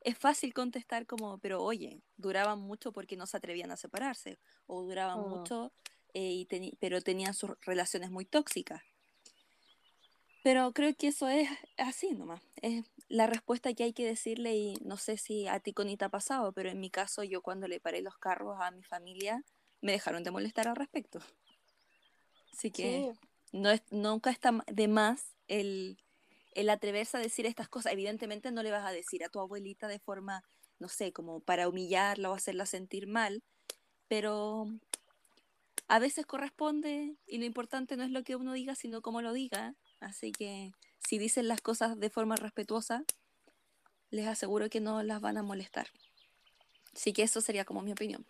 es 0.00 0.18
fácil 0.18 0.52
contestar 0.52 1.06
como, 1.06 1.38
pero 1.38 1.62
oye, 1.62 2.02
duraban 2.16 2.58
mucho 2.58 2.90
porque 2.90 3.16
no 3.16 3.28
se 3.28 3.36
atrevían 3.36 3.70
a 3.70 3.76
separarse, 3.76 4.40
o 4.66 4.82
duraban 4.82 5.20
oh. 5.20 5.28
mucho, 5.28 5.72
eh, 6.12 6.32
y 6.32 6.76
pero 6.80 7.00
tenían 7.02 7.34
sus 7.34 7.52
relaciones 7.60 8.10
muy 8.10 8.24
tóxicas. 8.24 8.82
Pero 10.44 10.72
creo 10.74 10.94
que 10.94 11.08
eso 11.08 11.26
es 11.26 11.48
así 11.78 12.12
nomás. 12.12 12.42
Es 12.60 12.84
la 13.08 13.26
respuesta 13.26 13.72
que 13.72 13.82
hay 13.82 13.94
que 13.94 14.04
decirle 14.04 14.54
y 14.54 14.74
no 14.84 14.98
sé 14.98 15.16
si 15.16 15.48
a 15.48 15.58
ti 15.58 15.72
con 15.72 15.96
te 15.96 16.04
ha 16.04 16.10
pasado, 16.10 16.52
pero 16.52 16.68
en 16.68 16.78
mi 16.80 16.90
caso 16.90 17.24
yo 17.24 17.40
cuando 17.40 17.66
le 17.66 17.80
paré 17.80 18.02
los 18.02 18.18
carros 18.18 18.58
a 18.60 18.70
mi 18.70 18.82
familia 18.82 19.42
me 19.80 19.92
dejaron 19.92 20.22
de 20.22 20.30
molestar 20.30 20.68
al 20.68 20.76
respecto. 20.76 21.20
Así 22.52 22.70
que 22.70 23.14
no 23.52 23.70
es, 23.70 23.80
nunca 23.90 24.28
está 24.30 24.52
de 24.66 24.86
más 24.86 25.34
el 25.48 25.96
el 26.52 26.68
atreverse 26.68 27.16
a 27.16 27.20
decir 27.20 27.46
estas 27.46 27.68
cosas, 27.68 27.94
evidentemente 27.94 28.52
no 28.52 28.62
le 28.62 28.70
vas 28.70 28.86
a 28.86 28.92
decir 28.92 29.24
a 29.24 29.30
tu 29.30 29.40
abuelita 29.40 29.88
de 29.88 29.98
forma, 29.98 30.44
no 30.78 30.88
sé, 30.88 31.12
como 31.12 31.40
para 31.40 31.68
humillarla 31.68 32.30
o 32.30 32.34
hacerla 32.34 32.66
sentir 32.66 33.06
mal, 33.06 33.42
pero 34.08 34.66
a 35.88 35.98
veces 35.98 36.26
corresponde 36.26 37.16
y 37.26 37.38
lo 37.38 37.44
importante 37.44 37.96
no 37.96 38.04
es 38.04 38.10
lo 38.10 38.22
que 38.22 38.36
uno 38.36 38.52
diga, 38.52 38.74
sino 38.74 39.02
cómo 39.02 39.20
lo 39.20 39.32
diga. 39.32 39.74
Así 40.04 40.32
que 40.32 40.72
si 40.98 41.18
dicen 41.18 41.48
las 41.48 41.60
cosas 41.60 41.98
de 41.98 42.10
forma 42.10 42.36
respetuosa, 42.36 43.04
les 44.10 44.26
aseguro 44.26 44.68
que 44.68 44.80
no 44.80 45.02
las 45.02 45.20
van 45.20 45.38
a 45.38 45.42
molestar. 45.42 45.88
Así 46.94 47.12
que 47.12 47.22
eso 47.22 47.40
sería 47.40 47.64
como 47.64 47.80
mi 47.80 47.92
opinión. 47.92 48.24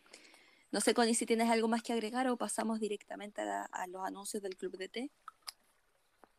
No 0.71 0.81
sé, 0.81 0.95
Connie, 0.95 1.15
si 1.15 1.27
tienes 1.27 1.51
algo 1.51 1.69
más 1.69 1.83
que 1.83 1.93
agregar 1.93 2.29
o 2.29 2.37
pasamos 2.37 2.81
directamente 2.81 3.43
a, 3.43 3.87
los 3.89 4.05
anuncios 4.05 4.43
del 4.43 4.57
Club 4.57 4.77
de 4.77 4.89
Té. 4.89 5.11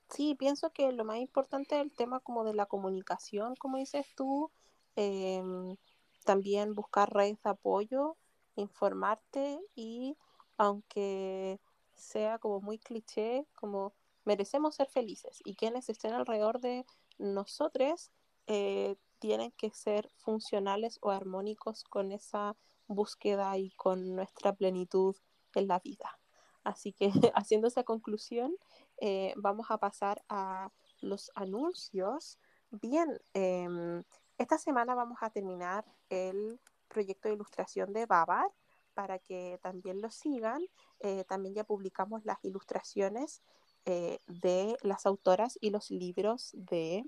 Sí, 0.09 0.35
pienso 0.35 0.71
que 0.71 0.91
lo 0.91 1.03
más 1.03 1.17
importante 1.17 1.75
es 1.75 1.81
el 1.81 1.91
tema 1.91 2.19
como 2.21 2.43
de 2.43 2.53
la 2.53 2.65
comunicación, 2.65 3.55
como 3.55 3.77
dices 3.77 4.05
tú, 4.15 4.51
em, 4.95 5.75
también 6.23 6.73
buscar 6.75 7.13
redes 7.13 7.41
de 7.43 7.49
apoyo, 7.49 8.15
informarte 8.55 9.59
y 9.75 10.17
aunque 10.57 11.59
sea 11.93 12.39
como 12.39 12.61
muy 12.61 12.77
cliché, 12.77 13.45
como 13.55 13.93
merecemos 14.25 14.75
ser 14.75 14.89
felices 14.89 15.41
y 15.45 15.55
quienes 15.55 15.89
estén 15.89 16.13
alrededor 16.13 16.59
de 16.59 16.85
nosotros 17.17 18.11
eh, 18.47 18.95
tienen 19.19 19.51
que 19.51 19.71
ser 19.71 20.11
funcionales 20.17 20.99
o 21.01 21.11
armónicos 21.11 21.83
con 21.83 22.11
esa 22.11 22.55
búsqueda 22.87 23.57
y 23.57 23.71
con 23.71 24.15
nuestra 24.15 24.53
plenitud 24.53 25.15
en 25.55 25.67
la 25.67 25.79
vida. 25.79 26.19
Así 26.63 26.93
que 26.93 27.09
haciendo 27.35 27.67
esa 27.67 27.83
conclusión, 27.83 28.55
eh, 28.97 29.33
vamos 29.37 29.67
a 29.69 29.77
pasar 29.77 30.23
a 30.29 30.69
los 30.99 31.31
anuncios. 31.35 32.39
Bien, 32.71 33.19
em, 33.33 34.03
esta 34.37 34.57
semana 34.57 34.95
vamos 34.95 35.19
a 35.21 35.29
terminar 35.29 35.85
el 36.09 36.59
proyecto 36.87 37.29
de 37.29 37.35
ilustración 37.35 37.93
de 37.93 38.05
Babar 38.05 38.51
para 38.93 39.19
que 39.19 39.59
también 39.61 40.01
lo 40.01 40.09
sigan. 40.09 40.61
Eh, 40.99 41.23
también 41.25 41.53
ya 41.53 41.63
publicamos 41.63 42.25
las 42.25 42.43
ilustraciones 42.43 43.41
eh, 43.85 44.19
de 44.27 44.77
las 44.81 45.05
autoras 45.05 45.57
y 45.61 45.69
los 45.69 45.91
libros 45.91 46.51
de 46.53 47.05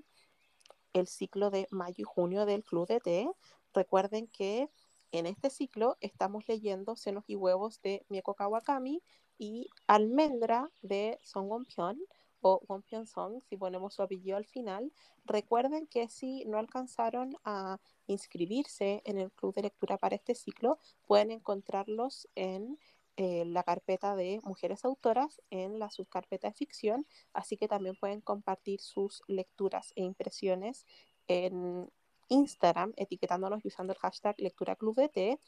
el 0.92 1.06
ciclo 1.06 1.50
de 1.50 1.66
mayo 1.70 1.96
y 1.98 2.04
junio 2.04 2.46
del 2.46 2.64
Club 2.64 2.86
de 2.86 3.00
Té. 3.00 3.30
Recuerden 3.74 4.28
que 4.28 4.70
en 5.12 5.26
este 5.26 5.50
ciclo 5.50 5.96
estamos 6.00 6.46
leyendo 6.48 6.96
Senos 6.96 7.24
y 7.26 7.36
Huevos 7.36 7.80
de 7.82 8.04
Mieko 8.08 8.34
Kawakami 8.34 9.02
y 9.38 9.68
Almendra 9.86 10.70
de 10.82 11.18
Song 11.22 11.50
Wonpyeon 11.50 11.98
o 12.40 12.60
Wonpyeon 12.68 13.06
Song, 13.06 13.40
si 13.48 13.56
ponemos 13.56 13.94
su 13.94 14.02
apellido 14.02 14.36
al 14.36 14.46
final. 14.46 14.92
Recuerden 15.24 15.86
que 15.86 16.08
si 16.08 16.44
no 16.44 16.58
alcanzaron 16.58 17.36
a 17.44 17.78
inscribirse 18.06 19.02
en 19.04 19.18
el 19.18 19.32
club 19.32 19.54
de 19.54 19.62
lectura 19.62 19.98
para 19.98 20.16
este 20.16 20.34
ciclo, 20.34 20.78
pueden 21.06 21.30
encontrarlos 21.30 22.28
en 22.34 22.78
eh, 23.20 23.44
la 23.46 23.64
carpeta 23.64 24.14
de 24.14 24.40
mujeres 24.44 24.84
autoras 24.84 25.42
en 25.50 25.80
la 25.80 25.90
subcarpeta 25.90 26.46
de 26.46 26.54
ficción, 26.54 27.04
así 27.32 27.56
que 27.56 27.66
también 27.66 27.96
pueden 27.96 28.20
compartir 28.20 28.80
sus 28.80 29.22
lecturas 29.26 29.92
e 29.96 30.04
impresiones 30.04 30.86
en 31.26 31.90
Instagram, 32.28 32.92
etiquetándonos 32.96 33.64
y 33.64 33.68
usando 33.68 33.92
el 33.92 33.98
hashtag 33.98 34.36
lectura 34.38 34.76
club 34.76 35.10
de. 35.12 35.40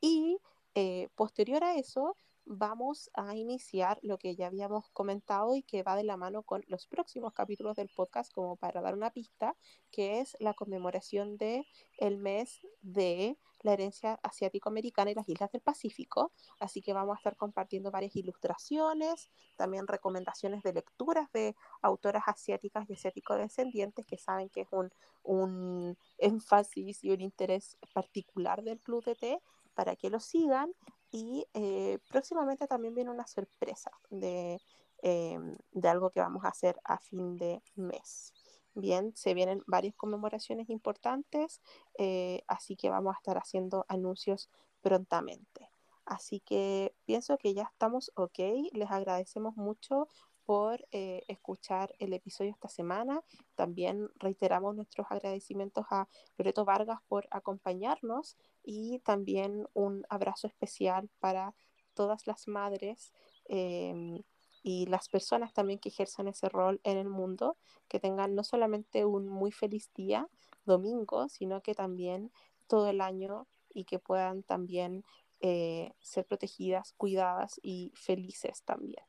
Y 0.00 0.38
eh, 0.74 1.08
posterior 1.16 1.62
a 1.64 1.76
eso, 1.76 2.16
vamos 2.48 3.10
a 3.14 3.36
iniciar 3.36 3.98
lo 4.02 4.18
que 4.18 4.34
ya 4.34 4.46
habíamos 4.46 4.88
comentado 4.90 5.54
y 5.54 5.62
que 5.62 5.82
va 5.82 5.96
de 5.96 6.04
la 6.04 6.16
mano 6.16 6.42
con 6.42 6.64
los 6.66 6.86
próximos 6.86 7.34
capítulos 7.34 7.76
del 7.76 7.90
podcast, 7.90 8.32
como 8.32 8.56
para 8.56 8.80
dar 8.80 8.94
una 8.94 9.10
pista, 9.10 9.54
que 9.90 10.20
es 10.20 10.36
la 10.40 10.54
conmemoración 10.54 11.36
de 11.36 11.66
el 11.98 12.16
mes 12.16 12.66
de 12.80 13.38
la 13.62 13.72
herencia 13.72 14.18
asiático-americana 14.22 15.10
y 15.10 15.14
las 15.14 15.28
islas 15.28 15.52
del 15.52 15.60
Pacífico. 15.60 16.32
Así 16.58 16.80
que 16.80 16.92
vamos 16.92 17.16
a 17.16 17.18
estar 17.18 17.36
compartiendo 17.36 17.90
varias 17.90 18.16
ilustraciones, 18.16 19.30
también 19.56 19.86
recomendaciones 19.86 20.62
de 20.62 20.72
lecturas 20.72 21.30
de 21.32 21.54
autoras 21.82 22.22
asiáticas 22.26 22.88
y 22.88 22.94
asiático-descendientes 22.94 24.06
que 24.06 24.16
saben 24.16 24.48
que 24.48 24.62
es 24.62 24.68
un, 24.70 24.90
un 25.22 25.98
énfasis 26.16 27.04
y 27.04 27.10
un 27.10 27.20
interés 27.20 27.76
particular 27.92 28.62
del 28.62 28.80
Club 28.80 29.04
de 29.04 29.16
Té 29.16 29.42
para 29.74 29.96
que 29.96 30.10
lo 30.10 30.18
sigan 30.18 30.72
y 31.10 31.46
eh, 31.54 31.98
próximamente 32.08 32.66
también 32.66 32.94
viene 32.94 33.10
una 33.10 33.26
sorpresa 33.26 33.90
de, 34.10 34.60
em, 35.02 35.56
de 35.72 35.88
algo 35.88 36.10
que 36.10 36.20
vamos 36.20 36.44
a 36.44 36.48
hacer 36.48 36.78
a 36.84 36.98
fin 36.98 37.36
de 37.36 37.62
mes. 37.76 38.32
Bien, 38.74 39.12
se 39.16 39.34
vienen 39.34 39.62
varias 39.66 39.94
conmemoraciones 39.96 40.70
importantes, 40.70 41.60
eh, 41.98 42.42
así 42.46 42.76
que 42.76 42.90
vamos 42.90 43.14
a 43.14 43.18
estar 43.18 43.36
haciendo 43.38 43.84
anuncios 43.88 44.48
prontamente. 44.80 45.70
Así 46.04 46.40
que 46.40 46.94
pienso 47.04 47.36
que 47.38 47.52
ya 47.54 47.64
estamos 47.64 48.12
ok. 48.14 48.38
Les 48.72 48.90
agradecemos 48.90 49.56
mucho 49.56 50.08
por 50.48 50.88
eh, 50.92 51.24
escuchar 51.28 51.94
el 51.98 52.14
episodio 52.14 52.52
esta 52.52 52.70
semana. 52.70 53.22
También 53.54 54.08
reiteramos 54.16 54.74
nuestros 54.74 55.06
agradecimientos 55.10 55.84
a 55.90 56.08
Loreto 56.38 56.64
Vargas 56.64 57.00
por 57.06 57.28
acompañarnos 57.30 58.38
y 58.64 59.00
también 59.00 59.68
un 59.74 60.06
abrazo 60.08 60.46
especial 60.46 61.10
para 61.18 61.54
todas 61.92 62.26
las 62.26 62.48
madres 62.48 63.12
em, 63.44 64.22
y 64.62 64.86
las 64.86 65.10
personas 65.10 65.52
también 65.52 65.80
que 65.80 65.90
ejercen 65.90 66.28
ese 66.28 66.48
rol 66.48 66.80
en 66.82 66.96
el 66.96 67.10
mundo, 67.10 67.58
que 67.86 68.00
tengan 68.00 68.34
no 68.34 68.42
solamente 68.42 69.04
un 69.04 69.28
muy 69.28 69.52
feliz 69.52 69.90
día, 69.94 70.30
domingo, 70.64 71.28
sino 71.28 71.60
que 71.60 71.74
también 71.74 72.32
todo 72.68 72.88
el 72.88 73.02
año 73.02 73.46
y 73.68 73.84
que 73.84 73.98
puedan 73.98 74.42
también 74.44 75.04
eh, 75.40 75.92
ser 76.00 76.24
protegidas, 76.24 76.94
cuidadas 76.96 77.60
y 77.62 77.92
felices 77.94 78.62
también. 78.62 79.04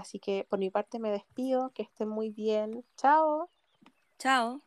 Así 0.00 0.18
que 0.18 0.46
por 0.48 0.58
mi 0.58 0.70
parte 0.70 0.98
me 0.98 1.10
despido, 1.10 1.72
que 1.74 1.82
estén 1.82 2.08
muy 2.08 2.30
bien. 2.30 2.84
Chao. 2.96 3.50
Chao. 4.18 4.62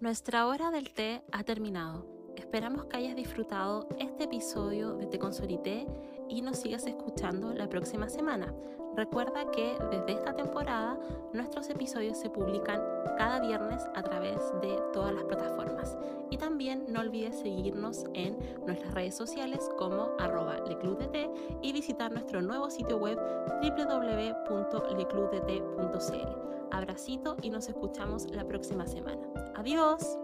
Nuestra 0.00 0.46
hora 0.46 0.70
del 0.70 0.92
té 0.92 1.24
ha 1.32 1.44
terminado. 1.44 2.32
Esperamos 2.36 2.86
que 2.86 2.96
hayas 2.96 3.14
disfrutado 3.14 3.88
este 3.98 4.24
episodio 4.24 4.96
de 4.96 5.06
Té 5.06 5.18
con 5.20 5.32
Sorité 5.32 5.86
y 6.28 6.42
nos 6.42 6.58
sigas 6.58 6.86
escuchando 6.86 7.52
la 7.52 7.68
próxima 7.68 8.08
semana. 8.08 8.54
Recuerda 8.96 9.50
que 9.50 9.76
desde 9.90 10.12
esta 10.12 10.36
temporada 10.36 10.96
nuestros 11.32 11.68
episodios 11.68 12.16
se 12.16 12.30
publican 12.30 12.80
cada 13.18 13.40
viernes 13.40 13.82
a 13.94 14.02
través 14.02 14.38
de 14.62 14.78
todas 14.92 15.12
las 15.12 15.24
plataformas. 15.24 15.98
Y 16.30 16.36
también 16.36 16.84
no 16.88 17.00
olvides 17.00 17.40
seguirnos 17.40 18.04
en 18.14 18.38
nuestras 18.66 18.94
redes 18.94 19.16
sociales 19.16 19.68
como 19.78 20.10
arroba 20.18 20.60
leclubdt 20.60 21.16
y 21.60 21.72
visitar 21.72 22.12
nuestro 22.12 22.40
nuevo 22.40 22.70
sitio 22.70 22.98
web 22.98 23.18
www.leclubdt.cl. 23.62 26.54
Abracito 26.70 27.36
y 27.42 27.50
nos 27.50 27.68
escuchamos 27.68 28.30
la 28.30 28.46
próxima 28.46 28.86
semana. 28.86 29.26
Adiós. 29.56 30.23